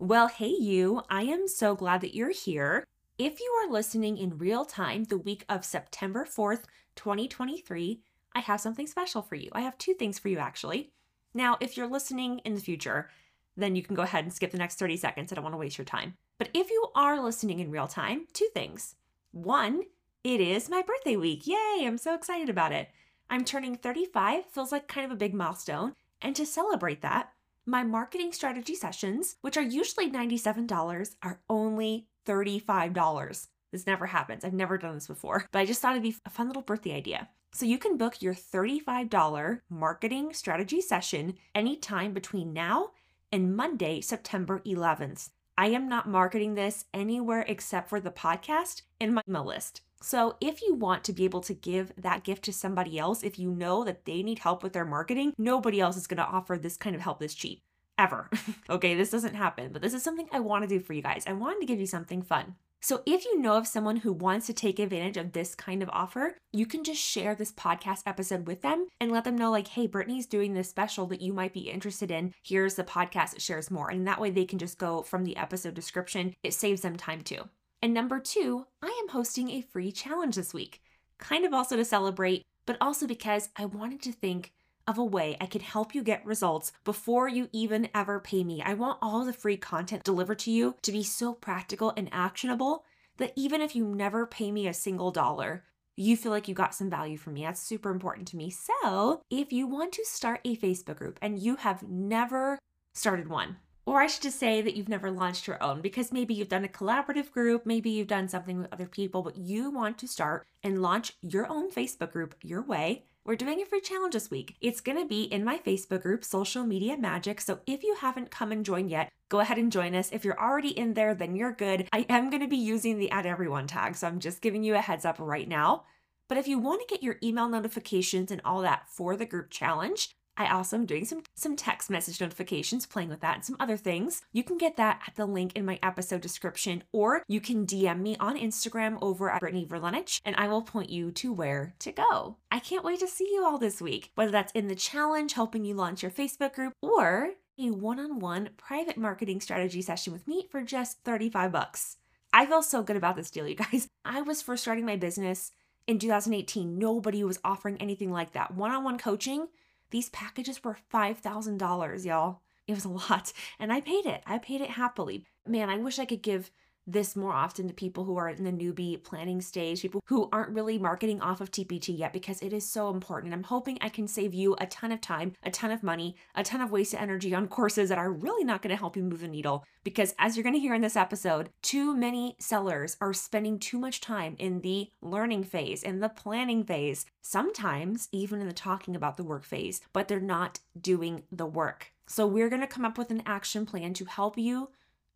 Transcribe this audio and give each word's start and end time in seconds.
Well, 0.00 0.28
hey, 0.28 0.48
you. 0.48 1.02
I 1.10 1.24
am 1.24 1.46
so 1.46 1.74
glad 1.74 2.00
that 2.00 2.14
you're 2.14 2.32
here. 2.32 2.86
If 3.18 3.38
you 3.38 3.50
are 3.62 3.70
listening 3.70 4.16
in 4.16 4.38
real 4.38 4.64
time 4.64 5.04
the 5.04 5.18
week 5.18 5.44
of 5.46 5.62
September 5.62 6.24
4th, 6.24 6.62
2023, 6.96 8.00
I 8.34 8.40
have 8.40 8.62
something 8.62 8.86
special 8.86 9.20
for 9.20 9.34
you. 9.34 9.50
I 9.52 9.60
have 9.60 9.76
two 9.76 9.92
things 9.92 10.18
for 10.18 10.28
you, 10.28 10.38
actually. 10.38 10.90
Now, 11.34 11.58
if 11.60 11.76
you're 11.76 11.86
listening 11.86 12.38
in 12.46 12.54
the 12.54 12.62
future, 12.62 13.10
then 13.58 13.76
you 13.76 13.82
can 13.82 13.94
go 13.94 14.00
ahead 14.00 14.24
and 14.24 14.32
skip 14.32 14.52
the 14.52 14.56
next 14.56 14.78
30 14.78 14.96
seconds. 14.96 15.32
I 15.32 15.34
don't 15.34 15.44
want 15.44 15.52
to 15.52 15.58
waste 15.58 15.76
your 15.76 15.84
time. 15.84 16.14
But 16.38 16.48
if 16.54 16.70
you 16.70 16.86
are 16.94 17.22
listening 17.22 17.60
in 17.60 17.70
real 17.70 17.86
time, 17.86 18.26
two 18.32 18.48
things. 18.54 18.94
One, 19.32 19.82
it 20.24 20.40
is 20.40 20.70
my 20.70 20.80
birthday 20.80 21.16
week. 21.16 21.46
Yay, 21.46 21.84
I'm 21.84 21.98
so 21.98 22.14
excited 22.14 22.48
about 22.48 22.72
it. 22.72 22.88
I'm 23.28 23.44
turning 23.44 23.76
35, 23.76 24.46
feels 24.46 24.72
like 24.72 24.88
kind 24.88 25.04
of 25.04 25.12
a 25.12 25.20
big 25.20 25.34
milestone. 25.34 25.92
And 26.22 26.34
to 26.36 26.46
celebrate 26.46 27.02
that, 27.02 27.34
my 27.66 27.82
marketing 27.82 28.32
strategy 28.32 28.74
sessions, 28.74 29.36
which 29.42 29.56
are 29.56 29.62
usually 29.62 30.10
$97, 30.10 31.14
are 31.22 31.40
only 31.48 32.06
$35. 32.26 33.48
This 33.72 33.86
never 33.86 34.06
happens. 34.06 34.44
I've 34.44 34.52
never 34.52 34.78
done 34.78 34.94
this 34.94 35.06
before, 35.06 35.46
but 35.52 35.58
I 35.60 35.66
just 35.66 35.80
thought 35.80 35.92
it'd 35.92 36.02
be 36.02 36.16
a 36.24 36.30
fun 36.30 36.48
little 36.48 36.62
birthday 36.62 36.94
idea. 36.94 37.28
So 37.52 37.66
you 37.66 37.78
can 37.78 37.96
book 37.96 38.22
your 38.22 38.34
$35 38.34 39.60
marketing 39.68 40.32
strategy 40.32 40.80
session 40.80 41.34
anytime 41.54 42.12
between 42.12 42.52
now 42.52 42.90
and 43.32 43.56
Monday, 43.56 44.00
September 44.00 44.60
11th. 44.66 45.30
I 45.58 45.66
am 45.66 45.88
not 45.88 46.08
marketing 46.08 46.54
this 46.54 46.86
anywhere 46.94 47.44
except 47.46 47.88
for 47.88 48.00
the 48.00 48.10
podcast 48.10 48.82
and 49.00 49.14
my 49.14 49.22
email 49.28 49.44
list. 49.44 49.82
So, 50.02 50.36
if 50.40 50.62
you 50.62 50.74
want 50.74 51.04
to 51.04 51.12
be 51.12 51.24
able 51.24 51.42
to 51.42 51.52
give 51.52 51.92
that 51.98 52.24
gift 52.24 52.44
to 52.44 52.52
somebody 52.52 52.98
else, 52.98 53.22
if 53.22 53.38
you 53.38 53.50
know 53.50 53.84
that 53.84 54.06
they 54.06 54.22
need 54.22 54.38
help 54.38 54.62
with 54.62 54.72
their 54.72 54.86
marketing, 54.86 55.34
nobody 55.36 55.78
else 55.78 55.96
is 55.96 56.06
going 56.06 56.18
to 56.18 56.24
offer 56.24 56.56
this 56.56 56.78
kind 56.78 56.96
of 56.96 57.02
help 57.02 57.20
this 57.20 57.34
cheap 57.34 57.60
ever. 57.98 58.30
okay, 58.70 58.94
this 58.94 59.10
doesn't 59.10 59.34
happen, 59.34 59.72
but 59.72 59.82
this 59.82 59.92
is 59.92 60.02
something 60.02 60.28
I 60.32 60.40
want 60.40 60.62
to 60.62 60.68
do 60.68 60.80
for 60.80 60.94
you 60.94 61.02
guys. 61.02 61.24
I 61.26 61.34
wanted 61.34 61.60
to 61.60 61.66
give 61.66 61.80
you 61.80 61.86
something 61.86 62.22
fun. 62.22 62.56
So, 62.82 63.02
if 63.04 63.26
you 63.26 63.38
know 63.38 63.58
of 63.58 63.66
someone 63.66 63.96
who 63.96 64.10
wants 64.10 64.46
to 64.46 64.54
take 64.54 64.78
advantage 64.78 65.18
of 65.18 65.32
this 65.32 65.54
kind 65.54 65.82
of 65.82 65.90
offer, 65.92 66.38
you 66.50 66.64
can 66.64 66.82
just 66.82 67.02
share 67.02 67.34
this 67.34 67.52
podcast 67.52 68.00
episode 68.06 68.46
with 68.46 68.62
them 68.62 68.86
and 69.02 69.12
let 69.12 69.24
them 69.24 69.36
know, 69.36 69.50
like, 69.50 69.68
hey, 69.68 69.86
Brittany's 69.86 70.24
doing 70.24 70.54
this 70.54 70.70
special 70.70 71.04
that 71.08 71.20
you 71.20 71.34
might 71.34 71.52
be 71.52 71.70
interested 71.70 72.10
in. 72.10 72.32
Here's 72.42 72.76
the 72.76 72.84
podcast 72.84 73.32
that 73.32 73.42
shares 73.42 73.70
more. 73.70 73.90
And 73.90 74.06
that 74.06 74.18
way 74.18 74.30
they 74.30 74.46
can 74.46 74.58
just 74.58 74.78
go 74.78 75.02
from 75.02 75.24
the 75.24 75.36
episode 75.36 75.74
description. 75.74 76.32
It 76.42 76.54
saves 76.54 76.80
them 76.80 76.96
time 76.96 77.20
too. 77.20 77.50
And 77.82 77.94
number 77.94 78.20
two, 78.20 78.66
I 78.82 78.98
am 79.02 79.08
hosting 79.08 79.50
a 79.50 79.62
free 79.62 79.90
challenge 79.90 80.36
this 80.36 80.52
week, 80.52 80.82
kind 81.18 81.46
of 81.46 81.54
also 81.54 81.76
to 81.76 81.84
celebrate, 81.84 82.44
but 82.66 82.76
also 82.80 83.06
because 83.06 83.48
I 83.56 83.64
wanted 83.64 84.02
to 84.02 84.12
think 84.12 84.52
of 84.86 84.98
a 84.98 85.04
way 85.04 85.36
I 85.40 85.46
could 85.46 85.62
help 85.62 85.94
you 85.94 86.02
get 86.02 86.24
results 86.26 86.72
before 86.84 87.28
you 87.28 87.48
even 87.52 87.88
ever 87.94 88.20
pay 88.20 88.44
me. 88.44 88.62
I 88.62 88.74
want 88.74 88.98
all 89.00 89.24
the 89.24 89.32
free 89.32 89.56
content 89.56 90.04
delivered 90.04 90.40
to 90.40 90.50
you 90.50 90.74
to 90.82 90.92
be 90.92 91.02
so 91.02 91.32
practical 91.32 91.92
and 91.96 92.08
actionable 92.12 92.84
that 93.16 93.32
even 93.36 93.60
if 93.60 93.76
you 93.76 93.84
never 93.84 94.26
pay 94.26 94.50
me 94.50 94.66
a 94.66 94.74
single 94.74 95.10
dollar, 95.10 95.64
you 95.96 96.16
feel 96.16 96.32
like 96.32 96.48
you 96.48 96.54
got 96.54 96.74
some 96.74 96.90
value 96.90 97.16
from 97.16 97.34
me. 97.34 97.42
That's 97.42 97.60
super 97.60 97.90
important 97.90 98.28
to 98.28 98.36
me. 98.36 98.50
So, 98.50 99.22
if 99.30 99.52
you 99.52 99.66
want 99.66 99.92
to 99.92 100.04
start 100.04 100.40
a 100.44 100.56
Facebook 100.56 100.96
group 100.96 101.18
and 101.20 101.38
you 101.38 101.56
have 101.56 101.82
never 101.82 102.58
started 102.94 103.28
one, 103.28 103.56
or 103.90 104.00
I 104.00 104.06
should 104.06 104.22
just 104.22 104.38
say 104.38 104.62
that 104.62 104.76
you've 104.76 104.88
never 104.88 105.10
launched 105.10 105.48
your 105.48 105.60
own 105.60 105.80
because 105.80 106.12
maybe 106.12 106.32
you've 106.32 106.48
done 106.48 106.64
a 106.64 106.68
collaborative 106.68 107.32
group, 107.32 107.66
maybe 107.66 107.90
you've 107.90 108.06
done 108.06 108.28
something 108.28 108.56
with 108.58 108.72
other 108.72 108.86
people, 108.86 109.20
but 109.20 109.36
you 109.36 109.68
want 109.68 109.98
to 109.98 110.06
start 110.06 110.46
and 110.62 110.80
launch 110.80 111.14
your 111.22 111.50
own 111.50 111.72
Facebook 111.72 112.12
group 112.12 112.36
your 112.40 112.62
way, 112.62 113.02
we're 113.24 113.34
doing 113.34 113.60
a 113.60 113.66
free 113.66 113.80
challenge 113.80 114.14
this 114.14 114.30
week. 114.30 114.54
It's 114.60 114.80
going 114.80 114.96
to 114.96 115.08
be 115.08 115.24
in 115.24 115.42
my 115.42 115.58
Facebook 115.58 116.02
group, 116.02 116.24
Social 116.24 116.62
Media 116.62 116.96
Magic. 116.96 117.40
So 117.40 117.58
if 117.66 117.82
you 117.82 117.96
haven't 117.96 118.30
come 118.30 118.52
and 118.52 118.64
joined 118.64 118.90
yet, 118.90 119.10
go 119.28 119.40
ahead 119.40 119.58
and 119.58 119.72
join 119.72 119.96
us. 119.96 120.10
If 120.12 120.24
you're 120.24 120.40
already 120.40 120.70
in 120.70 120.94
there, 120.94 121.12
then 121.12 121.34
you're 121.34 121.50
good. 121.50 121.88
I 121.92 122.06
am 122.08 122.30
going 122.30 122.42
to 122.42 122.48
be 122.48 122.56
using 122.56 122.96
the 122.96 123.10
add 123.10 123.26
everyone 123.26 123.66
tag. 123.66 123.96
So 123.96 124.06
I'm 124.06 124.20
just 124.20 124.40
giving 124.40 124.62
you 124.62 124.76
a 124.76 124.80
heads 124.80 125.04
up 125.04 125.16
right 125.18 125.48
now. 125.48 125.82
But 126.28 126.38
if 126.38 126.46
you 126.46 126.60
want 126.60 126.80
to 126.80 126.86
get 126.86 127.02
your 127.02 127.16
email 127.24 127.48
notifications 127.48 128.30
and 128.30 128.40
all 128.44 128.62
that 128.62 128.88
for 128.88 129.16
the 129.16 129.26
group 129.26 129.50
challenge, 129.50 130.14
I 130.40 130.54
also 130.54 130.76
am 130.76 130.86
doing 130.86 131.04
some 131.04 131.22
some 131.34 131.54
text 131.54 131.90
message 131.90 132.18
notifications, 132.18 132.86
playing 132.86 133.10
with 133.10 133.20
that 133.20 133.34
and 133.34 133.44
some 133.44 133.56
other 133.60 133.76
things. 133.76 134.22
You 134.32 134.42
can 134.42 134.56
get 134.56 134.78
that 134.78 135.02
at 135.06 135.14
the 135.14 135.26
link 135.26 135.54
in 135.54 135.66
my 135.66 135.78
episode 135.82 136.22
description, 136.22 136.82
or 136.92 137.22
you 137.28 137.42
can 137.42 137.66
DM 137.66 138.00
me 138.00 138.16
on 138.16 138.38
Instagram 138.38 138.96
over 139.02 139.30
at 139.30 139.40
Brittany 139.40 139.66
Verlenich, 139.66 140.22
and 140.24 140.34
I 140.36 140.48
will 140.48 140.62
point 140.62 140.88
you 140.88 141.10
to 141.12 141.30
where 141.30 141.74
to 141.80 141.92
go. 141.92 142.38
I 142.50 142.58
can't 142.58 142.86
wait 142.86 143.00
to 143.00 143.06
see 143.06 143.28
you 143.30 143.44
all 143.44 143.58
this 143.58 143.82
week, 143.82 144.12
whether 144.14 144.30
that's 144.30 144.52
in 144.52 144.68
the 144.68 144.74
challenge 144.74 145.34
helping 145.34 145.66
you 145.66 145.74
launch 145.74 146.02
your 146.02 146.10
Facebook 146.10 146.54
group 146.54 146.72
or 146.80 147.32
a 147.58 147.70
one-on-one 147.70 148.48
private 148.56 148.96
marketing 148.96 149.42
strategy 149.42 149.82
session 149.82 150.10
with 150.10 150.26
me 150.26 150.46
for 150.50 150.62
just 150.62 151.04
35 151.04 151.52
bucks. 151.52 151.98
I 152.32 152.46
feel 152.46 152.62
so 152.62 152.82
good 152.82 152.96
about 152.96 153.16
this 153.16 153.30
deal, 153.30 153.46
you 153.46 153.56
guys. 153.56 153.88
I 154.06 154.22
was 154.22 154.40
first 154.40 154.62
starting 154.62 154.86
my 154.86 154.96
business 154.96 155.52
in 155.86 155.98
2018. 155.98 156.78
Nobody 156.78 157.24
was 157.24 157.40
offering 157.44 157.76
anything 157.76 158.10
like 158.10 158.32
that. 158.32 158.54
One-on-one 158.54 158.96
coaching 158.96 159.48
these 159.90 160.08
packages 160.10 160.62
were 160.62 160.76
$5,000, 160.92 162.04
y'all. 162.04 162.40
It 162.66 162.74
was 162.74 162.84
a 162.84 162.88
lot. 162.88 163.32
And 163.58 163.72
I 163.72 163.80
paid 163.80 164.06
it. 164.06 164.22
I 164.26 164.38
paid 164.38 164.60
it 164.60 164.70
happily. 164.70 165.24
Man, 165.46 165.68
I 165.68 165.76
wish 165.78 165.98
I 165.98 166.04
could 166.04 166.22
give 166.22 166.50
this 166.86 167.16
more 167.16 167.32
often 167.32 167.68
to 167.68 167.74
people 167.74 168.04
who 168.04 168.16
are 168.16 168.28
in 168.28 168.44
the 168.44 168.50
newbie 168.50 169.02
planning 169.02 169.40
stage, 169.40 169.82
people 169.82 170.02
who 170.06 170.28
aren't 170.32 170.50
really 170.50 170.78
marketing 170.78 171.20
off 171.20 171.40
of 171.40 171.50
TPT 171.50 171.96
yet, 171.96 172.12
because 172.12 172.40
it 172.42 172.52
is 172.52 172.68
so 172.68 172.90
important. 172.90 173.32
I'm 173.32 173.42
hoping 173.42 173.78
I 173.80 173.88
can 173.88 174.08
save 174.08 174.34
you 174.34 174.56
a 174.58 174.66
ton 174.66 174.92
of 174.92 175.00
time, 175.00 175.34
a 175.42 175.50
ton 175.50 175.70
of 175.70 175.82
money, 175.82 176.16
a 176.34 176.42
ton 176.42 176.60
of 176.60 176.70
wasted 176.70 177.00
energy 177.00 177.34
on 177.34 177.48
courses 177.48 177.88
that 177.88 177.98
are 177.98 178.12
really 178.12 178.44
not 178.44 178.62
going 178.62 178.70
to 178.70 178.76
help 178.76 178.96
you 178.96 179.02
move 179.02 179.20
the 179.20 179.28
needle. 179.28 179.64
Because 179.84 180.14
as 180.18 180.36
you're 180.36 180.44
going 180.44 180.54
to 180.54 180.60
hear 180.60 180.74
in 180.74 180.82
this 180.82 180.96
episode, 180.96 181.50
too 181.62 181.96
many 181.96 182.36
sellers 182.38 182.96
are 183.00 183.12
spending 183.12 183.58
too 183.58 183.78
much 183.78 184.00
time 184.00 184.36
in 184.38 184.60
the 184.60 184.90
learning 185.00 185.44
phase, 185.44 185.82
in 185.82 186.00
the 186.00 186.08
planning 186.08 186.64
phase, 186.64 187.06
sometimes 187.22 188.08
even 188.12 188.40
in 188.40 188.46
the 188.46 188.52
talking 188.52 188.96
about 188.96 189.16
the 189.16 189.24
work 189.24 189.44
phase, 189.44 189.80
but 189.92 190.08
they're 190.08 190.20
not 190.20 190.58
doing 190.80 191.22
the 191.30 191.46
work. 191.46 191.92
So, 192.06 192.26
we're 192.26 192.48
going 192.48 192.60
to 192.60 192.66
come 192.66 192.84
up 192.84 192.98
with 192.98 193.10
an 193.12 193.22
action 193.24 193.64
plan 193.64 193.94
to 193.94 194.04
help 194.04 194.36
you 194.36 194.70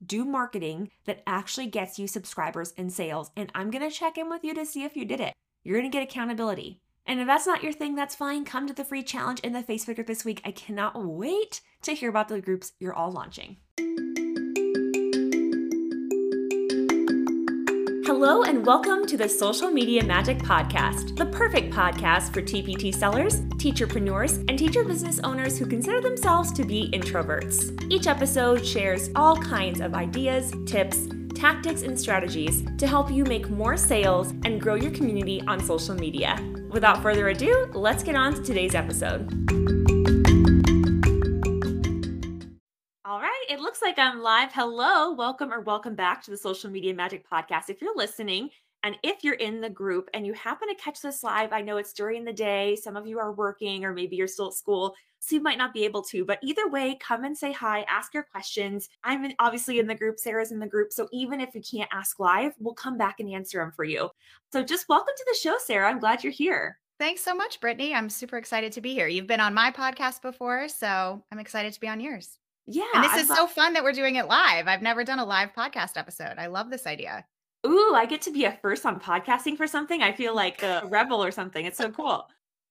do 0.07 0.25
marketing 0.25 0.91
that 1.05 1.23
actually 1.27 1.67
gets 1.67 1.99
you 1.99 2.07
subscribers 2.07 2.73
and 2.77 2.93
sales. 2.93 3.31
And 3.37 3.51
I'm 3.55 3.71
going 3.71 3.89
to 3.89 3.95
check 3.95 4.19
in 4.19 4.29
with 4.29 4.45
you 4.45 4.55
to 4.55 4.67
see 4.67 4.85
if 4.85 4.97
you 4.97 5.05
did 5.05 5.21
it. 5.21 5.33
You're 5.63 5.79
going 5.79 5.91
to 5.91 5.97
get 5.97 6.03
accountability. 6.03 6.81
And 7.07 7.21
if 7.21 7.27
that's 7.27 7.47
not 7.47 7.63
your 7.63 7.73
thing, 7.73 7.95
that's 7.95 8.15
fine. 8.15 8.45
Come 8.45 8.67
to 8.67 8.73
the 8.73 8.85
free 8.85 9.03
challenge 9.03 9.41
in 9.41 9.53
the 9.53 9.63
Facebook 9.63 9.97
group 9.97 10.07
this 10.07 10.25
week. 10.25 10.41
I 10.45 10.53
cannot 10.53 11.03
wait 11.03 11.61
to 11.83 11.93
hear 11.93 12.09
about 12.09 12.29
the 12.29 12.41
groups 12.41 12.73
you're 12.79 12.95
all 12.95 13.13
launching. 13.13 13.59
Hello, 18.27 18.43
and 18.43 18.65
welcome 18.65 19.05
to 19.05 19.19
the 19.19 19.29
Social 19.29 19.71
Media 19.71 20.03
Magic 20.03 20.39
Podcast, 20.39 21.15
the 21.15 21.27
perfect 21.27 21.71
podcast 21.71 22.33
for 22.33 22.41
TPT 22.41 22.91
sellers, 22.95 23.41
teacherpreneurs, 23.61 24.39
and 24.49 24.59
teacher 24.59 24.83
business 24.83 25.19
owners 25.19 25.59
who 25.59 25.67
consider 25.67 26.01
themselves 26.01 26.51
to 26.53 26.65
be 26.65 26.89
introverts. 26.95 27.79
Each 27.93 28.07
episode 28.07 28.65
shares 28.65 29.11
all 29.15 29.37
kinds 29.37 29.81
of 29.83 29.93
ideas, 29.93 30.55
tips, 30.65 31.07
tactics, 31.35 31.83
and 31.83 32.01
strategies 32.01 32.65
to 32.79 32.87
help 32.87 33.11
you 33.11 33.25
make 33.25 33.51
more 33.51 33.77
sales 33.77 34.31
and 34.47 34.59
grow 34.59 34.77
your 34.77 34.93
community 34.93 35.43
on 35.47 35.61
social 35.63 35.95
media. 35.95 36.39
Without 36.71 37.03
further 37.03 37.29
ado, 37.29 37.69
let's 37.75 38.03
get 38.03 38.15
on 38.15 38.33
to 38.37 38.43
today's 38.43 38.75
episode. 38.75 39.74
Like 43.97 44.09
I'm 44.09 44.23
live. 44.23 44.53
Hello, 44.53 45.13
welcome 45.13 45.53
or 45.53 45.61
welcome 45.61 45.95
back 45.95 46.21
to 46.25 46.33
the 46.33 46.37
Social 46.37 46.69
Media 46.69 46.93
Magic 46.93 47.25
Podcast. 47.31 47.71
If 47.71 47.81
you're 47.81 47.97
listening 47.97 48.51
and 48.83 48.99
if 49.05 49.23
you're 49.23 49.35
in 49.35 49.61
the 49.61 49.71
group 49.71 50.11
and 50.13 50.27
you 50.27 50.33
happen 50.33 50.67
to 50.67 50.75
catch 50.75 51.01
this 51.01 51.23
live, 51.23 51.53
I 51.53 51.61
know 51.61 51.77
it's 51.77 51.93
during 51.93 52.25
the 52.25 52.33
day. 52.33 52.75
Some 52.75 52.97
of 52.97 53.07
you 53.07 53.21
are 53.21 53.33
working 53.33 53.85
or 53.85 53.93
maybe 53.93 54.17
you're 54.17 54.27
still 54.27 54.49
at 54.49 54.55
school, 54.55 54.97
so 55.21 55.37
you 55.37 55.43
might 55.43 55.59
not 55.59 55.73
be 55.73 55.85
able 55.85 56.03
to. 56.07 56.25
But 56.25 56.41
either 56.43 56.69
way, 56.69 56.99
come 57.01 57.23
and 57.23 57.39
say 57.39 57.53
hi, 57.53 57.83
ask 57.89 58.13
your 58.13 58.25
questions. 58.25 58.89
I'm 59.05 59.25
in, 59.27 59.35
obviously 59.39 59.79
in 59.79 59.87
the 59.87 59.95
group, 59.95 60.19
Sara's 60.19 60.51
in 60.51 60.59
the 60.59 60.67
group. 60.67 60.93
So 60.93 61.07
even 61.13 61.41
if 61.41 61.55
you 61.55 61.63
can't 61.63 61.91
ask 61.93 62.19
live, 62.19 62.53
we'll 62.59 62.75
come 62.75 62.99
back 62.99 63.21
and 63.21 63.31
answer 63.31 63.61
them 63.61 63.71
for 63.71 63.85
you. 63.85 64.11
So 64.53 64.65
just 64.65 64.89
welcome 64.89 65.15
to 65.17 65.25
the 65.29 65.39
show, 65.39 65.57
Sara. 65.65 65.89
I'm 65.89 66.01
glad 66.01 66.25
you're 66.25 66.33
here. 66.33 66.81
Thanks 66.99 67.23
so 67.23 67.33
much, 67.33 67.61
Brittany. 67.61 67.95
I'm 67.95 68.11
super 68.11 68.39
excited 68.39 68.73
to 68.73 68.81
be 68.81 68.93
here. 68.93 69.07
You've 69.07 69.29
been 69.29 69.39
on 69.39 69.55
my 69.55 69.71
podcast 69.71 70.21
before, 70.21 70.67
so 70.67 71.23
I'm 71.31 71.39
excited 71.39 71.75
to 71.75 71.81
be 71.81 71.87
on 71.87 72.01
yours. 72.01 72.41
Yeah. 72.67 72.85
And 72.95 73.05
this 73.05 73.17
is 73.17 73.29
so 73.29 73.47
fun 73.47 73.75
that 73.75 73.85
we're 73.85 73.93
doing 73.93 74.17
it 74.17 74.27
live. 74.27 74.69
I've 74.69 74.83
never 74.83 75.05
done 75.05 75.19
a 75.19 75.25
live 75.25 75.53
podcast 75.53 75.97
episode. 75.97 76.35
I 76.39 76.47
love 76.47 76.71
this 76.71 76.87
idea. 76.87 77.25
Ooh, 77.67 77.95
I 77.95 78.07
get 78.07 78.23
to 78.23 78.31
be 78.31 78.45
a 78.45 78.59
first 78.63 78.85
on 78.85 79.01
podcasting 79.01 79.57
for 79.57 79.67
something. 79.67 80.03
I 80.03 80.13
feel 80.13 80.35
like 80.35 80.63
a 80.63 80.83
rebel 80.89 81.23
or 81.23 81.31
something. 81.31 81.65
It's 81.65 81.79
so 81.79 81.91
cool. 81.91 82.27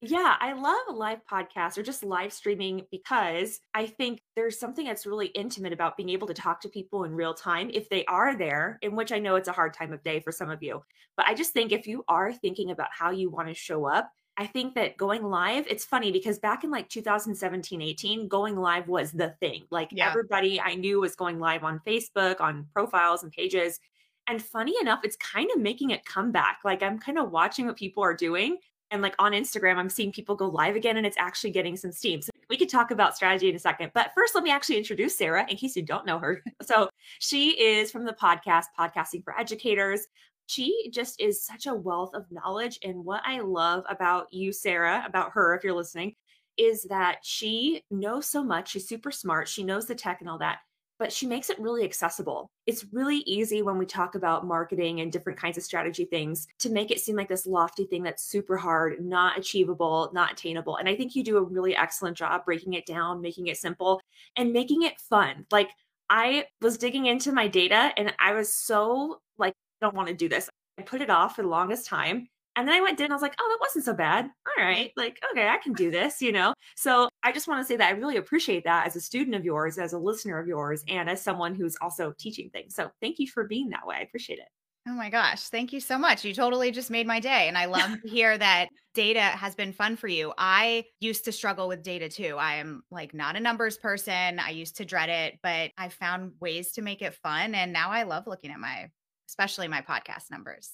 Yeah, 0.05 0.35
I 0.41 0.51
love 0.51 0.97
live 0.97 1.19
podcasts 1.31 1.77
or 1.77 1.83
just 1.83 2.03
live 2.03 2.33
streaming 2.33 2.81
because 2.91 3.61
I 3.73 3.85
think 3.85 4.21
there's 4.35 4.59
something 4.59 4.85
that's 4.85 5.05
really 5.05 5.27
intimate 5.27 5.71
about 5.71 5.95
being 5.95 6.09
able 6.09 6.27
to 6.27 6.33
talk 6.33 6.59
to 6.61 6.69
people 6.69 7.05
in 7.05 7.13
real 7.13 7.33
time 7.33 7.71
if 7.73 7.87
they 7.87 8.03
are 8.05 8.37
there, 8.37 8.79
in 8.81 8.97
which 8.97 9.13
I 9.13 9.19
know 9.19 9.37
it's 9.37 9.47
a 9.47 9.53
hard 9.53 9.73
time 9.73 9.93
of 9.93 10.03
day 10.03 10.19
for 10.19 10.33
some 10.33 10.49
of 10.49 10.61
you. 10.61 10.83
But 11.15 11.27
I 11.27 11.33
just 11.33 11.53
think 11.53 11.71
if 11.71 11.87
you 11.87 12.03
are 12.09 12.33
thinking 12.33 12.71
about 12.71 12.89
how 12.91 13.11
you 13.11 13.29
want 13.29 13.47
to 13.47 13.53
show 13.53 13.85
up, 13.85 14.11
I 14.37 14.47
think 14.47 14.73
that 14.75 14.97
going 14.97 15.23
live, 15.23 15.67
it's 15.69 15.85
funny 15.85 16.11
because 16.11 16.39
back 16.39 16.63
in 16.63 16.71
like 16.71 16.89
2017, 16.89 17.81
18, 17.81 18.27
going 18.27 18.55
live 18.55 18.87
was 18.87 19.11
the 19.11 19.29
thing. 19.39 19.65
Like 19.69 19.89
Yeah. 19.91 20.09
everybody 20.09 20.59
I 20.59 20.73
knew 20.75 20.99
was 21.01 21.15
going 21.15 21.39
live 21.39 21.63
on 21.63 21.79
Facebook, 21.85 22.41
on 22.41 22.67
profiles 22.73 23.23
and 23.23 23.31
pages. 23.31 23.79
And 24.27 24.41
funny 24.41 24.73
enough, 24.81 25.01
it's 25.03 25.17
kind 25.17 25.49
of 25.53 25.61
making 25.61 25.91
it 25.91 26.03
come 26.05 26.31
back. 26.31 26.59
Like 26.65 26.81
I'm 26.81 26.97
kind 26.97 27.19
of 27.19 27.29
watching 27.31 27.67
what 27.67 27.75
people 27.77 28.03
are 28.03 28.15
doing. 28.15 28.57
And 28.89 29.01
like 29.01 29.15
on 29.19 29.33
Instagram, 29.33 29.77
I'm 29.77 29.89
seeing 29.89 30.11
people 30.11 30.35
go 30.35 30.47
live 30.47 30.75
again 30.75 30.97
and 30.97 31.05
it's 31.05 31.17
actually 31.19 31.51
getting 31.51 31.75
some 31.75 31.91
steam. 31.91 32.21
So 32.21 32.29
we 32.49 32.57
could 32.57 32.69
talk 32.69 32.91
about 32.91 33.15
strategy 33.15 33.49
in 33.49 33.55
a 33.55 33.59
second. 33.59 33.91
But 33.93 34.11
first, 34.15 34.35
let 34.35 34.43
me 34.43 34.51
actually 34.51 34.77
introduce 34.77 35.17
Sara 35.17 35.45
in 35.49 35.57
case 35.57 35.75
you 35.75 35.81
don't 35.83 36.05
know 36.05 36.19
her. 36.19 36.43
So 36.63 36.89
she 37.19 37.59
is 37.59 37.91
from 37.91 38.05
the 38.05 38.13
podcast, 38.13 38.65
Podcasting 38.79 39.23
for 39.23 39.37
Educators. 39.37 40.07
She 40.47 40.89
just 40.91 41.19
is 41.19 41.45
such 41.45 41.65
a 41.65 41.73
wealth 41.73 42.13
of 42.13 42.31
knowledge. 42.31 42.79
And 42.83 43.05
what 43.05 43.21
I 43.25 43.39
love 43.39 43.83
about 43.89 44.31
you, 44.31 44.51
Sara, 44.51 45.03
about 45.07 45.31
her, 45.31 45.55
if 45.55 45.63
you're 45.63 45.73
listening, 45.73 46.15
is 46.57 46.83
that 46.83 47.17
she 47.23 47.83
knows 47.89 48.27
so 48.27 48.43
much. 48.43 48.69
She's 48.69 48.87
super 48.87 49.11
smart. 49.11 49.47
She 49.47 49.63
knows 49.63 49.87
the 49.87 49.95
tech 49.95 50.21
and 50.21 50.29
all 50.29 50.37
that, 50.37 50.59
but 50.99 51.11
she 51.11 51.25
makes 51.25 51.49
it 51.49 51.59
really 51.59 51.83
accessible. 51.83 52.51
It's 52.67 52.85
really 52.91 53.17
easy 53.25 53.63
when 53.63 53.77
we 53.77 53.85
talk 53.85 54.13
about 54.15 54.45
marketing 54.45 55.01
and 55.01 55.11
different 55.11 55.39
kinds 55.39 55.57
of 55.57 55.63
strategy 55.63 56.05
things 56.05 56.47
to 56.59 56.69
make 56.69 56.91
it 56.91 56.99
seem 56.99 57.15
like 57.15 57.27
this 57.27 57.47
lofty 57.47 57.85
thing 57.85 58.03
that's 58.03 58.23
super 58.23 58.55
hard, 58.55 59.03
not 59.03 59.37
achievable, 59.37 60.11
not 60.13 60.33
attainable. 60.33 60.77
And 60.77 60.87
I 60.87 60.95
think 60.95 61.15
you 61.15 61.23
do 61.23 61.37
a 61.37 61.43
really 61.43 61.75
excellent 61.75 62.17
job 62.17 62.45
breaking 62.45 62.73
it 62.73 62.85
down, 62.85 63.21
making 63.21 63.47
it 63.47 63.57
simple, 63.57 63.99
and 64.35 64.53
making 64.53 64.83
it 64.83 64.99
fun. 64.99 65.47
Like, 65.51 65.71
I 66.09 66.45
was 66.61 66.77
digging 66.77 67.07
into 67.07 67.31
my 67.31 67.47
data 67.47 67.91
and 67.97 68.13
I 68.19 68.33
was 68.33 68.53
so 68.53 69.21
like, 69.39 69.55
don't 69.83 69.95
want 69.95 70.07
to 70.07 70.15
do 70.15 70.27
this. 70.27 70.49
I 70.79 70.81
put 70.81 71.01
it 71.01 71.09
off 71.09 71.35
for 71.35 71.43
the 71.43 71.47
longest 71.47 71.85
time. 71.85 72.27
And 72.55 72.67
then 72.67 72.75
I 72.75 72.81
went 72.81 72.99
in 72.99 73.05
and 73.05 73.13
I 73.13 73.15
was 73.15 73.23
like, 73.23 73.35
oh, 73.39 73.47
that 73.49 73.57
wasn't 73.59 73.85
so 73.85 73.93
bad. 73.93 74.25
All 74.25 74.63
right. 74.63 74.91
Like, 74.95 75.19
okay, 75.31 75.47
I 75.47 75.57
can 75.57 75.73
do 75.73 75.89
this, 75.89 76.21
you 76.21 76.31
know? 76.31 76.53
So 76.75 77.09
I 77.23 77.31
just 77.31 77.47
want 77.47 77.61
to 77.61 77.67
say 77.67 77.77
that 77.77 77.87
I 77.87 77.97
really 77.97 78.17
appreciate 78.17 78.63
that 78.65 78.85
as 78.85 78.95
a 78.95 79.01
student 79.01 79.35
of 79.35 79.43
yours, 79.43 79.79
as 79.79 79.93
a 79.93 79.97
listener 79.97 80.37
of 80.37 80.47
yours, 80.47 80.83
and 80.87 81.09
as 81.09 81.19
someone 81.19 81.55
who's 81.55 81.75
also 81.81 82.13
teaching 82.19 82.51
things. 82.51 82.75
So 82.75 82.91
thank 83.01 83.17
you 83.17 83.27
for 83.27 83.45
being 83.45 83.69
that 83.69 83.87
way. 83.87 83.95
I 83.95 84.01
appreciate 84.01 84.37
it. 84.37 84.47
Oh 84.87 84.93
my 84.93 85.09
gosh. 85.09 85.47
Thank 85.47 85.73
you 85.73 85.79
so 85.79 85.97
much. 85.97 86.25
You 86.25 86.33
totally 86.33 86.69
just 86.69 86.91
made 86.91 87.07
my 87.07 87.19
day. 87.19 87.47
And 87.47 87.57
I 87.57 87.65
love 87.65 88.01
to 88.01 88.07
hear 88.07 88.37
that 88.37 88.67
data 88.93 89.21
has 89.21 89.55
been 89.55 89.71
fun 89.73 89.95
for 89.95 90.09
you. 90.09 90.33
I 90.37 90.83
used 90.99 91.25
to 91.25 91.31
struggle 91.31 91.67
with 91.67 91.81
data 91.81 92.09
too. 92.09 92.35
I 92.37 92.55
am 92.55 92.83
like 92.91 93.13
not 93.13 93.37
a 93.37 93.39
numbers 93.39 93.77
person. 93.77 94.39
I 94.39 94.49
used 94.49 94.77
to 94.77 94.85
dread 94.85 95.09
it, 95.09 95.39
but 95.41 95.71
I 95.77 95.89
found 95.89 96.33
ways 96.39 96.73
to 96.73 96.81
make 96.81 97.01
it 97.01 97.15
fun. 97.15 97.55
And 97.55 97.73
now 97.73 97.91
I 97.91 98.03
love 98.03 98.27
looking 98.27 98.51
at 98.51 98.59
my, 98.59 98.89
especially 99.27 99.67
my 99.67 99.81
podcast 99.81 100.31
numbers. 100.31 100.71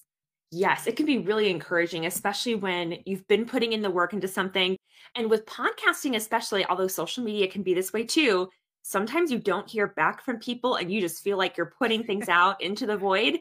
Yes, 0.51 0.87
it 0.87 0.95
can 0.95 1.05
be 1.05 1.19
really 1.19 1.49
encouraging, 1.49 2.05
especially 2.05 2.55
when 2.55 2.97
you've 3.05 3.27
been 3.27 3.45
putting 3.45 3.73
in 3.73 3.81
the 3.81 3.91
work 3.91 4.13
into 4.13 4.27
something. 4.27 4.75
And 5.15 5.29
with 5.29 5.45
podcasting, 5.45 6.15
especially, 6.15 6.65
although 6.65 6.87
social 6.87 7.23
media 7.23 7.47
can 7.47 7.61
be 7.61 7.73
this 7.75 7.93
way 7.93 8.03
too, 8.03 8.49
sometimes 8.81 9.31
you 9.31 9.37
don't 9.37 9.69
hear 9.69 9.87
back 9.87 10.23
from 10.23 10.39
people 10.39 10.75
and 10.75 10.91
you 10.91 11.01
just 11.01 11.23
feel 11.23 11.37
like 11.37 11.55
you're 11.55 11.73
putting 11.77 12.03
things 12.03 12.29
out 12.29 12.61
into 12.61 12.87
the 12.87 12.97
void. 12.97 13.39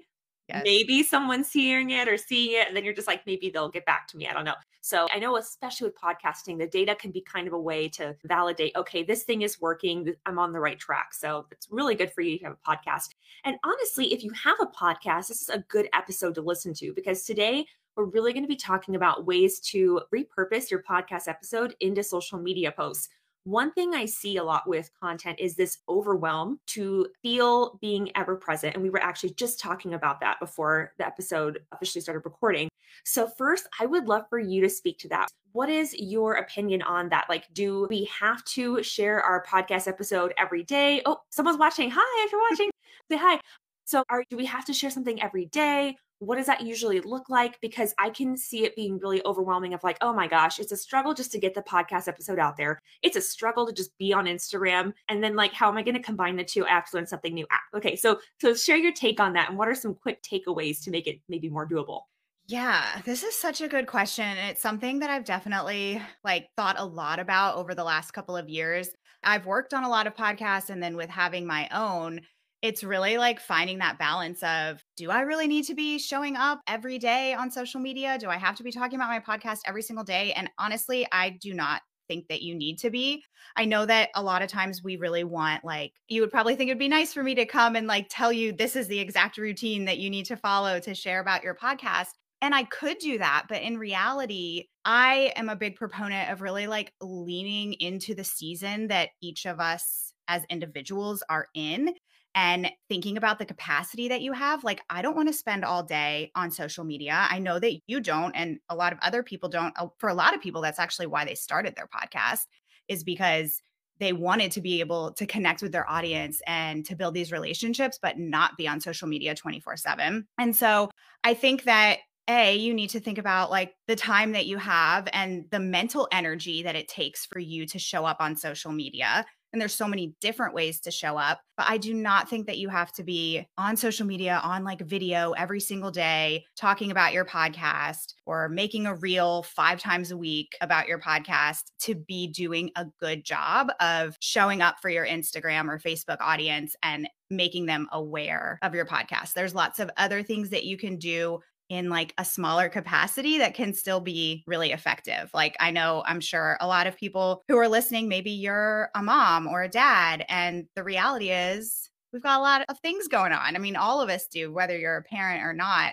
Yes. 0.48 0.62
Maybe 0.64 1.02
someone's 1.02 1.52
hearing 1.52 1.90
it 1.90 2.08
or 2.08 2.16
seeing 2.16 2.58
it, 2.58 2.68
and 2.68 2.76
then 2.76 2.82
you're 2.82 2.94
just 2.94 3.06
like, 3.06 3.26
maybe 3.26 3.50
they'll 3.50 3.68
get 3.68 3.84
back 3.84 4.08
to 4.08 4.16
me. 4.16 4.26
I 4.26 4.32
don't 4.32 4.46
know. 4.46 4.54
So 4.80 5.06
I 5.12 5.18
know, 5.18 5.36
especially 5.36 5.88
with 5.88 6.00
podcasting, 6.00 6.58
the 6.58 6.66
data 6.66 6.94
can 6.94 7.10
be 7.10 7.20
kind 7.20 7.46
of 7.46 7.52
a 7.52 7.60
way 7.60 7.88
to 7.90 8.16
validate, 8.24 8.74
okay, 8.74 9.02
this 9.02 9.24
thing 9.24 9.42
is 9.42 9.60
working. 9.60 10.14
I'm 10.24 10.38
on 10.38 10.52
the 10.52 10.60
right 10.60 10.78
track. 10.78 11.12
So 11.12 11.46
it's 11.50 11.68
really 11.70 11.94
good 11.94 12.10
for 12.12 12.22
you 12.22 12.38
to 12.38 12.44
have 12.44 12.56
a 12.64 12.70
podcast. 12.70 13.08
And 13.44 13.56
honestly, 13.64 14.12
if 14.12 14.22
you 14.22 14.30
have 14.32 14.56
a 14.60 14.66
podcast, 14.66 15.28
this 15.28 15.42
is 15.42 15.48
a 15.48 15.64
good 15.68 15.88
episode 15.92 16.34
to 16.36 16.42
listen 16.42 16.74
to 16.74 16.92
because 16.94 17.24
today 17.24 17.66
we're 17.96 18.04
really 18.04 18.32
going 18.32 18.44
to 18.44 18.48
be 18.48 18.56
talking 18.56 18.94
about 18.94 19.26
ways 19.26 19.58
to 19.60 20.00
repurpose 20.14 20.70
your 20.70 20.82
podcast 20.82 21.26
episode 21.26 21.74
into 21.80 22.02
social 22.02 22.38
media 22.38 22.70
posts. 22.72 23.08
One 23.44 23.72
thing 23.72 23.94
I 23.94 24.04
see 24.04 24.36
a 24.36 24.44
lot 24.44 24.68
with 24.68 24.90
content 25.00 25.40
is 25.40 25.54
this 25.54 25.78
overwhelm 25.88 26.60
to 26.68 27.06
feel 27.22 27.78
being 27.80 28.10
ever 28.16 28.36
present. 28.36 28.74
And 28.74 28.82
we 28.82 28.90
were 28.90 29.02
actually 29.02 29.30
just 29.30 29.58
talking 29.58 29.94
about 29.94 30.20
that 30.20 30.38
before 30.38 30.92
the 30.98 31.06
episode 31.06 31.60
officially 31.72 32.02
started 32.02 32.22
recording. 32.24 32.68
So, 33.04 33.26
first, 33.26 33.66
I 33.80 33.86
would 33.86 34.06
love 34.06 34.24
for 34.28 34.38
you 34.38 34.60
to 34.62 34.68
speak 34.68 34.98
to 35.00 35.08
that. 35.08 35.28
What 35.52 35.70
is 35.70 35.94
your 35.98 36.34
opinion 36.34 36.82
on 36.82 37.08
that? 37.08 37.26
Like, 37.28 37.52
do 37.54 37.86
we 37.88 38.04
have 38.20 38.44
to 38.46 38.82
share 38.82 39.22
our 39.22 39.44
podcast 39.44 39.88
episode 39.88 40.34
every 40.36 40.62
day? 40.64 41.02
Oh, 41.06 41.18
someone's 41.30 41.58
watching. 41.58 41.90
Hi, 41.94 42.24
if 42.24 42.32
you're 42.32 42.40
watching, 42.50 42.70
say 43.10 43.16
hi. 43.16 43.40
So, 43.84 44.04
are, 44.10 44.24
do 44.28 44.36
we 44.36 44.44
have 44.46 44.66
to 44.66 44.74
share 44.74 44.90
something 44.90 45.22
every 45.22 45.46
day? 45.46 45.96
What 46.20 46.36
does 46.36 46.46
that 46.46 46.62
usually 46.62 47.00
look 47.00 47.28
like? 47.28 47.60
Because 47.60 47.94
I 47.98 48.10
can 48.10 48.36
see 48.36 48.64
it 48.64 48.74
being 48.74 48.98
really 48.98 49.24
overwhelming 49.24 49.74
of 49.74 49.84
like, 49.84 49.98
oh 50.00 50.12
my 50.12 50.26
gosh, 50.26 50.58
it's 50.58 50.72
a 50.72 50.76
struggle 50.76 51.14
just 51.14 51.30
to 51.32 51.38
get 51.38 51.54
the 51.54 51.62
podcast 51.62 52.08
episode 52.08 52.38
out 52.38 52.56
there. 52.56 52.78
It's 53.02 53.16
a 53.16 53.20
struggle 53.20 53.66
to 53.66 53.72
just 53.72 53.96
be 53.98 54.12
on 54.12 54.24
Instagram. 54.26 54.92
And 55.08 55.22
then 55.22 55.36
like, 55.36 55.52
how 55.52 55.68
am 55.68 55.76
I 55.76 55.82
going 55.82 55.94
to 55.96 56.02
combine 56.02 56.36
the 56.36 56.44
two? 56.44 56.64
Have 56.64 56.90
to 56.90 56.96
learn 56.96 57.06
something 57.06 57.34
new. 57.34 57.46
Ah, 57.52 57.60
Okay. 57.76 57.94
So, 57.96 58.20
so 58.40 58.54
share 58.54 58.76
your 58.76 58.92
take 58.92 59.20
on 59.20 59.32
that. 59.34 59.48
And 59.48 59.58
what 59.58 59.68
are 59.68 59.74
some 59.74 59.94
quick 59.94 60.22
takeaways 60.22 60.82
to 60.84 60.90
make 60.90 61.06
it 61.06 61.20
maybe 61.28 61.48
more 61.48 61.68
doable? 61.68 62.00
Yeah, 62.48 63.02
this 63.04 63.22
is 63.22 63.34
such 63.36 63.60
a 63.60 63.68
good 63.68 63.86
question. 63.86 64.24
and 64.24 64.50
It's 64.50 64.62
something 64.62 65.00
that 65.00 65.10
I've 65.10 65.24
definitely 65.26 66.00
like 66.24 66.48
thought 66.56 66.76
a 66.78 66.84
lot 66.84 67.18
about 67.18 67.56
over 67.56 67.74
the 67.74 67.84
last 67.84 68.12
couple 68.12 68.36
of 68.36 68.48
years. 68.48 68.88
I've 69.22 69.46
worked 69.46 69.74
on 69.74 69.84
a 69.84 69.88
lot 69.88 70.06
of 70.06 70.14
podcasts 70.14 70.70
and 70.70 70.82
then 70.82 70.96
with 70.96 71.10
having 71.10 71.46
my 71.46 71.68
own, 71.72 72.22
it's 72.62 72.82
really 72.82 73.18
like 73.18 73.40
finding 73.40 73.78
that 73.78 73.98
balance 73.98 74.42
of 74.42 74.84
do 74.96 75.10
I 75.10 75.20
really 75.20 75.46
need 75.46 75.64
to 75.66 75.74
be 75.74 75.98
showing 75.98 76.36
up 76.36 76.60
every 76.66 76.98
day 76.98 77.34
on 77.34 77.50
social 77.50 77.80
media? 77.80 78.18
Do 78.18 78.28
I 78.28 78.36
have 78.36 78.56
to 78.56 78.64
be 78.64 78.72
talking 78.72 78.96
about 78.98 79.08
my 79.08 79.20
podcast 79.20 79.60
every 79.66 79.82
single 79.82 80.04
day? 80.04 80.32
And 80.32 80.50
honestly, 80.58 81.06
I 81.12 81.30
do 81.30 81.54
not 81.54 81.82
think 82.08 82.26
that 82.28 82.42
you 82.42 82.54
need 82.54 82.78
to 82.78 82.90
be. 82.90 83.22
I 83.56 83.64
know 83.64 83.86
that 83.86 84.08
a 84.14 84.22
lot 84.22 84.42
of 84.42 84.48
times 84.48 84.82
we 84.82 84.96
really 84.96 85.24
want 85.24 85.64
like 85.64 85.92
you 86.08 86.22
would 86.22 86.30
probably 86.30 86.56
think 86.56 86.68
it'd 86.68 86.78
be 86.78 86.88
nice 86.88 87.12
for 87.12 87.22
me 87.22 87.34
to 87.36 87.46
come 87.46 87.76
and 87.76 87.86
like 87.86 88.06
tell 88.08 88.32
you 88.32 88.52
this 88.52 88.74
is 88.74 88.88
the 88.88 88.98
exact 88.98 89.36
routine 89.36 89.84
that 89.84 89.98
you 89.98 90.10
need 90.10 90.24
to 90.26 90.36
follow 90.36 90.80
to 90.80 90.94
share 90.94 91.20
about 91.20 91.44
your 91.44 91.54
podcast. 91.54 92.08
And 92.40 92.54
I 92.54 92.64
could 92.64 92.98
do 92.98 93.18
that, 93.18 93.46
but 93.48 93.62
in 93.62 93.78
reality, 93.78 94.64
I 94.84 95.32
am 95.36 95.48
a 95.48 95.56
big 95.56 95.76
proponent 95.76 96.30
of 96.30 96.40
really 96.40 96.66
like 96.66 96.92
leaning 97.00 97.74
into 97.74 98.14
the 98.14 98.24
season 98.24 98.88
that 98.88 99.10
each 99.20 99.44
of 99.44 99.60
us 99.60 100.12
as 100.28 100.44
individuals 100.48 101.22
are 101.28 101.48
in 101.54 101.94
and 102.38 102.70
thinking 102.88 103.16
about 103.16 103.40
the 103.40 103.44
capacity 103.44 104.06
that 104.06 104.20
you 104.20 104.32
have. 104.32 104.62
Like, 104.62 104.80
I 104.88 105.02
don't 105.02 105.16
want 105.16 105.26
to 105.28 105.34
spend 105.34 105.64
all 105.64 105.82
day 105.82 106.30
on 106.36 106.52
social 106.52 106.84
media. 106.84 107.26
I 107.28 107.40
know 107.40 107.58
that 107.58 107.80
you 107.88 107.98
don't, 107.98 108.32
and 108.36 108.60
a 108.68 108.76
lot 108.76 108.92
of 108.92 109.00
other 109.02 109.24
people 109.24 109.48
don't. 109.48 109.74
Uh, 109.76 109.88
For 109.98 110.08
a 110.08 110.14
lot 110.14 110.36
of 110.36 110.40
people, 110.40 110.62
that's 110.62 110.78
actually 110.78 111.08
why 111.08 111.24
they 111.24 111.34
started 111.34 111.74
their 111.74 111.88
podcast, 111.88 112.46
is 112.86 113.02
because 113.02 113.60
they 113.98 114.12
wanted 114.12 114.52
to 114.52 114.60
be 114.60 114.78
able 114.78 115.14
to 115.14 115.26
connect 115.26 115.62
with 115.62 115.72
their 115.72 115.90
audience 115.90 116.40
and 116.46 116.86
to 116.86 116.94
build 116.94 117.12
these 117.14 117.32
relationships, 117.32 117.98
but 118.00 118.20
not 118.20 118.56
be 118.56 118.68
on 118.68 118.80
social 118.80 119.08
media 119.08 119.34
24 119.34 119.76
7. 119.76 120.24
And 120.38 120.54
so 120.54 120.90
I 121.24 121.34
think 121.34 121.64
that 121.64 121.98
a 122.28 122.56
you 122.56 122.72
need 122.72 122.90
to 122.90 123.00
think 123.00 123.18
about 123.18 123.50
like 123.50 123.74
the 123.88 123.96
time 123.96 124.32
that 124.32 124.46
you 124.46 124.58
have 124.58 125.08
and 125.12 125.46
the 125.50 125.58
mental 125.58 126.06
energy 126.12 126.62
that 126.62 126.76
it 126.76 126.86
takes 126.86 127.26
for 127.26 127.40
you 127.40 127.66
to 127.66 127.80
show 127.80 128.04
up 128.04 128.18
on 128.20 128.36
social 128.36 128.70
media 128.70 129.26
and 129.52 129.60
there's 129.60 129.74
so 129.74 129.88
many 129.88 130.14
different 130.20 130.54
ways 130.54 130.80
to 130.80 130.90
show 130.90 131.16
up 131.16 131.40
but 131.56 131.66
i 131.68 131.76
do 131.76 131.94
not 131.94 132.28
think 132.28 132.46
that 132.46 132.58
you 132.58 132.68
have 132.68 132.92
to 132.92 133.02
be 133.02 133.46
on 133.56 133.76
social 133.76 134.06
media 134.06 134.40
on 134.42 134.64
like 134.64 134.80
video 134.80 135.32
every 135.32 135.60
single 135.60 135.90
day 135.90 136.44
talking 136.56 136.90
about 136.90 137.12
your 137.12 137.24
podcast 137.24 138.14
or 138.26 138.48
making 138.48 138.86
a 138.86 138.94
reel 138.94 139.42
five 139.42 139.80
times 139.80 140.10
a 140.10 140.16
week 140.16 140.56
about 140.60 140.88
your 140.88 141.00
podcast 141.00 141.64
to 141.78 141.94
be 141.94 142.26
doing 142.26 142.70
a 142.76 142.86
good 143.00 143.24
job 143.24 143.68
of 143.80 144.16
showing 144.20 144.62
up 144.62 144.76
for 144.80 144.90
your 144.90 145.06
instagram 145.06 145.68
or 145.68 145.78
facebook 145.78 146.18
audience 146.20 146.74
and 146.82 147.08
making 147.30 147.66
them 147.66 147.88
aware 147.92 148.58
of 148.62 148.74
your 148.74 148.86
podcast. 148.86 149.34
There's 149.34 149.54
lots 149.54 149.80
of 149.80 149.90
other 149.96 150.22
things 150.22 150.50
that 150.50 150.64
you 150.64 150.76
can 150.76 150.96
do 150.96 151.40
in 151.68 151.90
like 151.90 152.14
a 152.18 152.24
smaller 152.24 152.68
capacity 152.68 153.38
that 153.38 153.54
can 153.54 153.74
still 153.74 154.00
be 154.00 154.42
really 154.46 154.72
effective. 154.72 155.30
Like 155.34 155.56
I 155.60 155.70
know 155.70 156.02
I'm 156.06 156.20
sure 156.20 156.56
a 156.60 156.66
lot 156.66 156.86
of 156.86 156.96
people 156.96 157.42
who 157.48 157.58
are 157.58 157.68
listening 157.68 158.08
maybe 158.08 158.30
you're 158.30 158.90
a 158.94 159.02
mom 159.02 159.46
or 159.46 159.62
a 159.62 159.68
dad 159.68 160.24
and 160.28 160.66
the 160.74 160.84
reality 160.84 161.30
is 161.30 161.90
we've 162.12 162.22
got 162.22 162.38
a 162.38 162.42
lot 162.42 162.64
of 162.68 162.78
things 162.80 163.08
going 163.08 163.32
on. 163.32 163.54
I 163.54 163.58
mean 163.58 163.76
all 163.76 164.00
of 164.00 164.08
us 164.08 164.26
do 164.26 164.52
whether 164.52 164.78
you're 164.78 164.96
a 164.96 165.02
parent 165.02 165.44
or 165.44 165.52
not. 165.52 165.92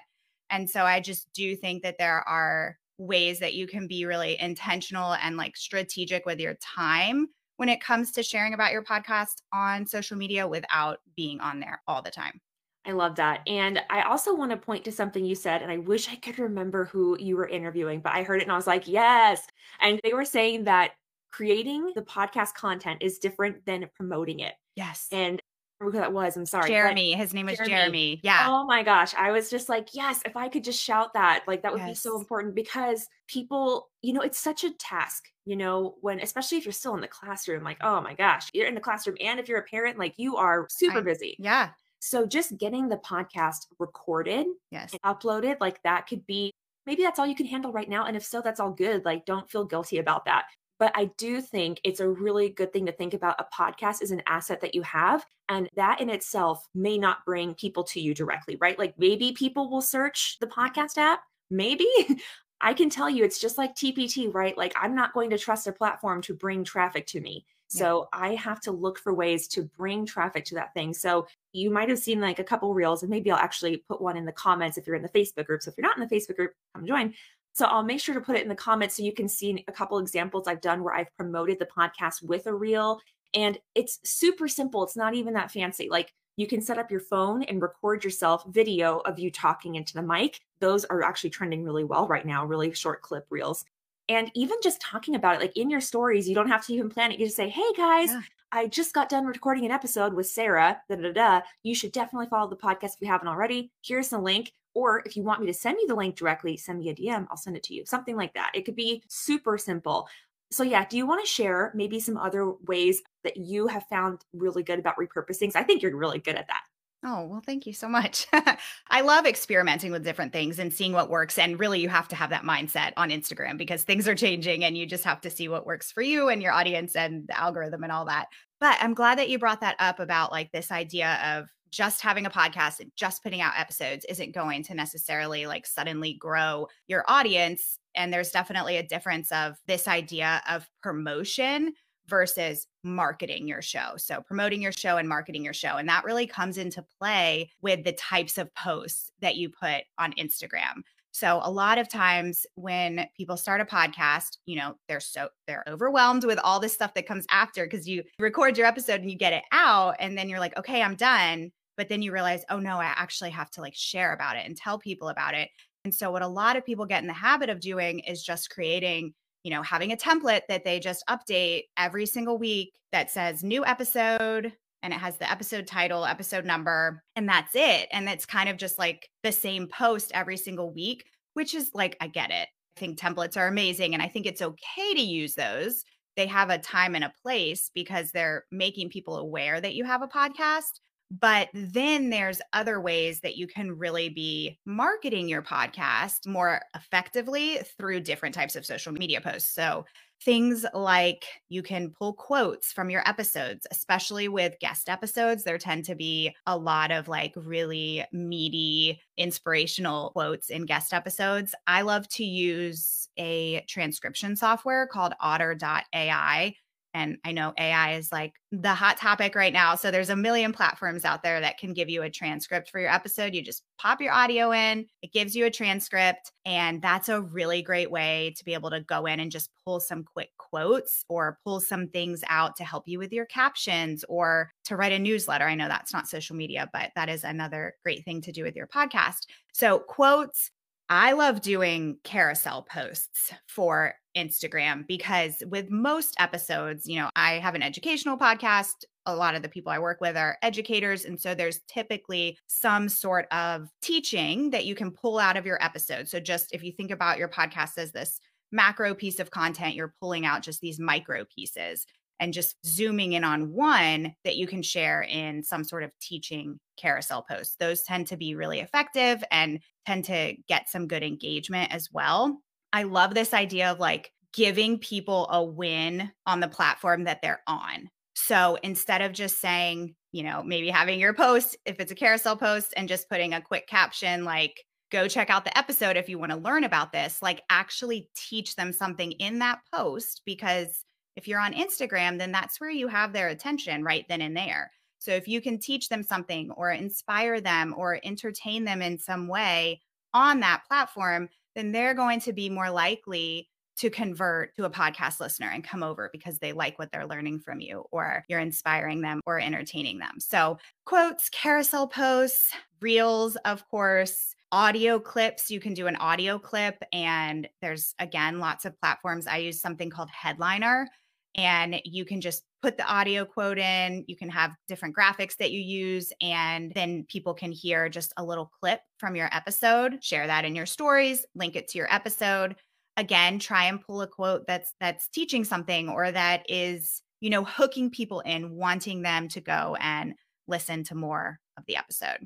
And 0.49 0.69
so 0.69 0.83
I 0.83 0.99
just 0.99 1.27
do 1.33 1.55
think 1.55 1.83
that 1.83 1.97
there 1.97 2.27
are 2.27 2.77
ways 2.97 3.39
that 3.39 3.55
you 3.55 3.67
can 3.67 3.87
be 3.87 4.05
really 4.05 4.39
intentional 4.39 5.13
and 5.15 5.35
like 5.35 5.57
strategic 5.57 6.25
with 6.25 6.39
your 6.39 6.55
time 6.55 7.27
when 7.57 7.69
it 7.69 7.81
comes 7.81 8.11
to 8.11 8.23
sharing 8.23 8.53
about 8.53 8.71
your 8.71 8.83
podcast 8.83 9.41
on 9.53 9.85
social 9.85 10.17
media 10.17 10.47
without 10.47 10.99
being 11.15 11.39
on 11.41 11.59
there 11.59 11.81
all 11.87 12.01
the 12.01 12.11
time. 12.11 12.39
I 12.85 12.91
love 12.91 13.15
that. 13.15 13.41
And 13.47 13.81
I 13.89 14.03
also 14.03 14.35
want 14.35 14.51
to 14.51 14.57
point 14.57 14.83
to 14.85 14.91
something 14.91 15.25
you 15.25 15.35
said, 15.35 15.61
and 15.61 15.71
I 15.71 15.77
wish 15.77 16.09
I 16.09 16.15
could 16.15 16.37
remember 16.39 16.85
who 16.85 17.17
you 17.19 17.35
were 17.35 17.47
interviewing, 17.47 17.99
but 17.99 18.13
I 18.13 18.23
heard 18.23 18.41
it 18.41 18.43
and 18.43 18.51
I 18.51 18.55
was 18.55 18.67
like, 18.67 18.87
yes. 18.87 19.45
And 19.81 19.99
they 20.03 20.13
were 20.13 20.25
saying 20.25 20.65
that 20.65 20.91
creating 21.31 21.91
the 21.95 22.01
podcast 22.01 22.53
content 22.53 23.01
is 23.01 23.17
different 23.17 23.65
than 23.65 23.89
promoting 23.95 24.39
it. 24.39 24.53
Yes. 24.75 25.07
And 25.11 25.41
who 25.81 25.91
that 25.91 26.13
was. 26.13 26.37
I'm 26.37 26.45
sorry. 26.45 26.69
Jeremy. 26.69 27.13
His 27.13 27.33
name 27.33 27.47
was 27.47 27.57
Jeremy. 27.57 27.73
Jeremy. 27.73 28.19
Yeah. 28.23 28.47
Oh 28.49 28.65
my 28.65 28.83
gosh. 28.83 29.13
I 29.15 29.31
was 29.31 29.49
just 29.49 29.67
like, 29.67 29.89
yes, 29.93 30.21
if 30.25 30.37
I 30.37 30.47
could 30.47 30.63
just 30.63 30.81
shout 30.81 31.13
that, 31.13 31.43
like 31.47 31.63
that 31.63 31.73
would 31.73 31.81
yes. 31.81 31.89
be 31.89 31.95
so 31.95 32.17
important 32.17 32.55
because 32.55 33.07
people, 33.27 33.89
you 34.01 34.13
know, 34.13 34.21
it's 34.21 34.39
such 34.39 34.63
a 34.63 34.71
task, 34.77 35.25
you 35.45 35.55
know, 35.55 35.95
when 35.99 36.21
especially 36.21 36.57
if 36.57 36.65
you're 36.65 36.71
still 36.71 36.95
in 36.95 37.01
the 37.01 37.07
classroom, 37.07 37.63
like, 37.63 37.77
oh 37.81 37.99
my 37.99 38.13
gosh, 38.13 38.49
you're 38.53 38.67
in 38.67 38.75
the 38.75 38.81
classroom. 38.81 39.17
And 39.19 39.39
if 39.39 39.49
you're 39.49 39.59
a 39.59 39.63
parent, 39.63 39.99
like 39.99 40.13
you 40.17 40.37
are 40.37 40.65
super 40.69 40.99
I, 40.99 41.01
busy. 41.01 41.35
Yeah. 41.39 41.71
So 42.05 42.27
just 42.27 42.57
getting 42.59 42.87
the 42.87 42.97
podcast 42.97 43.65
recorded 43.79 44.45
yes. 44.69 44.93
uploaded, 45.03 45.57
like 45.59 45.81
that 45.81 46.05
could 46.05 46.23
be 46.27 46.53
maybe 46.85 47.01
that's 47.01 47.17
all 47.17 47.25
you 47.25 47.35
can 47.35 47.47
handle 47.47 47.71
right 47.71 47.89
now. 47.89 48.05
And 48.05 48.15
if 48.15 48.23
so, 48.23 48.41
that's 48.41 48.59
all 48.59 48.71
good. 48.71 49.03
Like, 49.03 49.25
don't 49.25 49.49
feel 49.49 49.65
guilty 49.65 49.97
about 49.97 50.25
that. 50.25 50.45
But 50.77 50.91
I 50.93 51.05
do 51.17 51.41
think 51.41 51.79
it's 51.83 52.01
a 52.01 52.07
really 52.07 52.49
good 52.49 52.71
thing 52.71 52.85
to 52.85 52.91
think 52.91 53.15
about. 53.15 53.39
A 53.39 53.47
podcast 53.51 54.03
is 54.03 54.11
an 54.11 54.21
asset 54.27 54.61
that 54.61 54.75
you 54.75 54.83
have, 54.83 55.25
and 55.49 55.67
that 55.77 55.99
in 55.99 56.11
itself 56.11 56.63
may 56.75 56.99
not 56.99 57.25
bring 57.25 57.55
people 57.55 57.83
to 57.85 57.99
you 57.99 58.13
directly, 58.13 58.55
right? 58.61 58.77
Like 58.77 58.93
maybe 58.99 59.31
people 59.31 59.71
will 59.71 59.81
search 59.81 60.37
the 60.39 60.47
podcast 60.47 60.99
app, 60.99 61.21
maybe. 61.49 61.87
I 62.61 62.73
can 62.75 62.89
tell 62.89 63.09
you 63.09 63.23
it's 63.23 63.39
just 63.39 63.57
like 63.57 63.75
TPT, 63.75 64.31
right? 64.31 64.55
Like 64.55 64.73
I'm 64.79 64.93
not 64.93 65.13
going 65.13 65.31
to 65.31 65.39
trust 65.39 65.65
a 65.65 65.71
platform 65.71 66.21
to 66.23 66.35
bring 66.35 66.63
traffic 66.63 67.07
to 67.07 67.19
me. 67.19 67.45
So 67.75 68.07
yeah. 68.13 68.19
I 68.19 68.35
have 68.35 68.61
to 68.61 68.71
look 68.71 68.99
for 68.99 69.13
ways 69.13 69.47
to 69.49 69.63
bring 69.63 70.05
traffic 70.05 70.45
to 70.45 70.55
that 70.55 70.73
thing. 70.73 70.93
So 70.93 71.27
you 71.53 71.69
might 71.69 71.89
have 71.89 71.99
seen 71.99 72.21
like 72.21 72.39
a 72.39 72.43
couple 72.43 72.73
reels, 72.73 73.03
and 73.03 73.09
maybe 73.09 73.31
I'll 73.31 73.37
actually 73.37 73.77
put 73.89 74.01
one 74.01 74.17
in 74.17 74.25
the 74.25 74.31
comments 74.31 74.77
if 74.77 74.87
you're 74.87 74.95
in 74.95 75.01
the 75.01 75.09
Facebook 75.09 75.45
group. 75.45 75.61
So 75.61 75.71
if 75.71 75.77
you're 75.77 75.87
not 75.87 75.97
in 75.97 76.07
the 76.07 76.15
Facebook 76.15 76.35
group, 76.35 76.53
come 76.73 76.85
join. 76.85 77.13
So 77.53 77.65
I'll 77.65 77.83
make 77.83 78.01
sure 78.01 78.15
to 78.15 78.21
put 78.21 78.35
it 78.35 78.43
in 78.43 78.49
the 78.49 78.55
comments 78.55 78.97
so 78.97 79.03
you 79.03 79.13
can 79.13 79.29
see 79.29 79.63
a 79.67 79.71
couple 79.71 79.97
examples 79.97 80.47
I've 80.47 80.61
done 80.61 80.83
where 80.83 80.93
I've 80.93 81.15
promoted 81.17 81.57
the 81.57 81.65
podcast 81.65 82.21
with 82.21 82.47
a 82.47 82.53
reel. 82.53 82.99
And 83.33 83.57
it's 83.75 83.99
super 84.03 84.47
simple. 84.47 84.83
It's 84.83 84.97
not 84.97 85.13
even 85.13 85.33
that 85.33 85.51
fancy. 85.51 85.89
Like 85.89 86.13
you 86.37 86.47
can 86.47 86.61
set 86.61 86.77
up 86.77 86.91
your 86.91 86.99
phone 86.99 87.43
and 87.43 87.61
record 87.61 88.03
yourself 88.03 88.45
video 88.47 88.99
of 88.99 89.19
you 89.19 89.31
talking 89.31 89.75
into 89.75 89.93
the 89.93 90.01
mic. 90.01 90.41
Those 90.59 90.83
are 90.85 91.01
actually 91.03 91.29
trending 91.29 91.63
really 91.63 91.85
well 91.85 92.07
right 92.07 92.25
now, 92.25 92.45
really 92.45 92.73
short 92.73 93.01
clip 93.01 93.25
reels. 93.29 93.63
And 94.07 94.31
even 94.35 94.57
just 94.61 94.81
talking 94.81 95.15
about 95.15 95.35
it, 95.35 95.41
like 95.41 95.57
in 95.57 95.69
your 95.69 95.81
stories, 95.81 96.29
you 96.29 96.35
don't 96.35 96.47
have 96.47 96.65
to 96.67 96.73
even 96.73 96.89
plan 96.89 97.11
it. 97.11 97.19
You 97.19 97.25
just 97.25 97.37
say, 97.37 97.49
hey 97.49 97.73
guys, 97.75 98.09
yeah. 98.09 98.21
I 98.51 98.67
just 98.67 98.93
got 98.93 99.09
done 99.09 99.25
recording 99.25 99.65
an 99.65 99.71
episode 99.71 100.13
with 100.13 100.27
Sara. 100.27 100.81
Da, 100.89 100.95
da, 100.95 101.11
da. 101.11 101.41
You 101.63 101.73
should 101.73 101.91
definitely 101.91 102.27
follow 102.27 102.49
the 102.49 102.55
podcast 102.55 102.95
if 102.95 103.01
you 103.01 103.07
haven't 103.07 103.27
already. 103.27 103.71
Here's 103.83 104.09
the 104.09 104.19
link. 104.19 104.53
Or 104.75 105.01
if 105.05 105.15
you 105.15 105.23
want 105.23 105.39
me 105.39 105.47
to 105.47 105.53
send 105.53 105.77
you 105.79 105.87
the 105.87 105.95
link 105.95 106.15
directly, 106.15 106.57
send 106.57 106.79
me 106.79 106.89
a 106.89 106.95
DM. 106.95 107.25
I'll 107.31 107.37
send 107.37 107.55
it 107.55 107.63
to 107.63 107.73
you. 107.73 107.85
Something 107.85 108.15
like 108.15 108.33
that. 108.33 108.51
It 108.53 108.65
could 108.65 108.75
be 108.75 109.01
super 109.07 109.57
simple. 109.57 110.07
So, 110.51 110.63
yeah, 110.63 110.85
do 110.85 110.97
you 110.97 111.07
want 111.07 111.25
to 111.25 111.29
share 111.29 111.71
maybe 111.73 111.99
some 111.99 112.17
other 112.17 112.51
ways 112.67 113.01
that 113.23 113.37
you 113.37 113.67
have 113.67 113.87
found 113.87 114.23
really 114.33 114.63
good 114.63 114.77
about 114.77 114.97
repurposing? 114.97 115.55
I 115.55 115.63
think 115.63 115.81
you're 115.81 115.95
really 115.95 116.19
good 116.19 116.35
at 116.35 116.47
that. 116.47 116.61
Oh, 117.07 117.27
well, 117.27 117.41
thank 117.45 117.67
you 117.67 117.73
so 117.73 117.87
much. 117.87 118.25
I 118.89 119.01
love 119.01 119.27
experimenting 119.27 119.91
with 119.91 120.03
different 120.03 120.33
things 120.33 120.57
and 120.57 120.73
seeing 120.73 120.91
what 120.91 121.11
works. 121.11 121.37
And 121.37 121.59
really, 121.59 121.79
you 121.79 121.87
have 121.87 122.07
to 122.07 122.15
have 122.15 122.31
that 122.31 122.43
mindset 122.43 122.93
on 122.97 123.11
Instagram 123.11 123.59
because 123.59 123.83
things 123.83 124.07
are 124.07 124.15
changing 124.15 124.63
and 124.63 124.75
you 124.75 124.87
just 124.87 125.03
have 125.03 125.21
to 125.21 125.29
see 125.29 125.47
what 125.47 125.67
works 125.67 125.91
for 125.91 126.01
you 126.01 126.29
and 126.29 126.41
your 126.41 126.51
audience 126.51 126.95
and 126.95 127.27
the 127.27 127.39
algorithm 127.39 127.83
and 127.83 127.91
all 127.91 128.05
that. 128.05 128.25
But 128.59 128.79
I'm 128.81 128.95
glad 128.95 129.19
that 129.19 129.29
you 129.29 129.37
brought 129.37 129.61
that 129.61 129.75
up 129.77 129.99
about 129.99 130.31
like 130.31 130.51
this 130.51 130.71
idea 130.71 131.19
of 131.23 131.47
just 131.69 132.01
having 132.01 132.25
a 132.25 132.29
podcast 132.31 132.79
and 132.79 132.91
just 132.95 133.21
putting 133.21 133.41
out 133.41 133.53
episodes 133.55 134.05
isn't 134.09 134.33
going 134.33 134.63
to 134.63 134.73
necessarily 134.73 135.45
like 135.45 135.67
suddenly 135.67 136.13
grow 136.13 136.67
your 136.87 137.03
audience. 137.07 137.77
And 137.95 138.11
there's 138.11 138.31
definitely 138.31 138.77
a 138.77 138.87
difference 138.87 139.31
of 139.31 139.57
this 139.67 139.87
idea 139.87 140.41
of 140.49 140.67
promotion 140.81 141.73
versus 142.07 142.67
marketing 142.83 143.47
your 143.47 143.61
show. 143.61 143.93
So, 143.97 144.21
promoting 144.21 144.61
your 144.61 144.71
show 144.71 144.97
and 144.97 145.09
marketing 145.09 145.43
your 145.43 145.53
show. 145.53 145.77
And 145.77 145.87
that 145.89 146.03
really 146.03 146.27
comes 146.27 146.57
into 146.57 146.85
play 146.99 147.51
with 147.61 147.83
the 147.83 147.93
types 147.93 148.37
of 148.37 148.53
posts 148.55 149.11
that 149.21 149.35
you 149.35 149.49
put 149.49 149.83
on 149.97 150.13
Instagram. 150.13 150.83
So 151.15 151.39
a 151.43 151.49
lot 151.49 151.77
of 151.77 151.87
times 151.87 152.45
when 152.55 153.07
people 153.15 153.37
start 153.37 153.61
a 153.61 153.65
podcast, 153.65 154.35
you 154.45 154.57
know, 154.57 154.75
they're 154.89 154.99
so 154.99 155.29
they're 155.47 155.63
overwhelmed 155.65 156.25
with 156.25 156.37
all 156.43 156.59
this 156.59 156.73
stuff 156.73 156.93
that 156.95 157.07
comes 157.07 157.25
after 157.31 157.65
because 157.65 157.87
you 157.87 158.03
record 158.19 158.57
your 158.57 158.67
episode 158.67 158.99
and 158.99 159.09
you 159.09 159.17
get 159.17 159.31
it 159.31 159.45
out 159.53 159.95
and 159.99 160.17
then 160.17 160.27
you're 160.27 160.41
like, 160.41 160.57
"Okay, 160.57 160.81
I'm 160.81 160.95
done." 160.95 161.53
But 161.77 161.87
then 161.87 162.01
you 162.01 162.11
realize, 162.11 162.43
"Oh 162.49 162.59
no, 162.59 162.79
I 162.81 162.93
actually 162.97 163.29
have 163.29 163.49
to 163.51 163.61
like 163.61 163.75
share 163.75 164.11
about 164.11 164.35
it 164.35 164.45
and 164.45 164.57
tell 164.57 164.77
people 164.77 165.07
about 165.07 165.35
it." 165.35 165.51
And 165.85 165.95
so 165.95 166.11
what 166.11 166.21
a 166.21 166.27
lot 166.27 166.57
of 166.57 166.65
people 166.65 166.85
get 166.85 167.01
in 167.01 167.07
the 167.07 167.13
habit 167.13 167.49
of 167.49 167.61
doing 167.61 167.99
is 167.99 168.21
just 168.21 168.49
creating, 168.49 169.13
you 169.45 169.51
know, 169.51 169.61
having 169.61 169.91
a 169.91 169.95
template 169.95 170.41
that 170.49 170.63
they 170.63 170.79
just 170.79 171.03
update 171.07 171.65
every 171.77 172.07
single 172.07 172.39
week 172.39 172.73
that 172.91 173.11
says 173.11 173.43
new 173.43 173.63
episode, 173.63 174.51
and 174.81 174.91
it 174.91 174.97
has 174.97 175.17
the 175.17 175.29
episode 175.29 175.67
title, 175.67 176.03
episode 176.03 176.45
number, 176.45 177.03
and 177.15 177.29
that's 177.29 177.53
it. 177.53 177.87
And 177.91 178.09
it's 178.09 178.25
kind 178.25 178.49
of 178.49 178.57
just 178.57 178.79
like 178.79 179.07
the 179.21 179.31
same 179.31 179.67
post 179.67 180.11
every 180.15 180.35
single 180.35 180.73
week, 180.73 181.05
which 181.35 181.53
is 181.53 181.69
like, 181.75 181.95
I 182.01 182.07
get 182.07 182.31
it. 182.31 182.47
I 182.75 182.79
think 182.79 182.97
templates 182.97 183.37
are 183.37 183.47
amazing 183.47 183.93
and 183.93 184.01
I 184.01 184.07
think 184.07 184.25
it's 184.25 184.41
okay 184.41 184.93
to 184.95 185.01
use 185.01 185.35
those. 185.35 185.83
They 186.17 186.25
have 186.25 186.49
a 186.49 186.57
time 186.57 186.95
and 186.95 187.03
a 187.03 187.13
place 187.21 187.69
because 187.75 188.11
they're 188.11 188.45
making 188.51 188.89
people 188.89 189.17
aware 189.17 189.61
that 189.61 189.75
you 189.75 189.83
have 189.83 190.01
a 190.01 190.07
podcast. 190.07 190.79
But 191.11 191.49
then 191.53 192.09
there's 192.09 192.41
other 192.53 192.81
ways 192.81 193.21
that 193.21 193.37
you 193.37 193.47
can 193.47 193.77
really 193.77 194.09
be 194.09 194.57
marketing 194.65 195.29
your 195.29 195.41
podcast 195.41 196.27
more 196.27 196.61
effectively 196.75 197.59
through 197.77 198.01
different 198.01 198.35
types 198.35 198.55
of 198.55 198.65
social 198.65 198.91
media 198.91 199.21
posts. 199.21 199.53
So 199.53 199.85
Things 200.23 200.65
like 200.73 201.25
you 201.49 201.61
can 201.61 201.91
pull 201.91 202.13
quotes 202.13 202.71
from 202.71 202.89
your 202.89 203.07
episodes, 203.07 203.67
especially 203.69 204.27
with 204.27 204.59
guest 204.59 204.89
episodes. 204.89 205.43
There 205.43 205.57
tend 205.57 205.85
to 205.85 205.95
be 205.95 206.33
a 206.47 206.57
lot 206.57 206.91
of 206.91 207.07
like 207.07 207.33
really 207.35 208.03
meaty, 208.11 209.01
inspirational 209.17 210.11
quotes 210.11 210.49
in 210.49 210.65
guest 210.65 210.93
episodes. 210.93 211.53
I 211.67 211.81
love 211.81 212.07
to 212.09 212.23
use 212.23 213.07
a 213.17 213.61
transcription 213.67 214.35
software 214.35 214.87
called 214.87 215.13
otter.ai 215.19 216.55
and 216.95 217.17
I 217.25 217.33
know 217.33 217.53
AI 217.59 217.95
is 217.95 218.09
like 218.13 218.35
the 218.53 218.73
hot 218.73 218.95
topic 218.95 219.35
right 219.35 219.51
now. 219.51 219.75
So 219.75 219.91
there's 219.91 220.09
a 220.09 220.15
million 220.15 220.53
platforms 220.53 221.03
out 221.03 221.23
there 221.23 221.41
that 221.41 221.57
can 221.57 221.73
give 221.73 221.89
you 221.89 222.03
a 222.03 222.09
transcript 222.09 222.69
for 222.69 222.79
your 222.79 222.89
episode. 222.89 223.33
You 223.33 223.41
just 223.41 223.63
pop 223.77 223.99
your 223.99 224.13
audio 224.13 224.53
in, 224.53 224.85
it 225.01 225.11
gives 225.11 225.35
you 225.35 225.45
a 225.45 225.51
transcript. 225.51 226.31
And 226.45 226.81
that's 226.81 227.09
a 227.09 227.21
really 227.21 227.61
great 227.61 227.91
way 227.91 228.33
to 228.37 228.45
be 228.45 228.53
able 228.53 228.69
to 228.69 228.79
go 228.79 229.07
in 229.07 229.19
and 229.19 229.29
just 229.29 229.49
pull 229.65 229.81
some 229.81 230.05
quick 230.05 230.29
quotes 230.37 231.03
or 231.09 231.37
pull 231.43 231.59
some 231.59 231.89
things 231.89 232.23
out 232.29 232.55
to 232.55 232.63
help 232.63 232.87
you 232.87 232.97
with 232.97 233.11
your 233.11 233.25
captions 233.25 234.05
or 234.07 234.49
to 234.63 234.77
write 234.77 234.93
a 234.93 234.99
newsletter. 234.99 235.45
I 235.45 235.55
know 235.55 235.67
that's 235.67 235.91
not 235.91 236.07
social 236.07 236.37
media, 236.37 236.69
but 236.71 236.91
that 236.95 237.09
is 237.09 237.25
another 237.25 237.73
great 237.83 238.05
thing 238.05 238.21
to 238.21 238.31
do 238.31 238.43
with 238.43 238.55
your 238.55 238.67
podcast. 238.67 239.25
So, 239.53 239.79
quotes, 239.79 240.49
I 240.89 241.13
love 241.13 241.41
doing 241.41 241.97
carousel 242.03 242.61
posts 242.61 243.33
for 243.47 243.95
Instagram 244.15 244.85
because 244.87 245.41
with 245.49 245.71
most 245.71 246.15
episodes, 246.19 246.87
you 246.87 246.99
know, 246.99 247.09
I 247.15 247.33
have 247.33 247.55
an 247.55 247.63
educational 247.63 248.17
podcast. 248.17 248.85
A 249.07 249.15
lot 249.15 249.33
of 249.33 249.41
the 249.41 249.49
people 249.49 249.71
I 249.71 249.79
work 249.79 249.99
with 249.99 250.15
are 250.15 250.37
educators. 250.43 251.03
And 251.05 251.19
so 251.19 251.33
there's 251.33 251.61
typically 251.67 252.37
some 252.47 252.87
sort 252.87 253.25
of 253.31 253.67
teaching 253.81 254.51
that 254.51 254.65
you 254.65 254.75
can 254.75 254.91
pull 254.91 255.17
out 255.17 255.37
of 255.37 255.45
your 255.45 255.63
episode. 255.63 256.07
So 256.07 256.19
just 256.19 256.53
if 256.53 256.63
you 256.63 256.71
think 256.71 256.91
about 256.91 257.17
your 257.17 257.29
podcast 257.29 257.77
as 257.77 257.91
this 257.91 258.19
macro 258.51 258.93
piece 258.93 259.19
of 259.19 259.31
content, 259.31 259.75
you're 259.75 259.95
pulling 259.99 260.25
out 260.25 260.43
just 260.43 260.61
these 260.61 260.79
micro 260.79 261.25
pieces 261.25 261.85
and 262.19 262.33
just 262.33 262.55
zooming 262.65 263.13
in 263.13 263.23
on 263.23 263.53
one 263.53 264.13
that 264.23 264.35
you 264.37 264.47
can 264.47 264.61
share 264.61 265.03
in 265.03 265.43
some 265.43 265.63
sort 265.63 265.83
of 265.83 265.91
teaching 265.99 266.59
carousel 266.77 267.25
post. 267.29 267.59
Those 267.59 267.83
tend 267.83 268.07
to 268.07 268.17
be 268.17 268.35
really 268.35 268.59
effective 268.59 269.23
and 269.31 269.59
tend 269.85 270.05
to 270.05 270.35
get 270.47 270.69
some 270.69 270.87
good 270.87 271.03
engagement 271.03 271.73
as 271.73 271.89
well. 271.91 272.39
I 272.73 272.83
love 272.83 273.13
this 273.13 273.33
idea 273.33 273.71
of 273.71 273.79
like 273.79 274.11
giving 274.33 274.79
people 274.79 275.29
a 275.31 275.43
win 275.43 276.11
on 276.25 276.39
the 276.39 276.47
platform 276.47 277.05
that 277.05 277.21
they're 277.21 277.41
on. 277.47 277.89
So 278.15 278.57
instead 278.63 279.01
of 279.01 279.13
just 279.13 279.39
saying, 279.39 279.95
you 280.11 280.23
know, 280.23 280.41
maybe 280.43 280.69
having 280.69 280.99
your 280.99 281.13
post, 281.13 281.57
if 281.65 281.79
it's 281.79 281.91
a 281.91 281.95
carousel 281.95 282.37
post, 282.37 282.73
and 282.75 282.87
just 282.87 283.09
putting 283.09 283.33
a 283.33 283.41
quick 283.41 283.67
caption 283.67 284.23
like, 284.23 284.63
go 284.91 285.07
check 285.07 285.29
out 285.29 285.43
the 285.43 285.57
episode 285.57 285.97
if 285.97 286.07
you 286.07 286.17
want 286.17 286.31
to 286.31 286.37
learn 286.37 286.63
about 286.63 286.91
this, 286.91 287.21
like 287.21 287.41
actually 287.49 288.09
teach 288.15 288.55
them 288.55 288.71
something 288.71 289.11
in 289.13 289.39
that 289.39 289.59
post 289.73 290.21
because 290.25 290.85
if 291.15 291.27
you're 291.27 291.39
on 291.39 291.53
Instagram, 291.53 292.17
then 292.17 292.31
that's 292.31 292.59
where 292.59 292.69
you 292.69 292.87
have 292.87 293.13
their 293.13 293.29
attention 293.29 293.83
right 293.83 294.05
then 294.09 294.21
and 294.21 294.35
there. 294.35 294.71
So 294.99 295.11
if 295.11 295.27
you 295.27 295.41
can 295.41 295.59
teach 295.59 295.89
them 295.89 296.03
something 296.03 296.51
or 296.51 296.71
inspire 296.71 297.39
them 297.39 297.73
or 297.77 297.99
entertain 298.03 298.65
them 298.65 298.81
in 298.81 298.97
some 298.97 299.27
way 299.27 299.81
on 300.13 300.39
that 300.39 300.63
platform, 300.67 301.29
then 301.55 301.71
they're 301.71 301.93
going 301.93 302.19
to 302.21 302.33
be 302.33 302.49
more 302.49 302.69
likely 302.69 303.49
to 303.77 303.89
convert 303.89 304.55
to 304.55 304.63
a 304.65 304.69
podcast 304.69 305.19
listener 305.19 305.49
and 305.53 305.63
come 305.63 305.83
over 305.83 306.09
because 306.11 306.39
they 306.39 306.53
like 306.53 306.79
what 306.79 306.91
they're 306.91 307.05
learning 307.05 307.39
from 307.39 307.59
you 307.59 307.83
or 307.91 308.23
you're 308.27 308.39
inspiring 308.39 309.01
them 309.01 309.19
or 309.25 309.39
entertaining 309.39 309.99
them. 309.99 310.19
So, 310.19 310.57
quotes, 310.85 311.29
carousel 311.29 311.87
posts, 311.87 312.53
reels, 312.79 313.35
of 313.37 313.67
course, 313.69 314.33
audio 314.51 314.97
clips. 314.97 315.51
You 315.51 315.59
can 315.59 315.73
do 315.73 315.87
an 315.87 315.97
audio 315.97 316.39
clip, 316.39 316.81
and 316.93 317.49
there's 317.61 317.93
again 317.99 318.39
lots 318.39 318.63
of 318.63 318.79
platforms. 318.79 319.27
I 319.27 319.37
use 319.37 319.59
something 319.59 319.89
called 319.89 320.09
Headliner 320.09 320.87
and 321.35 321.81
you 321.83 322.05
can 322.05 322.21
just 322.21 322.43
put 322.61 322.77
the 322.77 322.85
audio 322.85 323.25
quote 323.25 323.57
in. 323.57 324.05
You 324.07 324.15
can 324.15 324.29
have 324.29 324.55
different 324.67 324.95
graphics 324.95 325.35
that 325.37 325.51
you 325.51 325.59
use, 325.59 326.11
and 326.21 326.71
then 326.73 327.05
people 327.09 327.33
can 327.33 327.51
hear 327.51 327.89
just 327.89 328.13
a 328.17 328.23
little 328.23 328.51
clip 328.59 328.79
from 328.97 329.15
your 329.15 329.29
episode. 329.31 330.03
Share 330.03 330.27
that 330.27 330.45
in 330.45 330.55
your 330.55 330.65
stories, 330.65 331.25
link 331.35 331.55
it 331.55 331.67
to 331.69 331.77
your 331.77 331.93
episode. 331.93 332.55
Again, 332.97 333.39
try 333.39 333.65
and 333.65 333.81
pull 333.81 334.01
a 334.01 334.07
quote 334.07 334.47
that's 334.47 334.73
that's 334.79 335.09
teaching 335.09 335.43
something 335.43 335.89
or 335.89 336.11
that 336.11 336.45
is, 336.49 337.01
you 337.19 337.29
know, 337.29 337.43
hooking 337.43 337.89
people 337.89 338.21
in, 338.21 338.51
wanting 338.51 339.01
them 339.01 339.27
to 339.29 339.41
go 339.41 339.75
and 339.81 340.13
listen 340.47 340.83
to 340.85 340.95
more 340.95 341.39
of 341.57 341.65
the 341.67 341.75
episode 341.75 342.25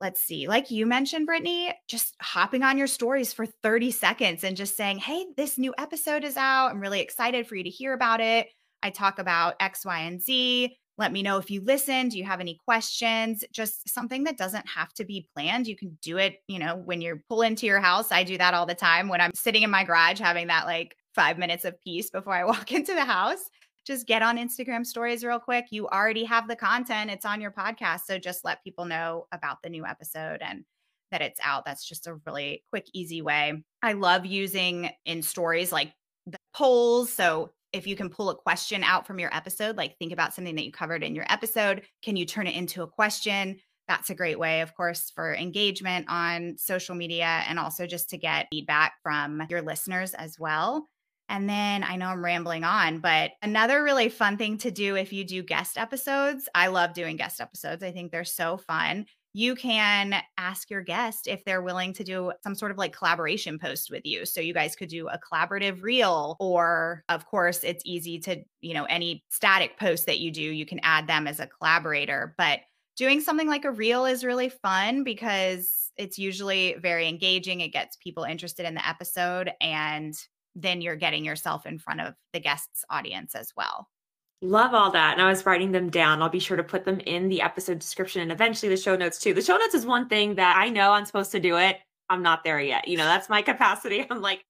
let's 0.00 0.22
see, 0.22 0.48
like 0.48 0.70
you 0.70 0.86
mentioned, 0.86 1.26
Brittany, 1.26 1.74
just 1.88 2.14
hopping 2.20 2.62
on 2.62 2.78
your 2.78 2.86
stories 2.86 3.32
for 3.32 3.46
30 3.46 3.90
seconds 3.90 4.44
and 4.44 4.56
just 4.56 4.76
saying, 4.76 4.98
Hey, 4.98 5.26
this 5.36 5.58
new 5.58 5.74
episode 5.78 6.24
is 6.24 6.36
out. 6.36 6.70
I'm 6.70 6.80
really 6.80 7.00
excited 7.00 7.46
for 7.46 7.56
you 7.56 7.64
to 7.64 7.70
hear 7.70 7.92
about 7.92 8.20
it. 8.20 8.48
I 8.82 8.90
talk 8.90 9.18
about 9.18 9.54
X, 9.60 9.84
Y, 9.84 9.98
and 10.00 10.20
Z. 10.20 10.76
Let 10.98 11.12
me 11.12 11.22
know 11.22 11.38
if 11.38 11.50
you 11.50 11.62
listen. 11.62 12.08
Do 12.08 12.18
you 12.18 12.24
have 12.24 12.40
any 12.40 12.58
questions? 12.64 13.44
Just 13.52 13.88
something 13.88 14.24
that 14.24 14.36
doesn't 14.36 14.68
have 14.68 14.92
to 14.94 15.04
be 15.04 15.28
planned. 15.34 15.68
You 15.68 15.76
can 15.76 15.96
do 16.02 16.18
it, 16.18 16.38
you 16.48 16.58
know, 16.58 16.76
when 16.76 17.00
you 17.00 17.20
pull 17.28 17.42
into 17.42 17.66
your 17.66 17.80
house. 17.80 18.10
I 18.10 18.24
do 18.24 18.36
that 18.38 18.54
all 18.54 18.66
the 18.66 18.74
time 18.74 19.08
when 19.08 19.20
I'm 19.20 19.30
sitting 19.34 19.62
in 19.62 19.70
my 19.70 19.84
garage 19.84 20.18
having 20.18 20.48
that 20.48 20.66
like 20.66 20.96
five 21.14 21.38
minutes 21.38 21.64
of 21.64 21.80
peace 21.82 22.10
before 22.10 22.34
I 22.34 22.44
walk 22.46 22.72
into 22.72 22.94
the 22.94 23.04
house 23.04 23.44
just 23.88 24.06
get 24.06 24.22
on 24.22 24.36
Instagram 24.36 24.84
stories 24.84 25.24
real 25.24 25.40
quick. 25.40 25.64
You 25.70 25.88
already 25.88 26.22
have 26.24 26.46
the 26.46 26.54
content, 26.54 27.10
it's 27.10 27.24
on 27.24 27.40
your 27.40 27.50
podcast. 27.50 28.00
So 28.06 28.18
just 28.18 28.44
let 28.44 28.62
people 28.62 28.84
know 28.84 29.26
about 29.32 29.62
the 29.62 29.70
new 29.70 29.86
episode 29.86 30.42
and 30.42 30.64
that 31.10 31.22
it's 31.22 31.40
out. 31.42 31.64
That's 31.64 31.88
just 31.88 32.06
a 32.06 32.20
really 32.26 32.62
quick, 32.68 32.86
easy 32.92 33.22
way. 33.22 33.64
I 33.82 33.94
love 33.94 34.26
using 34.26 34.90
in 35.06 35.22
stories 35.22 35.72
like 35.72 35.94
the 36.26 36.36
polls. 36.54 37.10
So 37.10 37.50
if 37.72 37.86
you 37.86 37.96
can 37.96 38.10
pull 38.10 38.28
a 38.28 38.36
question 38.36 38.84
out 38.84 39.06
from 39.06 39.18
your 39.18 39.34
episode, 39.34 39.78
like 39.78 39.96
think 39.96 40.12
about 40.12 40.34
something 40.34 40.54
that 40.56 40.66
you 40.66 40.72
covered 40.72 41.02
in 41.02 41.14
your 41.14 41.26
episode, 41.30 41.82
can 42.02 42.14
you 42.14 42.26
turn 42.26 42.46
it 42.46 42.54
into 42.54 42.82
a 42.82 42.86
question? 42.86 43.56
That's 43.88 44.10
a 44.10 44.14
great 44.14 44.38
way, 44.38 44.60
of 44.60 44.74
course, 44.74 45.10
for 45.14 45.34
engagement 45.34 46.04
on 46.10 46.56
social 46.58 46.94
media 46.94 47.42
and 47.48 47.58
also 47.58 47.86
just 47.86 48.10
to 48.10 48.18
get 48.18 48.48
feedback 48.50 48.96
from 49.02 49.44
your 49.48 49.62
listeners 49.62 50.12
as 50.12 50.38
well. 50.38 50.86
And 51.28 51.48
then 51.48 51.84
I 51.84 51.96
know 51.96 52.06
I'm 52.06 52.24
rambling 52.24 52.64
on, 52.64 53.00
but 53.00 53.32
another 53.42 53.82
really 53.82 54.08
fun 54.08 54.36
thing 54.36 54.58
to 54.58 54.70
do 54.70 54.96
if 54.96 55.12
you 55.12 55.24
do 55.24 55.42
guest 55.42 55.76
episodes, 55.76 56.48
I 56.54 56.68
love 56.68 56.94
doing 56.94 57.16
guest 57.16 57.40
episodes. 57.40 57.82
I 57.82 57.92
think 57.92 58.10
they're 58.10 58.24
so 58.24 58.56
fun. 58.56 59.06
You 59.34 59.54
can 59.54 60.14
ask 60.38 60.70
your 60.70 60.80
guest 60.82 61.28
if 61.28 61.44
they're 61.44 61.62
willing 61.62 61.92
to 61.94 62.04
do 62.04 62.32
some 62.42 62.54
sort 62.54 62.70
of 62.70 62.78
like 62.78 62.96
collaboration 62.96 63.58
post 63.58 63.90
with 63.90 64.06
you. 64.06 64.24
So 64.24 64.40
you 64.40 64.54
guys 64.54 64.74
could 64.74 64.88
do 64.88 65.08
a 65.08 65.18
collaborative 65.18 65.82
reel, 65.82 66.36
or 66.40 67.04
of 67.10 67.26
course, 67.26 67.62
it's 67.62 67.82
easy 67.84 68.18
to, 68.20 68.42
you 68.62 68.72
know, 68.72 68.84
any 68.84 69.22
static 69.28 69.78
post 69.78 70.06
that 70.06 70.18
you 70.18 70.30
do, 70.30 70.42
you 70.42 70.64
can 70.64 70.80
add 70.82 71.06
them 71.06 71.26
as 71.26 71.40
a 71.40 71.46
collaborator. 71.46 72.34
But 72.38 72.60
doing 72.96 73.20
something 73.20 73.46
like 73.46 73.64
a 73.66 73.70
reel 73.70 74.06
is 74.06 74.24
really 74.24 74.48
fun 74.48 75.04
because 75.04 75.92
it's 75.96 76.18
usually 76.18 76.76
very 76.80 77.06
engaging. 77.06 77.60
It 77.60 77.72
gets 77.72 77.96
people 77.96 78.24
interested 78.24 78.66
in 78.66 78.74
the 78.74 78.88
episode 78.88 79.52
and 79.60 80.14
then 80.62 80.80
you're 80.80 80.96
getting 80.96 81.24
yourself 81.24 81.66
in 81.66 81.78
front 81.78 82.00
of 82.00 82.14
the 82.32 82.40
guests 82.40 82.84
audience 82.90 83.34
as 83.34 83.52
well. 83.56 83.88
Love 84.40 84.72
all 84.72 84.90
that. 84.92 85.14
And 85.14 85.22
I 85.22 85.30
was 85.30 85.44
writing 85.44 85.72
them 85.72 85.90
down. 85.90 86.22
I'll 86.22 86.28
be 86.28 86.38
sure 86.38 86.56
to 86.56 86.62
put 86.62 86.84
them 86.84 87.00
in 87.00 87.28
the 87.28 87.42
episode 87.42 87.80
description 87.80 88.22
and 88.22 88.30
eventually 88.30 88.70
the 88.70 88.80
show 88.80 88.94
notes 88.94 89.18
too. 89.18 89.34
The 89.34 89.42
show 89.42 89.56
notes 89.56 89.74
is 89.74 89.84
one 89.84 90.08
thing 90.08 90.36
that 90.36 90.56
I 90.56 90.68
know 90.68 90.92
I'm 90.92 91.04
supposed 91.04 91.32
to 91.32 91.40
do 91.40 91.56
it. 91.56 91.78
I'm 92.08 92.22
not 92.22 92.44
there 92.44 92.60
yet. 92.60 92.86
You 92.86 92.96
know, 92.96 93.04
that's 93.04 93.28
my 93.28 93.42
capacity. 93.42 94.06
I'm 94.10 94.22
like, 94.22 94.44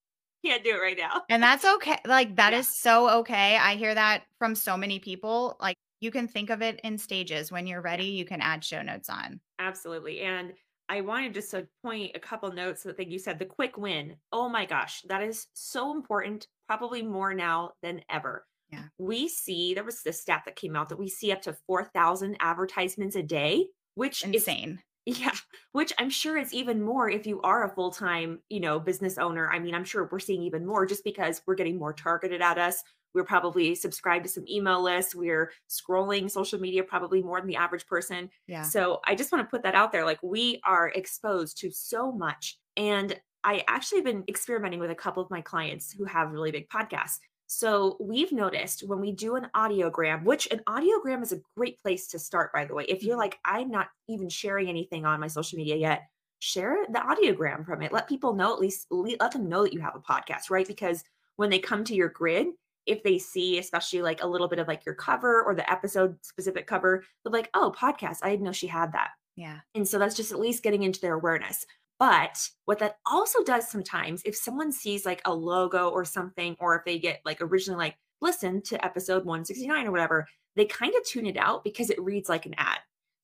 can't 0.45 0.62
do 0.62 0.71
it 0.71 0.79
right 0.79 0.97
now. 0.97 1.23
And 1.29 1.43
that's 1.43 1.65
okay. 1.65 1.99
Like, 2.07 2.37
that 2.37 2.53
yeah. 2.53 2.61
is 2.61 2.69
so 2.69 3.11
okay. 3.21 3.57
I 3.57 3.75
hear 3.75 3.95
that 3.95 4.23
from 4.38 4.55
so 4.55 4.77
many 4.77 4.99
people. 4.99 5.57
Like, 5.61 5.77
you 6.00 6.11
can 6.11 6.29
think 6.29 6.50
of 6.50 6.62
it 6.62 6.81
in 6.85 6.97
stages. 6.97 7.50
When 7.50 7.67
you're 7.67 7.81
ready, 7.81 8.05
you 8.05 8.25
can 8.25 8.41
add 8.41 8.62
show 8.62 8.83
notes 8.83 9.09
on. 9.09 9.41
Absolutely. 9.59 10.21
And 10.21 10.53
I 10.88 11.02
wanted 11.02 11.35
just 11.35 11.50
to 11.50 11.68
point 11.83 12.12
a 12.14 12.21
couple 12.21 12.50
notes 12.52 12.83
that 12.83 13.09
you 13.09 13.18
said 13.18 13.38
the 13.38 13.45
quick 13.45 13.76
win. 13.76 14.16
Oh 14.33 14.49
my 14.49 14.64
gosh, 14.64 15.02
that 15.09 15.23
is 15.23 15.47
so 15.52 15.92
important, 15.92 16.47
probably 16.66 17.02
more 17.02 17.35
now 17.35 17.73
than 17.83 18.02
ever. 18.11 18.47
Yeah. 18.71 18.85
We 18.99 19.28
see 19.28 19.75
there 19.75 19.85
was 19.85 20.02
this 20.02 20.21
stat 20.21 20.42
that 20.45 20.57
came 20.57 20.76
out 20.76 20.88
that 20.90 20.99
we 20.99 21.09
see 21.09 21.33
up 21.33 21.42
to 21.42 21.57
4,000 21.66 22.37
advertisements 22.40 23.16
a 23.16 23.23
day, 23.23 23.66
which 23.95 24.25
insane. 24.25 24.83
Is, 25.07 25.21
yeah, 25.21 25.33
which 25.73 25.92
I'm 25.99 26.11
sure 26.11 26.37
is 26.37 26.52
even 26.52 26.83
more 26.83 27.09
if 27.09 27.26
you 27.26 27.40
are 27.40 27.64
a 27.64 27.75
full-time, 27.75 28.40
you 28.50 28.61
know, 28.61 28.79
business 28.79 29.16
owner. 29.16 29.51
I 29.51 29.59
mean, 29.59 29.74
I'm 29.74 29.85
sure 29.85 30.09
we're 30.11 30.18
seeing 30.18 30.42
even 30.42 30.66
more 30.66 30.85
just 30.85 31.03
because 31.03 31.40
we're 31.46 31.55
getting 31.55 31.79
more 31.79 31.94
targeted 31.94 32.42
at 32.42 32.59
us 32.59 32.83
we're 33.14 33.25
probably 33.25 33.75
subscribed 33.75 34.25
to 34.25 34.31
some 34.31 34.44
email 34.49 34.83
lists 34.83 35.14
we're 35.14 35.51
scrolling 35.68 36.31
social 36.31 36.61
media 36.61 36.83
probably 36.83 37.23
more 37.23 37.40
than 37.40 37.49
the 37.49 37.57
average 37.57 37.87
person 37.87 38.29
yeah 38.47 38.62
so 38.62 39.01
i 39.07 39.14
just 39.14 39.33
want 39.33 39.44
to 39.44 39.51
put 39.51 39.62
that 39.62 39.75
out 39.75 39.92
there 39.92 40.05
like 40.05 40.23
we 40.23 40.61
are 40.64 40.88
exposed 40.88 41.59
to 41.59 41.71
so 41.71 42.12
much 42.12 42.59
and 42.77 43.18
i 43.44 43.62
actually 43.68 43.99
have 43.99 44.05
been 44.05 44.25
experimenting 44.29 44.81
with 44.81 44.90
a 44.90 44.94
couple 44.94 45.23
of 45.23 45.31
my 45.31 45.40
clients 45.40 45.92
who 45.92 46.05
have 46.05 46.33
really 46.33 46.51
big 46.51 46.68
podcasts 46.68 47.18
so 47.51 47.97
we've 47.99 48.31
noticed 48.31 48.87
when 48.87 49.01
we 49.01 49.11
do 49.11 49.37
an 49.37 49.49
audiogram, 49.57 50.23
which 50.23 50.49
an 50.51 50.61
audiogram 50.68 51.23
is 51.23 51.33
a 51.33 51.40
great 51.57 51.81
place 51.81 52.07
to 52.09 52.18
start, 52.18 52.53
by 52.53 52.66
the 52.66 52.75
way. 52.75 52.85
If 52.85 53.03
you're 53.03 53.14
mm-hmm. 53.14 53.21
like, 53.21 53.38
I'm 53.42 53.71
not 53.71 53.88
even 54.07 54.29
sharing 54.29 54.68
anything 54.68 55.07
on 55.07 55.18
my 55.18 55.29
social 55.29 55.57
media 55.57 55.75
yet, 55.75 56.03
share 56.40 56.77
the 56.90 56.99
audiogram 56.99 57.64
from 57.64 57.81
it. 57.81 57.90
Let 57.90 58.07
people 58.07 58.35
know, 58.35 58.53
at 58.53 58.61
least 58.61 58.87
let 58.90 59.33
them 59.33 59.49
know 59.49 59.62
that 59.62 59.73
you 59.73 59.81
have 59.81 59.97
a 59.97 60.01
podcast, 60.01 60.51
right? 60.51 60.66
Because 60.66 61.03
when 61.37 61.49
they 61.49 61.59
come 61.59 61.85
to 61.85 61.94
your 61.94 62.11
grid, 62.11 62.49
if 62.88 63.03
they 63.03 63.18
see 63.18 63.59
especially 63.59 64.03
like 64.03 64.22
a 64.22 64.27
little 64.27 64.48
bit 64.48 64.59
of 64.59 64.66
like 64.66 64.85
your 64.85 64.94
cover 64.94 65.42
or 65.42 65.55
the 65.55 65.70
episode 65.70 66.16
specific 66.22 66.66
cover 66.66 67.05
they're 67.22 67.33
like 67.33 67.51
oh 67.55 67.72
podcast 67.77 68.18
i 68.22 68.31
didn't 68.31 68.44
know 68.44 68.53
she 68.53 68.66
had 68.66 68.92
that. 68.92 69.11
Yeah. 69.37 69.59
And 69.77 69.87
so 69.87 69.98
that's 69.98 70.16
just 70.16 70.33
at 70.33 70.40
least 70.40 70.64
getting 70.64 70.83
into 70.83 71.01
their 71.01 71.14
awareness. 71.14 71.64
But 72.01 72.48
what 72.64 72.81
that 72.81 72.98
also 73.07 73.42
does 73.44 73.68
sometimes 73.68 74.22
if 74.24 74.37
someone 74.37 74.72
sees 74.72 75.07
like 75.07 75.22
a 75.24 75.35
logo 75.35 75.88
or 75.90 76.05
something 76.05 76.57
or 76.61 76.77
if 76.77 76.85
they 76.85 76.98
get 76.98 77.20
like 77.24 77.40
originally 77.40 77.79
like 77.79 77.96
listen 78.20 78.61
to 78.62 78.85
episode 78.85 79.24
169 79.24 79.87
or 79.87 79.90
whatever 79.92 80.27
they 80.57 80.64
kind 80.64 80.92
of 80.94 81.05
tune 81.05 81.27
it 81.27 81.37
out 81.37 81.62
because 81.62 81.88
it 81.88 82.03
reads 82.03 82.29
like 82.29 82.46
an 82.46 82.55
ad 82.57 82.79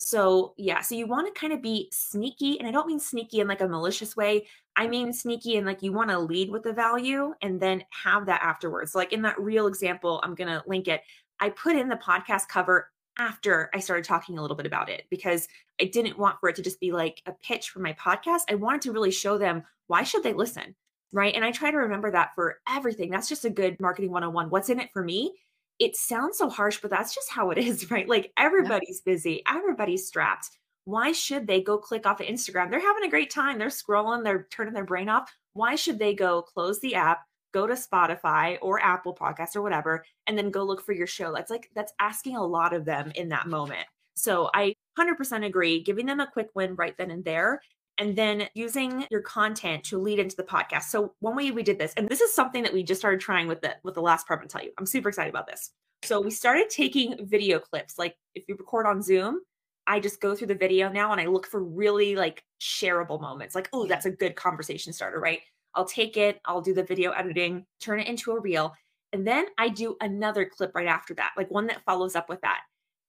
so, 0.05 0.53
yeah, 0.59 0.83
so 0.83 0.95
you 0.95 1.07
want 1.07 1.33
to 1.33 1.41
kind 1.41 1.53
of 1.55 1.63
be 1.63 1.89
sneaky. 1.91 2.59
And 2.59 2.69
I 2.69 2.71
don't 2.71 2.87
mean 2.87 3.01
sneaky 3.01 3.41
in 3.41 3.49
like 3.49 3.63
a 3.63 3.69
malicious 3.69 4.15
way. 4.15 4.47
I 4.77 4.87
mean 4.87 5.15
sneaky 5.15 5.57
and 5.57 5.67
like 5.67 5.83
you 5.83 5.95
want 5.95 6.11
to 6.11 6.19
lead 6.19 6.51
with 6.51 6.63
the 6.63 6.75
value 6.75 7.33
and 7.41 7.59
then 7.59 7.85
have 7.89 8.27
that 8.27 8.43
afterwards. 8.43 8.95
Like 8.95 9.15
in 9.15 9.23
that 9.23 9.41
reel 9.41 9.67
example, 9.67 10.21
I'm 10.23 10.35
going 10.35 10.49
to 10.49 10.63
link 10.67 10.89
it. 10.89 11.01
I 11.41 11.49
put 11.49 11.77
in 11.77 11.89
the 11.89 11.97
podcast 11.97 12.49
cover 12.49 12.91
after 13.19 13.71
I 13.73 13.79
started 13.79 14.05
talking 14.05 14.37
a 14.37 14.43
little 14.43 14.59
bit 14.59 14.67
about 14.67 14.91
it 14.91 15.05
because 15.09 15.49
I 15.81 15.85
didn't 15.87 16.19
want 16.19 16.39
for 16.39 16.51
it 16.51 16.57
to 16.57 16.63
just 16.63 16.81
be 16.81 16.93
like 16.93 17.23
a 17.25 17.33
pitch 17.43 17.71
for 17.71 17.79
my 17.79 17.95
podcast. 17.95 18.43
I 18.51 18.57
wanted 18.57 18.83
to 18.83 18.93
really 18.93 19.11
show 19.11 19.39
them 19.39 19.63
why 19.87 20.03
should 20.03 20.23
they 20.23 20.35
listen? 20.35 20.75
Right? 21.13 21.35
And 21.35 21.47
I 21.47 21.51
try 21.51 21.71
to 21.71 21.79
remember 21.79 22.11
that 22.11 22.35
for 22.35 22.59
everything. 22.69 23.09
That's 23.09 23.29
just 23.29 23.47
a 23.47 23.51
good 23.51 23.81
marketing 23.81 24.11
101. 24.11 24.51
What's 24.51 24.69
in 24.69 24.81
it 24.81 24.91
for 24.93 25.03
me? 25.03 25.33
It 25.85 25.97
sounds 25.97 26.39
so 26.39 26.49
harsh, 26.49 26.79
but 26.81 26.91
that's 26.91 27.15
just 27.15 27.31
how 27.31 27.51
it 27.51 27.59
is, 27.69 27.91
right? 27.91 28.09
Like 28.09 28.33
everybody's 28.37 29.03
yeah. 29.05 29.13
busy, 29.13 29.43
everybody's 29.47 30.07
strapped. 30.07 30.51
Why 30.87 31.13
should 31.13 31.47
they 31.47 31.63
go 31.63 31.79
click 31.79 32.07
off 32.07 32.21
of 32.21 32.27
Instagram? 32.27 32.71
They're 32.71 32.81
having 32.81 33.05
a 33.05 33.11
great 33.11 33.31
time. 33.31 33.59
They're 33.59 33.69
scrolling, 33.69 34.25
they're 34.25 34.47
turning 34.51 34.75
their 34.75 34.85
brain 34.85 35.09
off. 35.09 35.31
Why 35.53 35.77
should 35.77 35.99
they 35.99 36.15
go 36.15 36.43
close 36.43 36.81
the 36.81 36.95
app, 36.95 37.23
go 37.53 37.67
to 37.67 37.75
Spotify 37.75 38.59
or 38.61 38.83
Apple 38.83 39.15
Podcasts 39.15 39.57
or 39.57 39.63
whatever, 39.63 40.05
and 40.27 40.37
then 40.37 40.51
go 40.51 40.63
look 40.63 40.85
for 40.85 40.93
your 40.93 41.07
show? 41.07 41.33
That's 41.33 41.51
like, 41.51 41.71
that's 41.75 41.93
asking 42.01 42.37
a 42.37 42.45
lot 42.45 42.75
of 42.75 42.85
them 42.85 43.13
in 43.15 43.29
that 43.31 43.47
moment. 43.47 43.87
So 44.15 44.51
I 44.55 44.75
100% 44.99 45.45
agree, 45.45 45.83
giving 45.83 46.07
them 46.07 46.21
a 46.21 46.31
quick 46.31 46.49
win 46.55 46.75
right 46.75 46.97
then 46.99 47.11
and 47.11 47.25
there 47.25 47.61
and 47.99 48.17
then 48.17 48.49
using 48.55 49.07
your 49.11 49.23
content 49.23 49.85
to 49.85 49.99
lead 49.99 50.19
into 50.19 50.37
the 50.37 50.43
podcast. 50.43 50.85
So 50.85 51.15
one 51.21 51.37
way 51.37 51.51
we 51.51 51.63
did 51.63 51.79
this, 51.79 51.95
and 51.97 52.09
this 52.09 52.21
is 52.21 52.35
something 52.35 52.63
that 52.63 52.73
we 52.73 52.83
just 52.83 53.01
started 53.01 53.21
trying 53.21 53.47
with 53.47 53.61
the 53.61 53.77
with 53.85 53.95
the 53.95 54.03
last 54.03 54.27
part. 54.27 54.41
I'm 54.43 54.49
tell 54.49 54.63
you, 54.63 54.73
I'm 54.79 54.87
super 54.87 55.09
excited 55.09 55.31
about 55.31 55.47
this. 55.47 55.71
So 56.03 56.21
we 56.21 56.31
started 56.31 56.69
taking 56.69 57.27
video 57.27 57.59
clips. 57.59 57.99
Like 57.99 58.17
if 58.35 58.45
you 58.49 58.57
record 58.57 58.87
on 58.87 59.01
Zoom, 59.01 59.41
I 59.87 60.01
just 60.01 60.21
go 60.21 60.35
through 60.35 60.49
the 60.49 60.55
video 60.55 60.89
now 60.89 61.13
and 61.13 61.21
I 61.21 61.27
look 61.27 61.47
for 61.47 61.63
really 61.63 62.17
like 62.17 62.43
shareable 62.61 63.21
moments. 63.21 63.55
Like, 63.55 63.69
oh, 63.73 63.87
that's 63.87 64.07
a 64.07 64.11
good 64.11 64.37
conversation 64.37 64.93
starter, 64.93 65.21
right? 65.21 65.41
I'll 65.75 65.85
take 65.85 66.17
it, 66.17 66.41
I'll 66.45 66.61
do 66.61 66.75
the 66.75 66.85
video 66.85 67.11
editing, 67.13 67.67
turn 67.81 68.01
it 68.01 68.07
into 68.07 68.33
a 68.33 68.41
reel, 68.41 68.73
and 69.13 69.27
then 69.27 69.47
I 69.59 69.69
do 69.69 69.97
another 70.01 70.45
clip 70.45 70.73
right 70.75 70.87
after 70.87 71.15
that, 71.15 71.33
like 71.37 71.51
one 71.51 71.67
that 71.67 71.83
follows 71.85 72.17
up 72.17 72.29
with 72.29 72.41
that. 72.43 72.61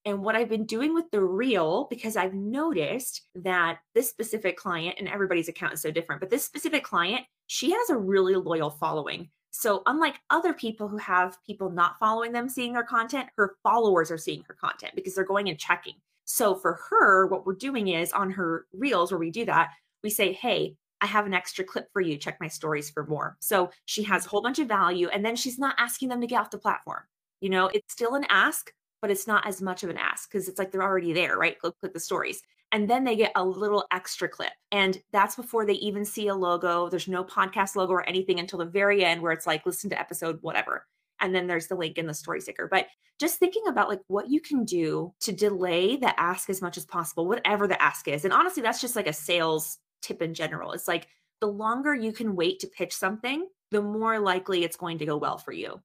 And 0.06 0.24
what 0.24 0.36
I've 0.36 0.50
been 0.50 0.66
doing 0.66 0.94
with 0.94 1.10
the 1.12 1.22
reel, 1.22 1.88
because 1.90 2.16
I've 2.16 2.36
noticed 2.36 3.24
that 3.36 3.80
this 3.96 4.08
specific 4.08 4.56
client, 4.56 4.96
and 5.00 5.08
everybody's 5.08 5.50
account 5.50 5.74
is 5.74 5.82
so 5.82 5.90
different, 5.90 6.22
but 6.22 6.30
this 6.30 6.46
specific 6.46 6.84
client, 6.84 7.26
she 7.48 7.72
has 7.72 7.90
a 7.90 7.98
really 7.98 8.36
loyal 8.36 8.70
following. 8.70 9.30
So, 9.50 9.82
unlike 9.86 10.20
other 10.30 10.54
people 10.54 10.88
who 10.88 10.98
have 10.98 11.38
people 11.46 11.72
not 11.72 11.98
following 11.98 12.34
them 12.34 12.50
seeing 12.50 12.74
their 12.74 12.84
content, 12.84 13.30
her 13.38 13.56
followers 13.64 14.12
are 14.12 14.18
seeing 14.18 14.44
her 14.48 14.54
content 14.54 14.94
because 14.96 15.16
they're 15.16 15.24
going 15.24 15.50
and 15.50 15.58
checking. 15.58 15.96
So, 16.26 16.56
for 16.56 16.80
her, 16.90 17.26
what 17.28 17.46
we're 17.46 17.54
doing 17.54 17.88
is 17.88 18.12
on 18.12 18.30
her 18.32 18.68
reels 18.74 19.12
where 19.12 19.20
we 19.20 19.32
do 19.32 19.46
that, 19.46 19.72
we 20.04 20.10
say, 20.10 20.34
Hey, 20.34 20.76
I 21.02 21.06
have 21.08 21.26
an 21.26 21.34
extra 21.34 21.64
clip 21.64 21.88
for 21.94 22.02
you. 22.02 22.18
Check 22.18 22.38
my 22.40 22.48
stories 22.48 22.90
for 22.90 23.06
more. 23.06 23.38
So, 23.40 23.72
she 23.86 24.04
has 24.04 24.26
a 24.26 24.30
whole 24.30 24.42
bunch 24.42 24.60
of 24.60 24.68
value, 24.68 25.08
and 25.08 25.26
then 25.26 25.38
she's 25.38 25.58
not 25.58 25.76
asking 25.78 26.10
them 26.10 26.22
to 26.22 26.28
get 26.28 26.42
off 26.42 26.52
the 26.52 26.58
platform. 26.58 27.04
You 27.40 27.50
know, 27.50 27.68
it's 27.68 27.94
still 27.94 28.16
an 28.16 28.26
ask, 28.30 28.72
but 29.06 29.12
it's 29.12 29.28
not 29.28 29.46
as 29.46 29.62
much 29.62 29.84
of 29.84 29.92
an 29.92 29.98
ask 29.98 30.32
because 30.32 30.48
it's 30.48 30.58
like 30.58 30.72
they're 30.72 30.82
already 30.82 31.14
there, 31.14 31.38
right? 31.38 31.60
Click, 31.60 31.76
click 31.80 31.94
the 31.94 32.00
stories. 32.00 32.42
And 32.72 32.90
then 32.90 33.04
they 33.04 33.16
get 33.16 33.34
a 33.36 33.46
little 33.46 33.86
extra 33.92 34.28
clip. 34.28 34.54
And 34.72 35.00
that's 35.14 35.36
before 35.36 35.64
they 35.64 35.74
even 35.74 36.04
see 36.04 36.28
a 36.28 36.34
logo. 36.34 36.90
There's 36.90 37.08
no 37.08 37.24
podcast 37.24 37.76
logo 37.76 37.94
or 37.94 38.10
anything 38.10 38.40
until 38.40 38.58
the 38.58 38.66
very 38.66 39.06
end 39.06 39.22
where 39.22 39.32
it's 39.32 39.46
like, 39.46 39.64
listen 39.64 39.92
to 39.92 40.00
episode 40.00 40.40
whatever. 40.42 40.88
And 41.22 41.36
then 41.36 41.46
there's 41.46 41.68
the 41.68 41.76
link 41.76 42.00
in 42.00 42.08
the 42.08 42.16
story 42.16 42.42
sticker. 42.42 42.68
But 42.68 42.88
just 43.20 43.38
thinking 43.38 43.62
about 43.68 43.90
like 43.90 44.02
what 44.08 44.28
you 44.28 44.42
can 44.42 44.66
do 44.66 45.14
to 45.20 45.32
delay 45.32 45.98
the 45.98 46.20
ask 46.20 46.50
as 46.50 46.60
much 46.60 46.76
as 46.76 46.86
possible, 46.86 47.28
whatever 47.28 47.68
the 47.68 47.80
ask 47.80 48.08
is. 48.08 48.26
And 48.26 48.34
honestly, 48.34 48.64
that's 48.64 48.82
just 48.82 48.96
like 48.96 49.06
a 49.06 49.14
sales 49.14 49.78
tip 50.02 50.24
in 50.24 50.34
general. 50.34 50.72
It's 50.72 50.88
like 50.88 51.10
the 51.42 51.48
longer 51.48 51.94
you 51.94 52.12
can 52.12 52.36
wait 52.36 52.62
to 52.62 52.68
pitch 52.68 52.96
something, 52.96 53.48
the 53.70 53.84
more 53.84 54.18
likely 54.18 54.64
it's 54.64 54.78
going 54.78 54.98
to 54.98 55.06
go 55.06 55.16
well 55.16 55.38
for 55.38 55.52
you. 55.52 55.80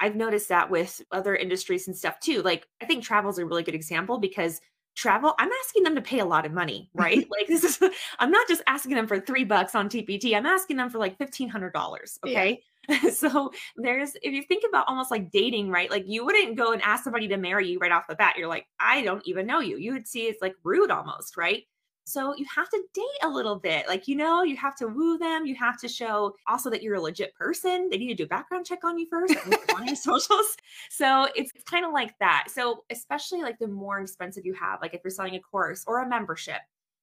I've 0.00 0.16
noticed 0.16 0.48
that 0.48 0.70
with 0.70 1.00
other 1.12 1.36
industries 1.36 1.86
and 1.86 1.96
stuff 1.96 2.18
too. 2.20 2.42
Like 2.42 2.66
I 2.80 2.86
think 2.86 3.04
travel 3.04 3.30
is 3.30 3.38
a 3.38 3.44
really 3.44 3.62
good 3.62 3.74
example 3.74 4.18
because 4.18 4.60
travel, 4.96 5.34
I'm 5.38 5.50
asking 5.64 5.84
them 5.84 5.94
to 5.94 6.00
pay 6.00 6.18
a 6.18 6.24
lot 6.24 6.46
of 6.46 6.52
money, 6.52 6.90
right? 6.94 7.18
like 7.30 7.46
this 7.46 7.64
is 7.64 7.78
I'm 8.18 8.30
not 8.30 8.48
just 8.48 8.62
asking 8.66 8.96
them 8.96 9.06
for 9.06 9.20
3 9.20 9.44
bucks 9.44 9.74
on 9.74 9.88
TPT. 9.88 10.36
I'm 10.36 10.46
asking 10.46 10.76
them 10.76 10.90
for 10.90 10.98
like 10.98 11.18
$1500, 11.18 12.18
okay? 12.26 12.62
Yeah. 12.88 13.10
so 13.10 13.52
there's 13.76 14.12
if 14.22 14.32
you 14.32 14.42
think 14.42 14.64
about 14.68 14.88
almost 14.88 15.10
like 15.10 15.30
dating, 15.30 15.70
right? 15.70 15.90
Like 15.90 16.04
you 16.06 16.24
wouldn't 16.24 16.56
go 16.56 16.72
and 16.72 16.82
ask 16.82 17.04
somebody 17.04 17.28
to 17.28 17.36
marry 17.36 17.68
you 17.68 17.78
right 17.78 17.92
off 17.92 18.08
the 18.08 18.16
bat. 18.16 18.34
You're 18.36 18.48
like, 18.48 18.66
I 18.78 19.02
don't 19.02 19.22
even 19.26 19.46
know 19.46 19.60
you. 19.60 19.76
You 19.76 19.92
would 19.92 20.08
see 20.08 20.22
it's 20.22 20.42
like 20.42 20.54
rude 20.64 20.90
almost, 20.90 21.36
right? 21.36 21.64
So 22.04 22.34
you 22.36 22.44
have 22.54 22.68
to 22.70 22.82
date 22.92 23.04
a 23.22 23.28
little 23.28 23.56
bit. 23.56 23.86
Like, 23.86 24.08
you 24.08 24.16
know, 24.16 24.42
you 24.42 24.56
have 24.56 24.76
to 24.76 24.88
woo 24.88 25.18
them. 25.18 25.46
You 25.46 25.54
have 25.56 25.78
to 25.80 25.88
show 25.88 26.34
also 26.48 26.70
that 26.70 26.82
you're 26.82 26.96
a 26.96 27.00
legit 27.00 27.34
person. 27.34 27.88
They 27.90 27.98
need 27.98 28.08
to 28.08 28.14
do 28.14 28.24
a 28.24 28.28
background 28.28 28.66
check 28.66 28.84
on 28.84 28.98
you 28.98 29.06
first 29.08 29.34
on 29.74 29.86
your 29.86 29.96
socials. 29.96 30.56
So 30.90 31.28
it's, 31.34 31.52
it's 31.54 31.64
kind 31.64 31.84
of 31.84 31.92
like 31.92 32.18
that. 32.18 32.46
So 32.48 32.84
especially 32.90 33.42
like 33.42 33.58
the 33.58 33.68
more 33.68 34.00
expensive 34.00 34.44
you 34.44 34.54
have, 34.54 34.80
like 34.80 34.94
if 34.94 35.00
you're 35.04 35.10
selling 35.10 35.36
a 35.36 35.40
course 35.40 35.84
or 35.86 36.02
a 36.02 36.08
membership, 36.08 36.60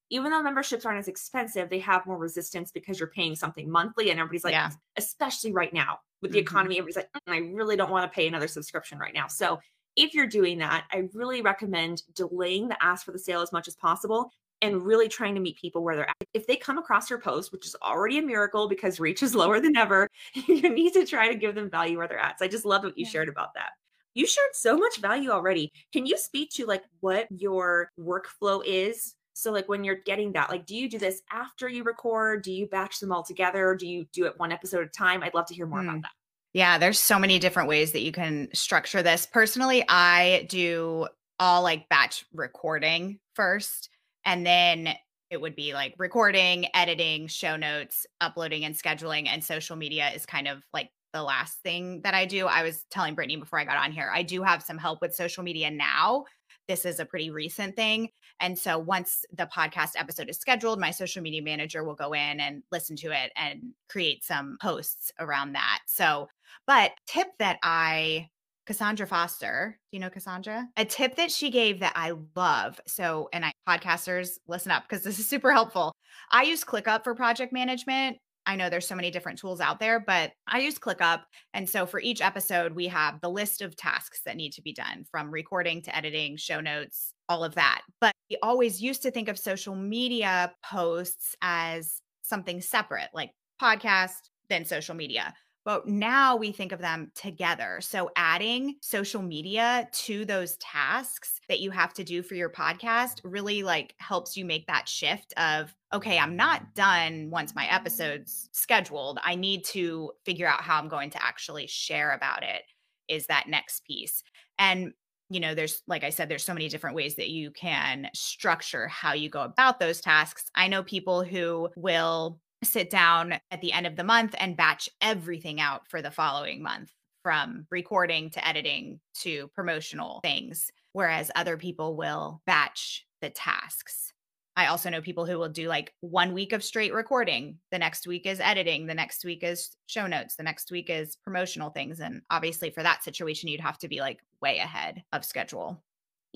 even 0.09 0.31
though 0.31 0.41
memberships 0.41 0.85
aren't 0.85 0.99
as 0.99 1.07
expensive, 1.07 1.69
they 1.69 1.79
have 1.79 2.05
more 2.05 2.17
resistance 2.17 2.71
because 2.71 2.99
you're 2.99 3.09
paying 3.09 3.35
something 3.35 3.69
monthly. 3.69 4.09
And 4.09 4.19
everybody's 4.19 4.43
like, 4.43 4.53
yeah. 4.53 4.71
especially 4.97 5.51
right 5.51 5.73
now 5.73 5.99
with 6.21 6.31
the 6.31 6.39
mm-hmm. 6.39 6.43
economy, 6.43 6.77
everybody's 6.77 6.95
like, 6.95 7.09
mm, 7.11 7.33
I 7.33 7.37
really 7.53 7.75
don't 7.75 7.91
want 7.91 8.09
to 8.09 8.15
pay 8.15 8.27
another 8.27 8.47
subscription 8.47 8.99
right 8.99 9.13
now. 9.13 9.27
So 9.27 9.59
if 9.97 10.13
you're 10.13 10.27
doing 10.27 10.59
that, 10.59 10.85
I 10.91 11.09
really 11.13 11.41
recommend 11.41 12.03
delaying 12.13 12.67
the 12.67 12.81
ask 12.81 13.05
for 13.05 13.11
the 13.11 13.19
sale 13.19 13.41
as 13.41 13.51
much 13.51 13.67
as 13.67 13.75
possible 13.75 14.31
and 14.61 14.83
really 14.83 15.07
trying 15.07 15.35
to 15.35 15.41
meet 15.41 15.57
people 15.57 15.83
where 15.83 15.95
they're 15.95 16.09
at. 16.09 16.27
If 16.33 16.47
they 16.47 16.55
come 16.55 16.77
across 16.77 17.09
your 17.09 17.19
post, 17.19 17.51
which 17.51 17.65
is 17.65 17.75
already 17.81 18.17
a 18.17 18.21
miracle 18.21 18.67
because 18.67 18.99
reach 18.99 19.23
is 19.23 19.35
lower 19.35 19.59
than 19.59 19.75
ever, 19.75 20.07
you 20.33 20.69
need 20.69 20.93
to 20.93 21.05
try 21.05 21.27
to 21.27 21.35
give 21.35 21.55
them 21.55 21.69
value 21.69 21.97
where 21.97 22.07
they're 22.07 22.19
at. 22.19 22.39
So 22.39 22.45
I 22.45 22.47
just 22.47 22.65
love 22.65 22.83
what 22.83 22.97
you 22.97 23.05
yeah. 23.05 23.11
shared 23.11 23.29
about 23.29 23.53
that. 23.55 23.71
You 24.13 24.25
shared 24.25 24.49
so 24.53 24.77
much 24.77 24.97
value 24.97 25.29
already. 25.29 25.71
Can 25.93 26.07
you 26.07 26.17
speak 26.17 26.49
to 26.53 26.65
like 26.65 26.83
what 27.01 27.27
your 27.29 27.91
workflow 27.99 28.63
is? 28.65 29.13
So 29.33 29.51
like 29.51 29.69
when 29.69 29.83
you're 29.83 30.01
getting 30.05 30.31
that, 30.31 30.49
like 30.49 30.65
do 30.65 30.75
you 30.75 30.89
do 30.89 30.97
this 30.97 31.21
after 31.31 31.69
you 31.69 31.83
record? 31.83 32.41
Do 32.41 32.51
you 32.51 32.65
batch 32.65 32.99
them 32.99 33.11
all 33.11 33.21
together? 33.21 33.75
Do 33.75 33.87
you 33.87 34.07
do 34.11 34.25
it 34.25 34.33
one 34.39 34.51
episode 34.51 34.81
at 34.81 34.87
a 34.87 34.89
time? 34.89 35.21
I'd 35.21 35.35
love 35.35 35.45
to 35.47 35.53
hear 35.53 35.67
more 35.67 35.81
about 35.81 35.95
hmm. 35.95 36.01
that. 36.01 36.11
Yeah, 36.53 36.79
there's 36.79 36.99
so 36.99 37.19
many 37.19 37.37
different 37.37 37.69
ways 37.69 37.91
that 37.91 38.01
you 38.01 38.11
can 38.11 38.47
structure 38.53 39.03
this. 39.03 39.27
Personally, 39.27 39.83
I 39.87 40.47
do 40.49 41.07
all 41.39 41.61
like 41.61 41.87
batch 41.87 42.25
recording 42.33 43.19
first 43.35 43.89
and 44.27 44.45
then 44.45 44.89
it 45.31 45.41
would 45.41 45.55
be 45.55 45.73
like 45.73 45.95
recording, 45.97 46.67
editing, 46.75 47.27
show 47.27 47.55
notes, 47.55 48.05
uploading 48.21 48.65
and 48.65 48.75
scheduling, 48.75 49.27
and 49.27 49.43
social 49.43 49.75
media 49.75 50.09
is 50.13 50.25
kind 50.25 50.47
of 50.47 50.63
like 50.73 50.91
the 51.13 51.23
last 51.23 51.59
thing 51.63 52.01
that 52.03 52.13
I 52.13 52.25
do. 52.25 52.45
I 52.45 52.61
was 52.61 52.83
telling 52.91 53.15
Brittany 53.15 53.37
before 53.37 53.57
I 53.57 53.65
got 53.65 53.77
on 53.77 53.91
here, 53.91 54.11
I 54.13 54.23
do 54.23 54.43
have 54.43 54.61
some 54.61 54.77
help 54.77 55.01
with 55.01 55.15
social 55.15 55.43
media 55.43 55.71
now. 55.71 56.25
This 56.67 56.83
is 56.83 56.99
a 56.99 57.05
pretty 57.05 57.31
recent 57.31 57.75
thing. 57.77 58.09
And 58.41 58.59
so 58.59 58.77
once 58.77 59.23
the 59.33 59.47
podcast 59.47 59.91
episode 59.95 60.29
is 60.29 60.37
scheduled, 60.37 60.79
my 60.79 60.91
social 60.91 61.23
media 61.23 61.41
manager 61.41 61.85
will 61.85 61.95
go 61.95 62.13
in 62.13 62.41
and 62.41 62.61
listen 62.71 62.97
to 62.97 63.11
it 63.11 63.31
and 63.37 63.61
create 63.89 64.23
some 64.25 64.57
posts 64.61 65.11
around 65.19 65.53
that. 65.53 65.79
So, 65.87 66.27
but 66.67 66.91
tip 67.07 67.27
that 67.39 67.57
I 67.63 68.29
Cassandra 68.65 69.07
Foster. 69.07 69.79
Do 69.89 69.95
you 69.95 70.01
know 70.01 70.09
Cassandra? 70.09 70.67
A 70.75 70.83
tip 70.83 71.15
that 71.15 71.31
she 71.31 71.49
gave 71.49 71.79
that 71.79 71.93
I 71.95 72.13
love. 72.35 72.79
So, 72.85 73.29
and 73.31 73.45
I 73.45 73.53
podcasters 73.67 74.37
listen 74.47 74.71
up 74.71 74.83
because 74.87 75.03
this 75.03 75.19
is 75.19 75.27
super 75.27 75.51
helpful. 75.51 75.93
I 76.31 76.43
use 76.43 76.63
ClickUp 76.63 77.03
for 77.03 77.15
project 77.15 77.51
management. 77.51 78.17
I 78.45 78.55
know 78.55 78.69
there's 78.69 78.87
so 78.87 78.95
many 78.95 79.11
different 79.11 79.39
tools 79.39 79.59
out 79.59 79.79
there, 79.79 79.99
but 79.99 80.31
I 80.47 80.59
use 80.59 80.79
ClickUp. 80.79 81.23
And 81.53 81.69
so 81.69 81.85
for 81.85 81.99
each 81.99 82.21
episode, 82.21 82.73
we 82.73 82.87
have 82.87 83.19
the 83.19 83.29
list 83.29 83.61
of 83.61 83.75
tasks 83.75 84.21
that 84.25 84.37
need 84.37 84.53
to 84.53 84.61
be 84.61 84.71
done 84.71 85.03
from 85.11 85.29
recording 85.29 85.81
to 85.81 85.95
editing, 85.95 86.37
show 86.37 86.61
notes, 86.61 87.13
all 87.27 87.43
of 87.43 87.55
that. 87.55 87.81
But 87.99 88.13
we 88.29 88.37
always 88.41 88.81
used 88.81 89.03
to 89.03 89.11
think 89.11 89.27
of 89.27 89.37
social 89.37 89.75
media 89.75 90.53
posts 90.63 91.35
as 91.41 92.01
something 92.23 92.61
separate, 92.61 93.09
like 93.13 93.31
podcast, 93.61 94.29
then 94.49 94.63
social 94.63 94.95
media 94.95 95.33
but 95.67 95.85
now 95.85 96.37
we 96.37 96.53
think 96.53 96.71
of 96.71 96.79
them 96.79 97.11
together. 97.13 97.79
So 97.81 98.09
adding 98.15 98.75
social 98.79 99.21
media 99.21 99.89
to 99.91 100.23
those 100.23 100.55
tasks 100.61 101.41
that 101.49 101.59
you 101.59 101.71
have 101.71 101.93
to 101.95 102.05
do 102.05 102.23
for 102.23 102.35
your 102.35 102.49
podcast 102.49 103.19
really 103.25 103.63
like 103.63 103.93
helps 103.97 104.37
you 104.37 104.45
make 104.45 104.65
that 104.67 104.87
shift 104.87 105.33
of 105.35 105.75
okay, 105.93 106.17
I'm 106.17 106.37
not 106.37 106.73
done 106.73 107.29
once 107.29 107.53
my 107.53 107.69
episode's 107.69 108.47
scheduled. 108.53 109.19
I 109.21 109.35
need 109.35 109.65
to 109.65 110.13
figure 110.23 110.47
out 110.47 110.61
how 110.61 110.79
I'm 110.79 110.87
going 110.87 111.09
to 111.09 111.21
actually 111.21 111.67
share 111.67 112.13
about 112.13 112.43
it 112.43 112.61
is 113.09 113.27
that 113.27 113.49
next 113.49 113.83
piece. 113.83 114.23
And 114.57 114.93
you 115.29 115.41
know, 115.41 115.53
there's, 115.53 115.81
like 115.85 116.05
I 116.05 116.11
said, 116.11 116.29
there's 116.29 116.45
so 116.45 116.53
many 116.53 116.69
different 116.69 116.95
ways 116.95 117.15
that 117.15 117.27
you 117.27 117.51
can 117.51 118.07
structure 118.13 118.87
how 118.87 119.11
you 119.11 119.29
go 119.29 119.41
about 119.41 119.81
those 119.81 119.99
tasks. 119.99 120.49
I 120.55 120.69
know 120.69 120.83
people 120.83 121.23
who 121.23 121.67
will 121.75 122.39
sit 122.63 122.89
down 122.89 123.33
at 123.51 123.61
the 123.61 123.71
end 123.71 123.87
of 123.87 123.95
the 123.95 124.03
month 124.03 124.35
and 124.39 124.57
batch 124.57 124.89
everything 125.01 125.59
out 125.61 125.87
for 125.89 126.01
the 126.01 126.11
following 126.11 126.61
month 126.61 126.91
from 127.23 127.67
recording 127.71 128.29
to 128.31 128.47
editing 128.47 128.99
to 129.13 129.49
promotional 129.49 130.19
things, 130.21 130.71
whereas 130.93 131.31
other 131.35 131.57
people 131.57 131.95
will 131.95 132.41
batch 132.45 133.05
the 133.21 133.29
tasks. 133.29 134.13
I 134.55 134.67
also 134.67 134.89
know 134.89 135.01
people 135.01 135.27
who 135.27 135.37
will 135.37 135.49
do 135.49 135.67
like 135.67 135.93
one 135.99 136.33
week 136.33 136.51
of 136.51 136.63
straight 136.63 136.91
recording. 136.91 137.59
The 137.71 137.77
next 137.77 138.07
week 138.07 138.25
is 138.25 138.39
editing. 138.39 138.87
The 138.87 138.95
next 138.95 139.23
week 139.23 139.43
is 139.43 139.75
show 139.85 140.07
notes. 140.07 140.35
The 140.35 140.43
next 140.43 140.71
week 140.71 140.89
is 140.89 141.15
promotional 141.15 141.69
things. 141.69 141.99
And 141.99 142.23
obviously, 142.31 142.71
for 142.71 142.81
that 142.81 143.03
situation, 143.03 143.49
you'd 143.49 143.61
have 143.61 143.77
to 143.79 143.87
be 143.87 143.99
like 143.99 144.19
way 144.41 144.57
ahead 144.57 145.03
of 145.13 145.23
schedule. 145.23 145.83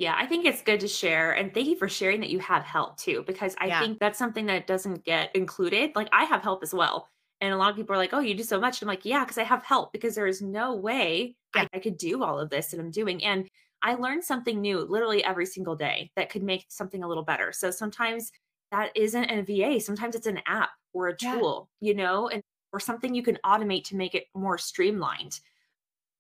Yeah, 0.02 0.16
I 0.18 0.26
think 0.26 0.48
it's 0.48 0.64
good 0.64 0.80
to 0.80 0.88
share. 0.88 1.34
And 1.34 1.54
thank 1.54 1.68
you 1.68 1.76
for 1.76 1.88
sharing 1.88 2.22
that 2.22 2.32
you 2.32 2.40
have 2.40 2.64
help 2.64 2.98
too, 2.98 3.24
because 3.28 3.56
I 3.60 3.68
yeah. 3.68 3.80
think 3.80 4.00
that's 4.00 4.18
something 4.18 4.48
that 4.48 4.66
doesn't 4.66 5.06
get 5.06 5.30
included. 5.36 5.92
Like, 5.96 6.10
I 6.12 6.24
have 6.24 6.42
help 6.42 6.64
as 6.64 6.74
well. 6.74 7.08
And 7.40 7.54
a 7.54 7.58
lot 7.58 7.70
of 7.70 7.76
people 7.76 7.94
are 7.94 8.00
like, 8.00 8.12
oh, 8.12 8.20
you 8.20 8.34
do 8.34 8.42
so 8.42 8.60
much. 8.60 8.82
And 8.82 8.90
I'm 8.90 8.96
like, 8.96 9.06
yeah, 9.06 9.24
because 9.24 9.38
I 9.38 9.44
have 9.44 9.64
help, 9.64 9.94
because 9.94 10.16
there 10.16 10.26
is 10.26 10.42
no 10.42 10.74
way 10.74 11.36
yeah. 11.56 11.68
I, 11.72 11.78
I 11.78 11.80
could 11.80 11.98
do 11.98 12.24
all 12.24 12.40
of 12.40 12.50
this 12.50 12.72
that 12.72 12.80
I'm 12.80 12.90
doing. 12.90 13.24
And 13.24 13.48
I 13.84 13.94
learned 13.94 14.24
something 14.24 14.60
new 14.60 14.80
literally 14.80 15.24
every 15.24 15.46
single 15.46 15.76
day 15.76 16.10
that 16.16 16.32
could 16.32 16.42
make 16.42 16.66
something 16.70 17.04
a 17.04 17.08
little 17.08 17.24
better. 17.24 17.52
So 17.52 17.70
sometimes 17.70 18.32
that 18.72 18.90
isn't 18.96 19.30
a 19.30 19.44
VA, 19.44 19.80
sometimes 19.80 20.16
it's 20.16 20.26
an 20.26 20.40
app 20.48 20.72
or 20.94 21.10
a 21.10 21.16
tool, 21.16 21.70
yeah. 21.80 21.90
you 21.90 21.96
know, 21.96 22.28
and 22.28 22.42
or 22.74 22.80
something 22.80 23.14
you 23.14 23.22
can 23.22 23.38
automate 23.46 23.84
to 23.84 23.96
make 23.96 24.16
it 24.16 24.26
more 24.34 24.58
streamlined. 24.58 25.42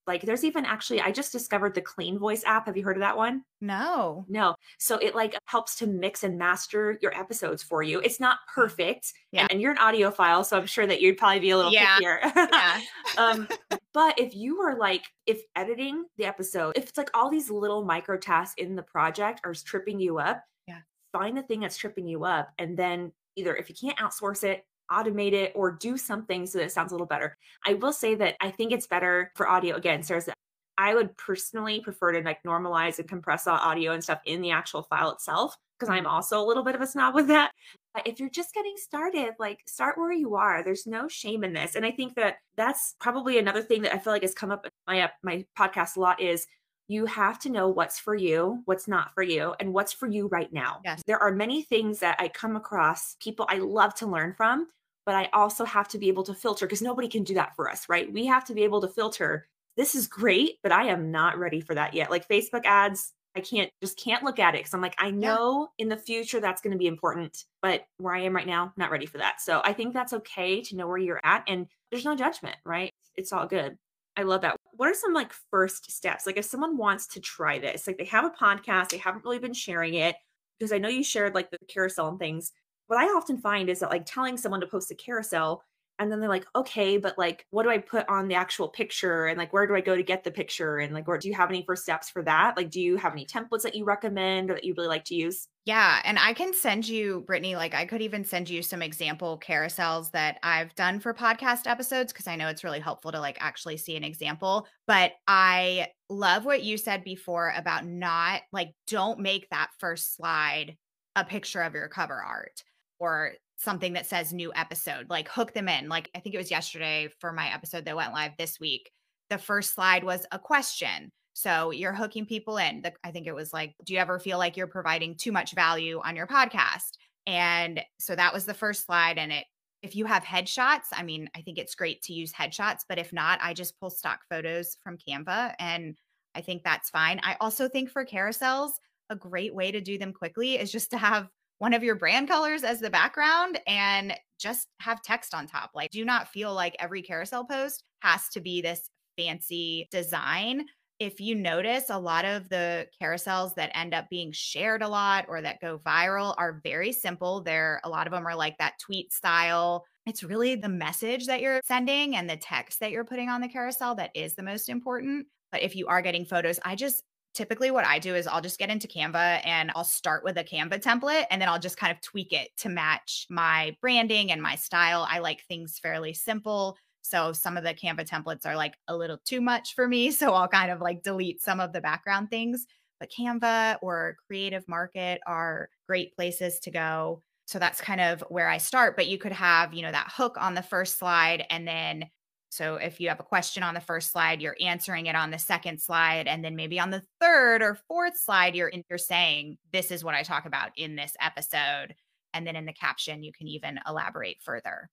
Like 0.07 0.23
there's 0.23 0.43
even 0.43 0.65
actually, 0.65 0.99
I 0.99 1.11
just 1.11 1.31
discovered 1.31 1.75
the 1.75 1.81
Clean 1.81 2.17
Voice 2.17 2.43
app. 2.45 2.65
Have 2.65 2.75
you 2.75 2.83
heard 2.83 2.97
of 2.97 3.01
that 3.01 3.15
one? 3.15 3.43
No. 3.61 4.25
No. 4.27 4.55
So 4.79 4.97
it 4.97 5.13
like 5.15 5.37
helps 5.45 5.75
to 5.77 5.87
mix 5.87 6.23
and 6.23 6.37
master 6.37 6.97
your 7.01 7.15
episodes 7.17 7.61
for 7.61 7.83
you. 7.83 7.99
It's 7.99 8.19
not 8.19 8.39
perfect. 8.53 9.13
Yeah. 9.31 9.41
And, 9.43 9.51
and 9.51 9.61
you're 9.61 9.71
an 9.71 9.77
audiophile, 9.77 10.45
so 10.45 10.57
I'm 10.57 10.65
sure 10.65 10.87
that 10.87 11.01
you'd 11.01 11.17
probably 11.17 11.39
be 11.39 11.51
a 11.51 11.57
little 11.57 11.71
yeah. 11.71 11.99
pickier. 11.99 12.49
yeah. 12.51 12.81
um, 13.17 13.47
but 13.93 14.19
if 14.19 14.35
you 14.35 14.57
were 14.57 14.75
like, 14.75 15.03
if 15.27 15.41
editing 15.55 16.05
the 16.17 16.25
episode, 16.25 16.73
if 16.75 16.89
it's 16.89 16.97
like 16.97 17.11
all 17.13 17.29
these 17.29 17.49
little 17.49 17.85
micro 17.85 18.17
tasks 18.17 18.55
in 18.57 18.75
the 18.75 18.83
project 18.83 19.41
are 19.43 19.53
tripping 19.53 19.99
you 19.99 20.17
up, 20.17 20.43
yeah. 20.67 20.79
find 21.11 21.37
the 21.37 21.43
thing 21.43 21.59
that's 21.59 21.77
tripping 21.77 22.07
you 22.07 22.25
up. 22.25 22.51
And 22.57 22.77
then 22.77 23.11
either 23.35 23.55
if 23.55 23.69
you 23.69 23.75
can't 23.75 23.97
outsource 23.97 24.43
it, 24.43 24.65
automate 24.91 25.33
it 25.33 25.53
or 25.55 25.71
do 25.71 25.97
something 25.97 26.45
so 26.45 26.57
that 26.57 26.65
it 26.65 26.71
sounds 26.71 26.91
a 26.91 26.95
little 26.95 27.07
better. 27.07 27.37
I 27.65 27.75
will 27.75 27.93
say 27.93 28.15
that 28.15 28.35
I 28.41 28.51
think 28.51 28.71
it's 28.71 28.87
better 28.87 29.31
for 29.35 29.47
audio. 29.47 29.75
Again, 29.75 30.03
Sara's 30.03 30.29
I 30.77 30.95
would 30.95 31.15
personally 31.17 31.79
prefer 31.79 32.11
to 32.13 32.21
like 32.21 32.41
normalize 32.43 32.97
and 32.97 33.07
compress 33.07 33.45
audio 33.45 33.91
and 33.91 34.03
stuff 34.03 34.19
in 34.25 34.41
the 34.41 34.51
actual 34.51 34.83
file 34.83 35.11
itself 35.11 35.55
because 35.77 35.93
I'm 35.93 36.07
also 36.07 36.41
a 36.41 36.45
little 36.45 36.63
bit 36.63 36.75
of 36.75 36.81
a 36.81 36.87
snob 36.87 37.13
with 37.13 37.27
that. 37.27 37.51
But 37.93 38.07
if 38.07 38.19
you're 38.19 38.29
just 38.29 38.53
getting 38.53 38.75
started, 38.77 39.33
like 39.37 39.59
start 39.67 39.97
where 39.97 40.11
you 40.11 40.35
are. 40.35 40.63
There's 40.63 40.87
no 40.87 41.07
shame 41.07 41.43
in 41.43 41.53
this. 41.53 41.75
And 41.75 41.85
I 41.85 41.91
think 41.91 42.15
that 42.15 42.37
that's 42.55 42.95
probably 42.99 43.37
another 43.37 43.61
thing 43.61 43.81
that 43.83 43.93
I 43.93 43.99
feel 43.99 44.13
like 44.13 44.21
has 44.21 44.33
come 44.33 44.51
up 44.51 44.65
in 44.65 44.71
my 44.87 45.11
my 45.23 45.45
podcast 45.57 45.97
a 45.97 45.99
lot 45.99 46.21
is 46.21 46.47
you 46.87 47.05
have 47.05 47.39
to 47.39 47.49
know 47.49 47.69
what's 47.69 47.99
for 47.99 48.15
you, 48.15 48.61
what's 48.65 48.87
not 48.87 49.13
for 49.13 49.23
you, 49.23 49.53
and 49.59 49.73
what's 49.73 49.93
for 49.93 50.07
you 50.07 50.27
right 50.27 50.51
now. 50.51 50.81
Yes. 50.83 51.01
There 51.05 51.19
are 51.19 51.31
many 51.31 51.61
things 51.61 51.99
that 51.99 52.17
I 52.19 52.27
come 52.27 52.55
across 52.55 53.15
people 53.21 53.45
I 53.49 53.59
love 53.59 53.93
to 53.95 54.07
learn 54.07 54.33
from, 54.33 54.67
but 55.05 55.15
I 55.15 55.29
also 55.33 55.65
have 55.65 55.87
to 55.89 55.97
be 55.97 56.07
able 56.07 56.23
to 56.23 56.33
filter 56.33 56.65
because 56.65 56.81
nobody 56.81 57.07
can 57.07 57.23
do 57.23 57.33
that 57.35 57.55
for 57.55 57.69
us, 57.69 57.87
right? 57.89 58.11
We 58.11 58.25
have 58.27 58.45
to 58.45 58.53
be 58.53 58.63
able 58.63 58.81
to 58.81 58.87
filter 58.87 59.47
this 59.77 59.95
is 59.95 60.07
great, 60.07 60.57
but 60.63 60.71
I 60.71 60.87
am 60.87 61.11
not 61.11 61.39
ready 61.39 61.61
for 61.61 61.73
that 61.75 61.93
yet. 61.93 62.11
Like 62.11 62.27
Facebook 62.27 62.65
ads, 62.65 63.13
I 63.35 63.39
can't 63.39 63.71
just 63.81 63.97
can't 63.97 64.23
look 64.23 64.37
at 64.37 64.53
it 64.53 64.59
because 64.59 64.73
I'm 64.73 64.81
like, 64.81 64.95
I 64.97 65.11
know 65.11 65.69
yeah. 65.77 65.83
in 65.83 65.89
the 65.89 65.97
future 65.97 66.41
that's 66.41 66.61
going 66.61 66.73
to 66.73 66.77
be 66.77 66.87
important, 66.87 67.45
but 67.61 67.85
where 67.97 68.13
I 68.13 68.21
am 68.21 68.35
right 68.35 68.45
now, 68.45 68.73
not 68.75 68.91
ready 68.91 69.05
for 69.05 69.19
that. 69.19 69.39
So 69.39 69.61
I 69.63 69.71
think 69.71 69.93
that's 69.93 70.13
okay 70.13 70.61
to 70.63 70.75
know 70.75 70.87
where 70.87 70.97
you're 70.97 71.21
at 71.23 71.45
and 71.47 71.67
there's 71.89 72.05
no 72.05 72.15
judgment, 72.15 72.57
right? 72.65 72.91
It's 73.15 73.31
all 73.31 73.47
good. 73.47 73.77
I 74.17 74.23
love 74.23 74.41
that. 74.41 74.57
What 74.73 74.89
are 74.89 74.93
some 74.93 75.13
like 75.13 75.31
first 75.49 75.89
steps? 75.89 76.25
Like 76.25 76.37
if 76.37 76.45
someone 76.45 76.75
wants 76.75 77.07
to 77.07 77.21
try 77.21 77.59
this, 77.59 77.87
like 77.87 77.97
they 77.97 78.05
have 78.05 78.25
a 78.25 78.29
podcast, 78.29 78.89
they 78.89 78.97
haven't 78.97 79.23
really 79.23 79.39
been 79.39 79.53
sharing 79.53 79.93
it, 79.93 80.15
because 80.59 80.73
I 80.73 80.77
know 80.77 80.89
you 80.89 81.03
shared 81.03 81.33
like 81.33 81.49
the 81.49 81.57
carousel 81.67 82.09
and 82.09 82.19
things. 82.19 82.51
What 82.91 82.99
I 82.99 83.05
often 83.05 83.37
find 83.37 83.69
is 83.69 83.79
that 83.79 83.89
like 83.89 84.05
telling 84.05 84.35
someone 84.35 84.59
to 84.59 84.67
post 84.67 84.91
a 84.91 84.95
carousel 84.95 85.63
and 85.97 86.11
then 86.11 86.19
they're 86.19 86.27
like 86.27 86.45
okay 86.53 86.97
but 86.97 87.17
like 87.17 87.45
what 87.51 87.63
do 87.63 87.69
i 87.69 87.77
put 87.77 88.09
on 88.09 88.27
the 88.27 88.35
actual 88.35 88.67
picture? 88.67 89.27
And 89.27 89.37
like 89.37 89.53
where 89.53 89.65
do 89.65 89.73
i 89.73 89.79
go 89.79 89.95
to 89.95 90.03
get 90.03 90.25
the 90.25 90.29
picture? 90.31 90.79
And 90.79 90.93
like 90.93 91.07
or 91.07 91.17
do 91.17 91.29
you 91.29 91.33
have 91.33 91.49
any 91.49 91.63
first 91.65 91.83
steps 91.83 92.09
for 92.09 92.21
that? 92.23 92.57
Like 92.57 92.69
do 92.69 92.81
you 92.81 92.97
have 92.97 93.13
any 93.13 93.25
templates 93.25 93.61
that 93.61 93.75
you 93.75 93.85
recommend 93.85 94.51
or 94.51 94.55
that 94.55 94.65
you 94.65 94.73
really 94.75 94.89
like 94.89 95.05
to 95.05 95.15
use? 95.15 95.47
Yeah 95.63 96.01
and 96.03 96.19
i 96.19 96.33
can 96.33 96.53
send 96.53 96.85
you 96.85 97.21
brittany 97.21 97.55
like 97.55 97.73
i 97.73 97.85
could 97.85 98.01
even 98.01 98.25
send 98.25 98.49
you 98.49 98.61
some 98.61 98.81
example 98.81 99.39
carousels 99.41 100.11
that 100.11 100.37
i've 100.43 100.75
done 100.75 100.99
for 100.99 101.13
podcast 101.13 101.67
episodes 101.67 102.11
because 102.11 102.27
i 102.27 102.35
know 102.35 102.49
it's 102.49 102.65
really 102.65 102.81
helpful 102.81 103.13
to 103.13 103.21
like 103.21 103.37
actually 103.39 103.77
see 103.77 103.95
an 103.95 104.03
example 104.03 104.67
but 104.85 105.13
i 105.29 105.87
love 106.09 106.43
what 106.43 106.61
you 106.61 106.75
said 106.75 107.05
before 107.05 107.53
about 107.55 107.85
not 107.85 108.41
like 108.51 108.73
don't 108.87 109.19
make 109.19 109.47
that 109.49 109.69
first 109.79 110.17
slide 110.17 110.75
a 111.15 111.23
picture 111.23 111.61
of 111.61 111.73
your 111.73 111.87
cover 111.87 112.21
art 112.21 112.63
or 113.01 113.31
something 113.57 113.93
that 113.93 114.05
says 114.05 114.31
new 114.31 114.53
episode, 114.55 115.09
like 115.09 115.27
hook 115.27 115.53
them 115.53 115.67
in. 115.67 115.89
Like 115.89 116.09
I 116.15 116.19
think 116.19 116.35
it 116.35 116.37
was 116.37 116.51
yesterday 116.51 117.09
for 117.19 117.33
my 117.33 117.51
episode 117.51 117.83
that 117.85 117.95
went 117.95 118.13
live 118.13 118.33
this 118.37 118.59
week. 118.59 118.91
The 119.31 119.39
first 119.39 119.73
slide 119.73 120.03
was 120.03 120.25
a 120.31 120.37
question. 120.37 121.11
So 121.33 121.71
you're 121.71 121.93
hooking 121.93 122.27
people 122.27 122.57
in. 122.57 122.83
The, 122.83 122.93
I 123.03 123.09
think 123.11 123.25
it 123.25 123.33
was 123.33 123.53
like, 123.53 123.73
do 123.85 123.93
you 123.93 123.99
ever 123.99 124.19
feel 124.19 124.37
like 124.37 124.55
you're 124.55 124.67
providing 124.67 125.15
too 125.15 125.31
much 125.31 125.53
value 125.53 125.99
on 126.03 126.15
your 126.15 126.27
podcast? 126.27 126.91
And 127.25 127.81
so 127.99 128.15
that 128.15 128.33
was 128.33 128.45
the 128.45 128.53
first 128.53 128.85
slide. 128.85 129.17
And 129.17 129.31
it, 129.31 129.45
if 129.81 129.95
you 129.95 130.05
have 130.05 130.23
headshots, 130.23 130.85
I 130.93 131.01
mean, 131.01 131.27
I 131.35 131.41
think 131.41 131.57
it's 131.57 131.73
great 131.73 132.03
to 132.03 132.13
use 132.13 132.31
headshots, 132.31 132.81
but 132.87 132.99
if 132.99 133.11
not, 133.11 133.39
I 133.41 133.55
just 133.55 133.79
pull 133.79 133.89
stock 133.89 134.19
photos 134.29 134.77
from 134.83 134.97
Canva 134.97 135.55
and 135.57 135.95
I 136.35 136.41
think 136.41 136.63
that's 136.63 136.91
fine. 136.91 137.19
I 137.23 137.35
also 137.41 137.67
think 137.67 137.89
for 137.89 138.05
carousels, 138.05 138.71
a 139.09 139.15
great 139.15 139.55
way 139.55 139.71
to 139.71 139.81
do 139.81 139.97
them 139.97 140.13
quickly 140.13 140.59
is 140.59 140.71
just 140.71 140.91
to 140.91 140.97
have 140.97 141.27
one 141.61 141.75
of 141.75 141.83
your 141.83 141.93
brand 141.93 142.27
colors 142.27 142.63
as 142.63 142.79
the 142.79 142.89
background 142.89 143.59
and 143.67 144.15
just 144.39 144.67
have 144.79 145.03
text 145.03 145.35
on 145.35 145.45
top. 145.45 145.69
Like, 145.75 145.91
do 145.91 146.03
not 146.03 146.27
feel 146.27 146.55
like 146.55 146.75
every 146.79 147.03
carousel 147.03 147.45
post 147.45 147.83
has 147.99 148.27
to 148.29 148.39
be 148.39 148.63
this 148.63 148.89
fancy 149.15 149.87
design. 149.91 150.65
If 150.97 151.19
you 151.19 151.35
notice, 151.35 151.91
a 151.91 151.99
lot 151.99 152.25
of 152.25 152.49
the 152.49 152.87
carousels 152.99 153.53
that 153.55 153.77
end 153.77 153.93
up 153.93 154.09
being 154.09 154.31
shared 154.31 154.81
a 154.81 154.87
lot 154.87 155.25
or 155.27 155.39
that 155.43 155.61
go 155.61 155.77
viral 155.85 156.33
are 156.39 156.61
very 156.63 156.91
simple. 156.91 157.43
There, 157.43 157.79
a 157.83 157.89
lot 157.89 158.07
of 158.07 158.11
them 158.11 158.25
are 158.25 158.35
like 158.35 158.57
that 158.57 158.79
tweet 158.83 159.13
style. 159.13 159.85
It's 160.07 160.23
really 160.23 160.55
the 160.55 160.67
message 160.67 161.27
that 161.27 161.41
you're 161.41 161.61
sending 161.63 162.15
and 162.15 162.27
the 162.27 162.37
text 162.37 162.79
that 162.79 162.89
you're 162.89 163.05
putting 163.05 163.29
on 163.29 163.39
the 163.39 163.47
carousel 163.47 163.93
that 163.95 164.09
is 164.15 164.33
the 164.33 164.41
most 164.41 164.67
important. 164.67 165.27
But 165.51 165.61
if 165.61 165.75
you 165.75 165.85
are 165.85 166.01
getting 166.01 166.25
photos, 166.25 166.59
I 166.65 166.73
just 166.73 167.03
typically 167.33 167.71
what 167.71 167.85
I 167.85 167.99
do 167.99 168.15
is 168.15 168.27
I'll 168.27 168.41
just 168.41 168.59
get 168.59 168.69
into 168.69 168.87
Canva 168.87 169.41
and 169.45 169.71
I'll 169.75 169.83
start 169.83 170.23
with 170.23 170.37
a 170.37 170.43
Canva 170.43 170.81
template 170.81 171.25
and 171.31 171.41
then 171.41 171.49
I'll 171.49 171.59
just 171.59 171.77
kind 171.77 171.91
of 171.91 172.01
tweak 172.01 172.33
it 172.33 172.49
to 172.57 172.69
match 172.69 173.25
my 173.29 173.75
branding 173.81 174.31
and 174.31 174.41
my 174.41 174.55
style. 174.55 175.07
I 175.09 175.19
like 175.19 175.43
things 175.45 175.79
fairly 175.79 176.13
simple. 176.13 176.77
So 177.01 177.33
some 177.33 177.57
of 177.57 177.63
the 177.63 177.73
Canva 177.73 178.07
templates 178.07 178.45
are 178.45 178.55
like 178.55 178.75
a 178.87 178.95
little 178.95 179.17
too 179.25 179.41
much 179.41 179.73
for 179.73 179.87
me. 179.87 180.11
So 180.21 180.33
I'll 180.33 180.47
kind 180.47 180.71
of 180.71 180.81
like 180.81 181.03
delete 181.03 181.41
some 181.41 181.59
of 181.59 181.73
the 181.73 181.81
background 181.81 182.29
things. 182.29 182.65
But 182.99 183.09
Canva 183.11 183.77
or 183.81 184.17
Creative 184.27 184.67
Market 184.67 185.21
are 185.25 185.69
great 185.87 186.15
places 186.15 186.59
to 186.59 186.71
go. 186.71 187.23
So 187.45 187.57
that's 187.57 187.81
kind 187.81 187.99
of 187.99 188.23
where 188.29 188.47
I 188.47 188.59
start. 188.59 188.95
But 188.95 189.07
you 189.07 189.17
could 189.17 189.31
have, 189.31 189.73
you 189.73 189.81
know, 189.81 189.91
that 189.91 190.11
hook 190.15 190.37
on 190.39 190.53
the 190.53 190.61
first 190.61 190.99
slide 190.99 191.43
and 191.49 191.67
then 191.67 192.05
so 192.51 192.75
if 192.75 192.99
you 192.99 193.07
have 193.07 193.21
a 193.21 193.23
question 193.23 193.63
on 193.63 193.73
the 193.73 193.79
first 193.79 194.11
slide, 194.11 194.41
you're 194.41 194.57
answering 194.59 195.05
it 195.05 195.15
on 195.15 195.31
the 195.31 195.39
second 195.39 195.79
slide. 195.79 196.27
And 196.27 196.43
then 196.43 196.57
maybe 196.57 196.81
on 196.81 196.91
the 196.91 197.01
third 197.21 197.61
or 197.61 197.79
fourth 197.87 198.17
slide, 198.17 198.55
you're, 198.55 198.69
you're 198.89 198.99
saying, 198.99 199.57
this 199.71 199.89
is 199.89 200.03
what 200.03 200.15
I 200.15 200.23
talk 200.23 200.45
about 200.45 200.71
in 200.75 200.97
this 200.97 201.15
episode. 201.21 201.95
And 202.33 202.45
then 202.45 202.57
in 202.57 202.65
the 202.65 202.73
caption, 202.73 203.23
you 203.23 203.31
can 203.31 203.47
even 203.47 203.79
elaborate 203.87 204.41
further. 204.41 204.89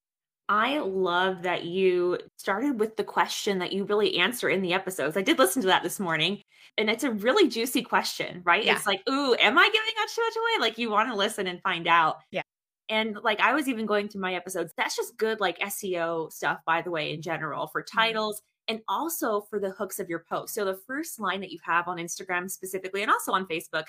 I 0.49 0.79
love 0.79 1.43
that 1.43 1.65
you 1.65 2.21
started 2.37 2.79
with 2.79 2.97
the 2.97 3.03
question 3.03 3.59
that 3.59 3.73
you 3.73 3.85
really 3.85 4.19
answer 4.19 4.49
in 4.49 4.63
the 4.63 4.73
episodes. 4.73 5.17
I 5.17 5.23
did 5.23 5.39
listen 5.39 5.61
to 5.63 5.69
that 5.69 5.83
this 5.83 5.99
morning, 5.99 6.41
and 6.79 6.89
it's 6.89 7.05
a 7.05 7.11
really 7.11 7.49
juicy 7.49 7.83
question, 7.83 8.41
right? 8.45 8.65
Yeah. 8.65 8.77
It's 8.77 8.87
like, 8.87 9.03
ooh, 9.11 9.35
am 9.35 9.59
I 9.59 9.69
giving 9.71 9.95
out 10.01 10.09
too 10.09 10.23
much 10.23 10.37
away? 10.37 10.69
Like 10.69 10.79
you 10.79 10.91
want 10.91 11.11
to 11.11 11.17
listen 11.17 11.49
and 11.49 11.61
find 11.61 11.89
out. 11.89 12.19
Yeah. 12.31 12.43
And 12.89 13.19
like 13.23 13.41
I 13.41 13.53
was 13.55 13.69
even 13.69 13.87
going 13.87 14.09
through 14.09 14.23
my 14.23 14.35
episodes. 14.35 14.73
That's 14.77 14.97
just 14.97 15.17
good 15.17 15.41
like 15.41 15.59
SEO 15.59 16.33
stuff 16.33 16.61
by 16.67 16.83
the 16.83 16.91
way 16.91 17.13
in 17.13 17.23
general 17.23 17.67
for 17.67 17.83
mm-hmm. 17.83 17.99
titles 17.99 18.43
and 18.67 18.81
also 18.89 19.41
for 19.43 19.59
the 19.59 19.71
hooks 19.71 19.99
of 19.99 20.09
your 20.09 20.25
post. 20.29 20.55
So 20.55 20.65
the 20.65 20.81
first 20.87 21.21
line 21.21 21.41
that 21.41 21.53
you 21.53 21.59
have 21.65 21.89
on 21.89 21.99
Instagram 21.99 22.51
specifically 22.51 23.03
and 23.03 23.11
also 23.11 23.33
on 23.33 23.47
Facebook, 23.47 23.85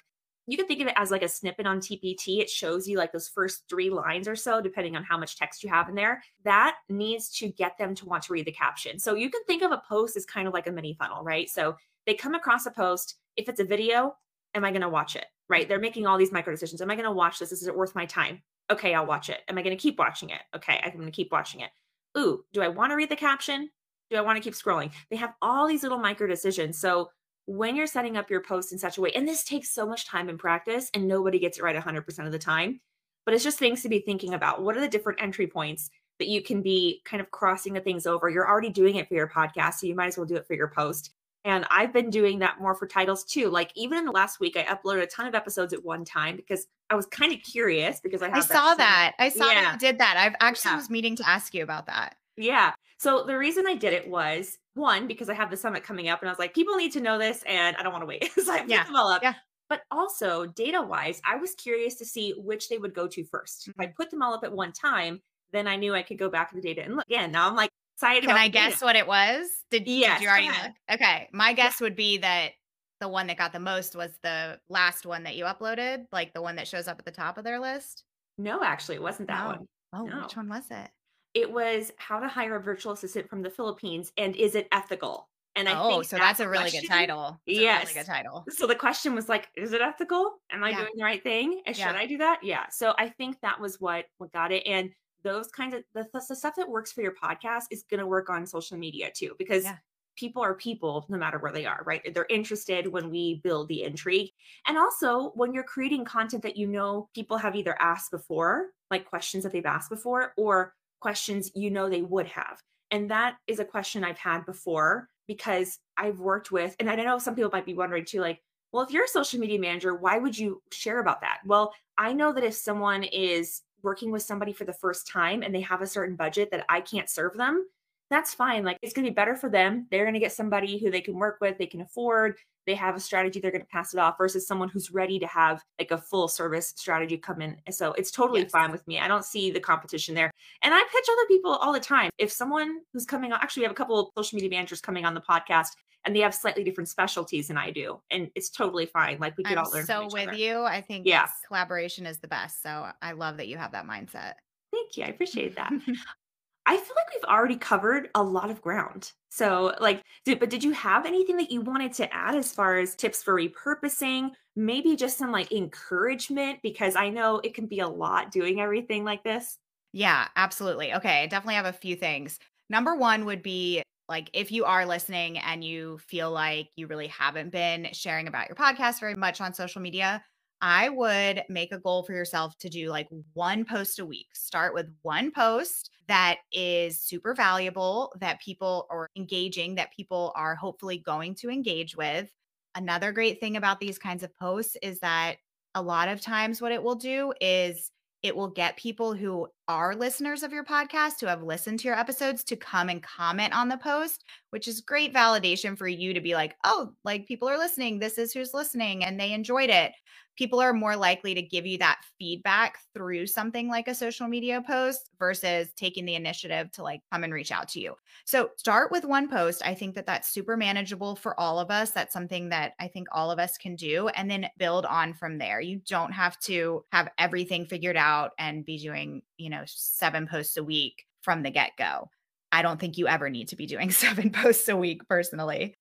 you 0.48 0.58
can 0.58 0.68
think 0.68 0.82
of 0.82 0.88
it 0.88 0.94
as 0.96 1.12
like 1.12 1.22
a 1.22 1.30
snippet 1.30 1.68
on 1.68 1.80
TPT. 1.80 2.40
It 2.40 2.50
shows 2.50 2.88
you 2.88 2.98
like 2.98 3.12
those 3.12 3.28
first 3.28 3.64
3 3.70 3.90
lines 3.90 4.28
or 4.28 4.36
so 4.36 4.62
depending 4.62 4.96
on 4.96 5.04
how 5.04 5.18
much 5.18 5.38
text 5.38 5.64
you 5.64 5.70
have 5.70 5.90
in 5.90 5.96
there. 5.96 6.24
That 6.44 6.76
needs 6.90 7.30
to 7.38 7.50
get 7.50 7.78
them 7.78 7.94
to 7.96 8.06
want 8.06 8.24
to 8.24 8.34
read 8.34 8.46
the 8.46 8.52
caption. 8.52 9.00
So 9.00 9.16
you 9.16 9.30
can 9.30 9.44
think 9.46 9.64
of 9.64 9.72
a 9.72 9.82
post 9.88 10.18
as 10.18 10.26
kind 10.26 10.48
of 10.48 10.54
like 10.54 10.68
a 10.68 10.72
mini 10.72 10.96
funnel, 10.98 11.24
right? 11.24 11.50
So 11.50 11.76
they 12.08 12.16
come 12.16 12.34
across 12.34 12.66
a 12.66 12.72
post, 12.72 13.16
if 13.36 13.48
it's 13.48 13.60
a 13.60 13.66
video, 13.66 14.16
am 14.56 14.66
I 14.66 14.72
going 14.72 14.82
to 14.82 14.90
watch 14.90 15.16
it? 15.16 15.26
Right? 15.50 15.68
They're 15.68 15.80
making 15.80 16.08
all 16.08 16.18
these 16.18 16.32
micro 16.32 16.54
decisions. 16.54 16.82
Am 16.82 16.90
I 16.90 16.96
going 16.96 17.06
to 17.06 17.12
watch 17.12 17.40
this? 17.40 17.52
Is 17.52 17.68
it 17.68 17.76
worth 17.76 17.96
my 17.96 18.06
time? 18.06 18.42
Okay, 18.72 18.94
I'll 18.94 19.06
watch 19.06 19.30
it. 19.30 19.40
Am 19.48 19.58
I 19.58 19.64
going 19.64 19.76
to 19.76 19.82
keep 19.82 19.98
watching 19.98 20.30
it? 20.30 20.42
Okay, 20.56 20.80
I'm 20.84 20.94
going 20.94 21.06
to 21.06 21.12
keep 21.12 21.32
watching 21.32 21.62
it. 21.62 21.72
Ooh, 22.18 22.44
do 22.54 22.62
I 22.62 22.68
want 22.68 22.92
to 22.92 22.96
read 22.96 23.10
the 23.10 23.16
caption? 23.16 23.70
Do 24.10 24.18
I 24.18 24.22
want 24.22 24.38
to 24.38 24.44
keep 24.44 24.54
scrolling? 24.54 24.92
They 25.10 25.18
have 25.18 25.34
all 25.42 25.68
these 25.68 25.84
little 25.84 25.98
micro 25.98 26.28
decisions. 26.28 26.80
So 26.80 27.10
when 27.46 27.76
you're 27.76 27.88
setting 27.88 28.18
up 28.18 28.30
your 28.30 28.42
post 28.42 28.72
in 28.72 28.78
such 28.78 28.98
a 28.98 29.02
way, 29.02 29.12
and 29.16 29.28
this 29.28 29.44
takes 29.44 29.74
so 29.74 29.88
much 29.88 30.08
time 30.08 30.30
and 30.30 30.38
practice, 30.38 30.90
and 30.94 31.08
nobody 31.08 31.40
gets 31.40 31.58
it 31.58 31.64
right 31.64 31.76
100% 31.76 32.26
of 32.26 32.32
the 32.32 32.40
time, 32.40 32.80
but 33.26 33.34
it's 33.34 33.44
just 33.44 33.60
things 33.60 33.82
to 33.84 33.90
be 33.90 34.00
thinking 34.00 34.34
about. 34.34 34.62
What 34.64 34.78
are 34.78 34.82
the 34.82 34.88
different 34.88 35.22
entry 35.22 35.48
points 35.48 35.90
that 36.20 36.28
you 36.28 36.42
can 36.42 36.62
be 36.62 37.02
kind 37.06 37.22
of 37.22 37.32
crossing 37.32 37.74
the 37.74 37.80
things 37.80 38.06
over? 38.06 38.30
You're 38.30 38.48
already 38.48 38.70
doing 38.70 38.96
it 38.96 39.08
for 39.08 39.16
your 39.16 39.30
podcast, 39.30 39.76
so 39.76 39.88
you 39.88 39.96
might 39.96 40.08
as 40.08 40.18
well 40.18 40.28
do 40.28 40.36
it 40.36 40.48
for 40.48 40.54
your 40.54 40.70
post. 40.70 41.12
And 41.46 41.66
I've 41.72 41.94
been 41.94 42.10
doing 42.10 42.40
that 42.40 42.60
more 42.60 42.76
for 42.76 42.86
titles 42.86 43.24
too. 43.24 43.50
Like 43.50 43.72
even 43.76 43.98
in 43.98 44.06
the 44.06 44.12
last 44.12 44.40
week, 44.40 44.58
I 44.58 44.64
uploaded 44.64 45.04
a 45.04 45.08
ton 45.08 45.26
of 45.26 45.36
episodes 45.36 45.74
at 45.74 45.84
one 45.84 46.04
time 46.04 46.36
because 46.36 46.68
I 46.90 46.96
was 46.96 47.06
kind 47.06 47.32
of 47.32 47.42
curious 47.42 48.02
because 48.02 48.22
I 48.22 48.30
I 48.30 48.42
saw 48.42 48.76
that. 48.76 49.14
I 49.20 49.30
saw 49.30 49.50
yeah. 49.50 49.62
that 49.62 49.74
you 49.74 49.80
did 49.80 50.00
that. 50.00 50.18
I've 50.18 50.36
actually 50.42 50.72
yeah. 50.72 50.78
was 50.78 50.90
meaning 50.90 51.16
to 51.16 51.28
ask 51.28 51.54
you 51.54 51.64
about 51.64 51.86
that. 51.86 52.16
Yeah. 52.36 52.74
So 52.98 53.24
the 53.24 53.38
reason 53.38 53.66
I 53.68 53.76
did 53.76 53.94
it 53.94 54.10
was 54.10 54.58
one, 54.74 55.08
because 55.08 55.30
I 55.30 55.34
have 55.34 55.50
the 55.50 55.58
summit 55.58 55.84
coming 55.84 56.10
up 56.10 56.22
and 56.22 56.30
I 56.30 56.32
was 56.32 56.40
like, 56.40 56.54
people 56.54 56.76
need 56.76 56.92
to 56.94 57.02
know 57.02 57.18
this 57.18 57.44
and 57.48 57.76
I 57.78 57.84
don't 57.84 57.94
want 57.94 58.02
to 58.02 58.08
wait. 58.08 58.32
so 58.36 58.52
I 58.52 58.60
put 58.62 58.70
yeah. 58.70 58.84
them 58.84 58.96
all 58.96 59.10
up. 59.10 59.24
Yeah. 59.24 59.36
But 59.70 59.82
also 59.92 60.48
data 60.48 60.82
wise, 60.82 61.22
I 61.26 61.36
was 61.36 61.54
curious 61.56 61.96
to 61.96 62.06
see 62.06 62.34
which 62.38 62.70
they 62.70 62.78
would 62.78 62.94
go 62.94 63.08
to 63.08 63.22
1st 63.22 63.28
mm-hmm. 63.30 63.72
If 63.72 63.80
I 63.80 63.86
mm-hmm. 63.86 63.94
put 63.96 64.10
them 64.10 64.22
all 64.22 64.34
up 64.34 64.44
at 64.44 64.52
one 64.52 64.74
time, 64.74 65.22
then 65.52 65.68
I 65.68 65.76
knew 65.76 65.94
I 65.94 66.02
could 66.02 66.18
go 66.18 66.30
back 66.30 66.50
to 66.50 66.56
the 66.56 66.62
data 66.62 66.84
and 66.84 66.96
look 66.96 67.06
again. 67.06 67.32
Now 67.32 67.48
I'm 67.48 67.56
like, 67.56 67.70
excited. 68.00 68.28
Can 68.28 68.38
I 68.38 68.48
guess 68.48 68.82
what 68.82 68.96
it 68.96 69.08
was? 69.08 69.48
Did, 69.70 69.88
yes, 69.88 70.20
did 70.20 70.24
you 70.24 70.30
already 70.30 70.48
know? 70.48 70.74
Okay. 70.92 71.30
My 71.32 71.54
guess 71.54 71.80
would 71.82 71.96
be 71.96 72.18
that 72.20 72.52
the 73.00 73.08
one 73.08 73.28
that 73.28 73.38
got 73.38 73.54
the 73.54 73.60
most 73.60 73.96
was 73.96 74.12
the 74.24 74.60
last 74.70 75.06
one 75.06 75.24
that 75.24 75.36
you 75.36 75.46
uploaded, 75.46 76.06
like 76.12 76.34
the 76.34 76.42
one 76.42 76.56
that 76.58 76.68
shows 76.68 76.88
up 76.88 77.00
at 77.00 77.06
the 77.06 77.12
top 77.12 77.38
of 77.38 77.44
their 77.44 77.60
list. 77.60 78.04
No, 78.38 78.64
actually, 78.64 78.96
it 78.96 79.02
wasn't 79.02 79.28
that 79.30 79.44
no. 79.44 79.48
one. 79.48 79.68
Oh, 79.94 80.06
no. 80.06 80.22
which 80.24 80.36
one 80.36 80.50
was 80.50 80.64
it? 80.70 80.90
It 81.34 81.52
was 81.52 81.92
how 81.98 82.20
to 82.20 82.28
hire 82.28 82.56
a 82.56 82.62
virtual 82.62 82.94
assistant 82.94 83.30
from 83.30 83.42
the 83.42 83.50
Philippines 83.50 84.12
and 84.18 84.36
is 84.36 84.56
it 84.56 84.68
ethical? 84.72 85.30
And 85.56 85.68
I 85.68 85.78
oh, 85.78 86.02
so 86.04 86.16
that's, 86.16 86.26
that's 86.26 86.40
a 86.40 86.48
really 86.48 86.64
question. 86.64 86.82
good 86.82 86.88
title. 86.88 87.40
That's 87.46 87.60
yes, 87.60 87.88
really 87.88 88.02
good 88.02 88.12
title. 88.12 88.46
So 88.50 88.66
the 88.66 88.76
question 88.76 89.14
was 89.14 89.28
like, 89.28 89.50
is 89.58 89.74
it 89.74 89.82
ethical? 89.82 90.36
Am 90.52 90.64
I 90.64 90.70
yeah. 90.70 90.78
doing 90.78 90.92
the 90.96 91.04
right 91.04 91.22
thing? 91.22 91.54
Eh, 91.54 91.62
and 91.68 91.78
yeah. 91.78 91.88
should 91.88 91.96
I 91.96 92.06
do 92.06 92.18
that? 92.20 92.40
Yeah. 92.44 92.68
So 92.70 92.94
I 92.98 93.10
think 93.10 93.38
that 93.42 93.60
was 93.60 93.80
what 93.82 94.06
what 94.20 94.32
got 94.32 94.52
it. 94.52 94.64
And 94.66 94.92
those 95.24 95.48
kinds 95.48 95.74
of 95.74 95.84
the, 95.94 96.08
the 96.14 96.36
stuff 96.36 96.56
that 96.56 96.70
works 96.70 96.92
for 96.92 97.02
your 97.02 97.14
podcast 97.14 97.66
is 97.72 97.84
going 97.90 98.00
to 98.00 98.08
work 98.08 98.30
on 98.30 98.46
social 98.46 98.78
media 98.78 99.10
too 99.14 99.36
because 99.38 99.64
yeah. 99.64 99.78
people 100.16 100.42
are 100.42 100.54
people 100.54 101.06
no 101.10 101.18
matter 101.18 101.38
where 101.40 101.52
they 101.52 101.66
are 101.66 101.84
right? 101.86 102.14
They're 102.14 102.28
interested 102.30 102.88
when 102.88 103.10
we 103.10 103.42
build 103.44 103.68
the 103.68 103.84
intrigue. 103.84 104.32
And 104.68 104.78
also 104.78 105.32
when 105.36 105.54
you're 105.54 105.64
creating 105.64 106.06
content 106.06 106.44
that 106.44 106.58
you 106.58 106.68
know 106.68 107.10
people 107.14 107.38
have 107.38 107.56
either 107.56 107.76
asked 107.80 108.12
before 108.12 108.68
like 108.92 109.10
questions 109.10 109.44
that 109.44 109.54
they've 109.54 109.66
asked 109.66 109.90
before 109.90 110.34
or 110.38 110.74
questions 111.00 111.52
you 111.56 111.72
know 111.72 111.90
they 111.90 112.02
would 112.02 112.28
have. 112.28 112.62
And 112.92 113.10
that 113.12 113.38
is 113.48 113.60
a 113.60 113.66
question 113.66 114.04
i've 114.04 114.18
had 114.18 114.46
before 114.46 115.10
because 115.28 115.78
i've 115.96 116.20
worked 116.20 116.52
with 116.52 116.76
and 116.80 116.90
i 116.90 116.96
know 116.96 117.20
some 117.20 117.36
people 117.36 117.52
might 117.54 117.66
be 117.66 117.76
wondering 117.76 118.04
too 118.04 118.20
like 118.20 118.42
well 118.72 118.84
if 118.84 118.92
you're 118.92 119.06
a 119.06 119.08
social 119.08 119.40
media 119.40 119.60
manager 119.60 119.94
why 119.94 120.18
would 120.18 120.38
you 120.38 120.62
share 120.72 121.00
about 121.00 121.22
that? 121.22 121.40
Well 121.46 121.74
i 121.98 122.14
know 122.14 122.34
that 122.34 122.44
if 122.44 122.56
someone 122.56 123.04
is 123.04 123.62
working 123.84 124.12
with 124.12 124.22
somebody 124.22 124.54
for 124.54 124.66
the 124.66 124.74
first 124.74 125.08
time 125.08 125.44
and 125.44 125.54
they 125.54 125.62
have 125.62 125.82
a 125.82 125.88
certain 125.88 126.16
budget 126.16 126.52
that 126.52 126.66
I 126.70 126.82
can't 126.82 127.10
serve 127.10 127.36
them, 127.36 127.68
that's 128.10 128.34
fine. 128.34 128.64
Like 128.64 128.78
it's 128.82 128.94
going 128.94 129.06
to 129.06 129.12
be 129.12 129.16
better 129.16 129.36
for 129.36 129.50
them. 129.50 129.88
They're 129.92 130.04
going 130.04 130.16
to 130.16 130.20
get 130.20 130.32
somebody 130.32 130.80
who 130.80 130.90
they 130.90 131.02
can 131.02 131.16
work 131.16 131.38
with, 131.42 131.58
they 131.58 131.68
can 131.68 131.82
afford, 131.82 132.38
they 132.66 132.76
have 132.76 132.96
a 132.96 133.00
strategy, 133.00 133.40
they're 133.40 133.52
going 133.52 133.64
to 133.64 133.68
pass 133.68 133.94
it 133.94 134.00
off 134.00 134.18
versus 134.18 134.48
someone 134.48 134.70
who's 134.70 134.92
ready 134.92 135.20
to 135.20 135.28
have 135.28 135.64
like 135.80 135.92
a 135.92 135.98
full 135.98 136.28
service 136.28 136.74
strategy 136.76 137.18
come 137.18 137.42
in. 137.42 137.58
So 137.72 137.94
it's 137.94 138.12
totally 138.12 138.42
yes. 138.42 138.52
fine 138.52 138.72
with 138.72 138.88
me. 138.88 139.00
I 139.00 139.08
don't 139.08 139.26
see 139.26 139.52
the 139.52 139.60
competition 139.60 140.16
there. 140.16 140.32
And 140.64 140.74
I 140.74 140.80
pitch 140.92 141.06
other 141.12 141.28
people 141.28 141.52
all 141.52 141.74
the 141.74 141.80
time. 141.80 142.10
If 142.18 142.32
someone 142.32 142.80
who's 142.94 143.06
coming 143.06 143.32
on, 143.32 143.40
actually, 143.42 143.62
we 143.62 143.66
have 143.66 143.72
a 143.72 143.76
couple 143.76 144.00
of 144.00 144.08
social 144.18 144.36
media 144.36 144.50
managers 144.50 144.82
coming 144.82 145.06
on 145.06 145.14
the 145.14 145.22
podcast 145.22 145.70
and 146.06 146.16
they 146.16 146.22
have 146.22 146.34
slightly 146.34 146.64
different 146.64 146.90
specialties 146.90 147.48
than 147.50 147.58
I 147.58 147.72
do. 147.72 148.00
And 148.10 148.30
it's 148.36 148.50
totally 148.50 148.86
fine. 148.86 149.20
Like 149.20 149.38
we 149.38 149.44
could 149.44 149.58
I'm 149.58 149.66
all 149.66 149.72
learn. 149.72 149.86
So 149.86 150.08
with 150.12 150.30
other. 150.30 150.38
you, 150.38 150.64
I 150.64 150.82
think 150.82 151.06
yeah. 151.06 151.28
collaboration 151.48 152.06
is 152.06 152.20
the 152.20 152.28
best. 152.28 152.64
So 152.64 152.88
I 153.02 153.12
love 153.12 153.38
that 153.38 153.48
you 153.48 153.58
have 153.58 153.72
that 153.74 153.86
mindset. 153.86 154.34
Thank 154.72 154.98
you. 154.98 155.04
I 155.04 155.08
appreciate 155.08 155.56
that. 155.56 155.72
I 156.70 156.78
feel 156.78 156.96
like 156.96 157.08
we've 157.16 157.24
already 157.24 157.56
covered 157.56 158.12
a 158.14 158.22
lot 158.22 158.52
of 158.52 158.62
ground. 158.62 159.14
So, 159.30 159.76
like, 159.82 160.04
did, 160.24 160.40
but 160.40 160.52
did 160.52 160.64
you 160.64 160.72
have 160.74 161.08
anything 161.08 161.36
that 161.38 161.50
you 161.50 161.62
wanted 161.62 161.94
to 161.94 162.14
add 162.14 162.36
as 162.36 162.54
far 162.54 162.78
as 162.78 162.94
tips 162.94 163.24
for 163.24 163.34
repurposing? 163.34 164.34
Maybe 164.56 164.96
just 164.96 165.18
some 165.18 165.32
like 165.32 165.52
encouragement 165.52 166.60
because 166.62 166.96
I 166.96 167.10
know 167.10 167.42
it 167.44 167.56
can 167.56 167.66
be 167.66 167.80
a 167.80 167.88
lot 167.88 168.30
doing 168.30 168.62
everything 168.62 169.04
like 169.04 169.24
this. 169.24 169.58
Yeah, 169.94 170.28
absolutely. 170.36 170.94
Okay, 170.94 171.24
I 171.24 171.26
definitely 171.26 171.56
have 171.56 171.66
a 171.66 171.74
few 171.74 171.96
things. 171.96 172.38
Number 172.70 172.96
one 172.96 173.26
would 173.26 173.42
be 173.42 173.82
like 174.08 174.30
if 174.34 174.52
you 174.52 174.66
are 174.66 174.86
listening 174.86 175.40
and 175.40 175.64
you 175.64 175.98
feel 175.98 176.30
like 176.30 176.70
you 176.76 176.86
really 176.86 177.08
haven't 177.08 177.52
been 177.52 177.88
sharing 177.94 178.28
about 178.28 178.48
your 178.48 178.56
podcast 178.56 179.00
very 179.00 179.16
much 179.16 179.42
on 179.42 179.56
social 179.56 179.82
media, 179.82 180.24
I 180.62 180.90
would 180.90 181.42
make 181.50 181.72
a 181.72 181.80
goal 181.80 182.04
for 182.04 182.14
yourself 182.14 182.56
to 182.60 182.70
do 182.70 182.90
like 182.90 183.08
one 183.34 183.66
post 183.66 183.98
a 183.98 184.06
week. 184.06 184.28
Start 184.36 184.76
with 184.76 184.94
one 185.02 185.32
post 185.32 185.90
that 186.10 186.40
is 186.52 187.00
super 187.00 187.34
valuable, 187.34 188.12
that 188.20 188.42
people 188.42 188.88
are 188.90 189.08
engaging, 189.16 189.76
that 189.76 189.94
people 189.94 190.34
are 190.36 190.56
hopefully 190.56 190.98
going 190.98 191.36
to 191.36 191.50
engage 191.50 191.96
with. 191.96 192.30
Another 192.76 193.12
great 193.12 193.40
thing 193.40 193.58
about 193.58 193.80
these 193.80 193.98
kinds 193.98 194.24
of 194.24 194.36
posts 194.36 194.76
is 194.82 195.00
that 195.00 195.38
a 195.76 195.82
lot 195.82 196.10
of 196.10 196.20
times 196.20 196.62
what 196.62 196.72
it 196.72 196.84
will 196.84 196.96
do 196.96 197.32
is 197.40 197.92
it 198.24 198.36
will 198.36 198.50
get 198.50 198.76
people 198.76 199.14
who 199.14 199.48
are 199.70 199.96
listeners 199.96 200.42
of 200.42 200.52
your 200.52 200.66
podcast, 200.66 201.22
who 201.22 201.28
have 201.28 201.44
listened 201.44 201.80
to 201.80 201.88
your 201.88 201.98
episodes, 201.98 202.44
to 202.44 202.56
come 202.56 202.90
and 202.90 203.04
comment 203.04 203.54
on 203.56 203.70
the 203.70 203.78
post, 203.78 204.26
which 204.50 204.68
is 204.68 204.82
great 204.82 205.14
validation 205.14 205.78
for 205.78 205.88
you 205.88 206.12
to 206.12 206.20
be 206.20 206.34
like, 206.34 206.56
oh, 206.64 206.92
like 207.06 207.28
people 207.28 207.48
are 207.48 207.58
listening. 207.58 208.00
This 208.00 208.18
is 208.18 208.34
who's 208.34 208.54
listening 208.54 209.06
and 209.06 209.20
they 209.20 209.32
enjoyed 209.32 209.70
it 209.70 209.94
people 210.40 210.62
are 210.62 210.72
more 210.72 210.96
likely 210.96 211.36
to 211.36 211.42
give 211.42 211.66
you 211.66 211.78
that 211.78 212.00
feedback 212.18 212.78
through 212.94 213.28
something 213.28 213.68
like 213.68 213.90
a 213.90 213.94
social 213.94 214.26
media 214.26 214.64
post 214.66 215.10
versus 215.20 215.68
taking 215.76 216.06
the 216.06 216.16
initiative 216.16 216.72
to 216.72 216.82
like 216.82 217.02
come 217.12 217.26
and 217.26 217.34
reach 217.34 217.52
out 217.52 217.68
to 217.68 217.82
you. 217.82 217.94
So 218.24 218.52
start 218.56 218.90
with 218.90 219.04
one 219.04 219.28
post. 219.28 219.62
I 219.66 219.76
think 219.76 219.96
that 219.96 220.06
that's 220.06 220.30
super 220.30 220.56
manageable 220.56 221.18
for 221.18 221.38
all 221.38 221.60
of 221.60 221.70
us. 221.70 221.92
That's 221.92 222.14
something 222.14 222.48
that 222.50 222.72
I 222.80 222.88
think 222.88 223.10
all 223.12 223.32
of 223.32 223.38
us 223.38 223.58
can 223.58 223.76
do 223.76 224.08
and 224.08 224.32
then 224.32 224.48
build 224.58 224.86
on 224.86 225.14
from 225.14 225.38
there. 225.38 225.60
You 225.60 225.82
don't 225.86 226.14
have 226.14 226.40
to 226.42 226.86
have 226.94 227.10
everything 227.18 227.66
figured 227.66 227.98
out 227.98 228.32
and 228.40 228.66
be 228.66 228.78
doing, 228.78 229.22
you 229.38 229.50
know, 229.50 229.59
seven 229.68 230.28
posts 230.28 230.58
a 230.58 230.64
week 230.64 231.06
from 231.22 231.44
the 231.44 231.52
get 231.52 231.72
go. 231.78 232.10
I 232.52 232.62
don't 232.62 232.80
think 232.80 232.98
you 232.98 233.08
ever 233.08 233.30
need 233.30 233.50
to 233.50 233.56
be 233.56 233.66
doing 233.66 233.92
seven 233.92 234.32
posts 234.32 234.68
a 234.70 234.76
week 234.76 235.08
personally. 235.08 235.76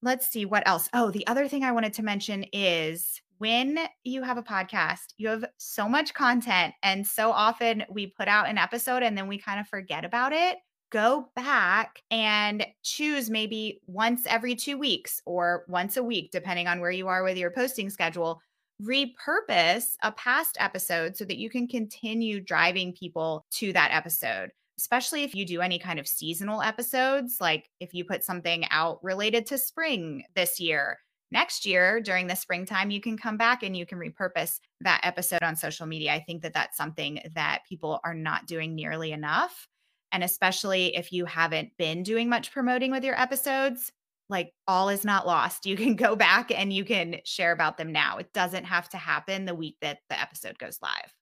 Let's 0.00 0.28
see 0.28 0.44
what 0.44 0.66
else. 0.66 0.88
Oh, 0.92 1.10
the 1.10 1.26
other 1.26 1.48
thing 1.48 1.64
I 1.64 1.72
wanted 1.72 1.92
to 1.94 2.04
mention 2.04 2.44
is 2.52 3.20
when 3.38 3.78
you 4.04 4.22
have 4.22 4.38
a 4.38 4.42
podcast, 4.42 5.14
you 5.16 5.28
have 5.28 5.44
so 5.58 5.88
much 5.88 6.14
content. 6.14 6.74
And 6.82 7.06
so 7.06 7.30
often 7.30 7.84
we 7.90 8.06
put 8.06 8.28
out 8.28 8.48
an 8.48 8.58
episode 8.58 9.02
and 9.02 9.16
then 9.16 9.28
we 9.28 9.38
kind 9.38 9.58
of 9.58 9.66
forget 9.66 10.04
about 10.04 10.32
it. 10.32 10.58
Go 10.90 11.30
back 11.36 12.02
and 12.10 12.64
choose 12.82 13.28
maybe 13.28 13.80
once 13.86 14.22
every 14.26 14.54
two 14.54 14.78
weeks 14.78 15.20
or 15.26 15.64
once 15.68 15.96
a 15.96 16.02
week, 16.02 16.30
depending 16.32 16.66
on 16.66 16.80
where 16.80 16.90
you 16.90 17.08
are 17.08 17.22
with 17.22 17.36
your 17.36 17.50
posting 17.50 17.90
schedule. 17.90 18.40
Repurpose 18.82 19.96
a 20.02 20.12
past 20.12 20.56
episode 20.60 21.16
so 21.16 21.24
that 21.24 21.38
you 21.38 21.50
can 21.50 21.66
continue 21.66 22.40
driving 22.40 22.92
people 22.92 23.44
to 23.52 23.72
that 23.72 23.90
episode 23.92 24.50
especially 24.78 25.24
if 25.24 25.34
you 25.34 25.44
do 25.44 25.60
any 25.60 25.78
kind 25.78 25.98
of 25.98 26.06
seasonal 26.06 26.62
episodes, 26.62 27.38
like 27.40 27.68
if 27.80 27.92
you 27.92 28.04
put 28.04 28.22
something 28.22 28.64
out 28.70 29.02
related 29.02 29.44
to 29.44 29.58
spring 29.58 30.22
this 30.36 30.60
year, 30.60 31.00
next 31.32 31.66
year 31.66 32.00
during 32.00 32.28
the 32.28 32.36
springtime, 32.36 32.90
you 32.90 33.00
can 33.00 33.18
come 33.18 33.36
back 33.36 33.62
and 33.62 33.76
you 33.76 33.84
can 33.84 33.98
repurpose 33.98 34.60
that 34.80 35.00
episode 35.02 35.42
on 35.42 35.56
social 35.56 35.86
media. 35.86 36.12
I 36.12 36.20
think 36.20 36.42
that 36.42 36.54
that's 36.54 36.76
something 36.76 37.20
that 37.34 37.62
people 37.68 38.00
are 38.04 38.14
not 38.14 38.46
doing 38.46 38.74
nearly 38.74 39.12
enough. 39.12 39.66
And 40.12 40.24
especially 40.24 40.96
if 40.96 41.12
you 41.12 41.26
haven't 41.26 41.76
been 41.76 42.02
doing 42.02 42.28
much 42.28 42.52
promoting 42.52 42.92
with 42.92 43.04
your 43.04 43.20
episodes, 43.20 43.92
like 44.28 44.52
all 44.66 44.88
is 44.88 45.04
not 45.04 45.26
lost. 45.26 45.66
You 45.66 45.76
can 45.76 45.96
go 45.96 46.16
back 46.16 46.50
and 46.50 46.72
you 46.72 46.84
can 46.84 47.16
share 47.24 47.52
about 47.52 47.76
them 47.78 47.92
now. 47.92 48.18
It 48.18 48.32
doesn't 48.32 48.64
have 48.64 48.88
to 48.90 48.96
happen 48.96 49.44
the 49.44 49.54
week 49.54 49.76
that 49.80 49.98
the 50.08 50.20
episode 50.20 50.58
goes 50.58 50.78
live. 50.82 51.14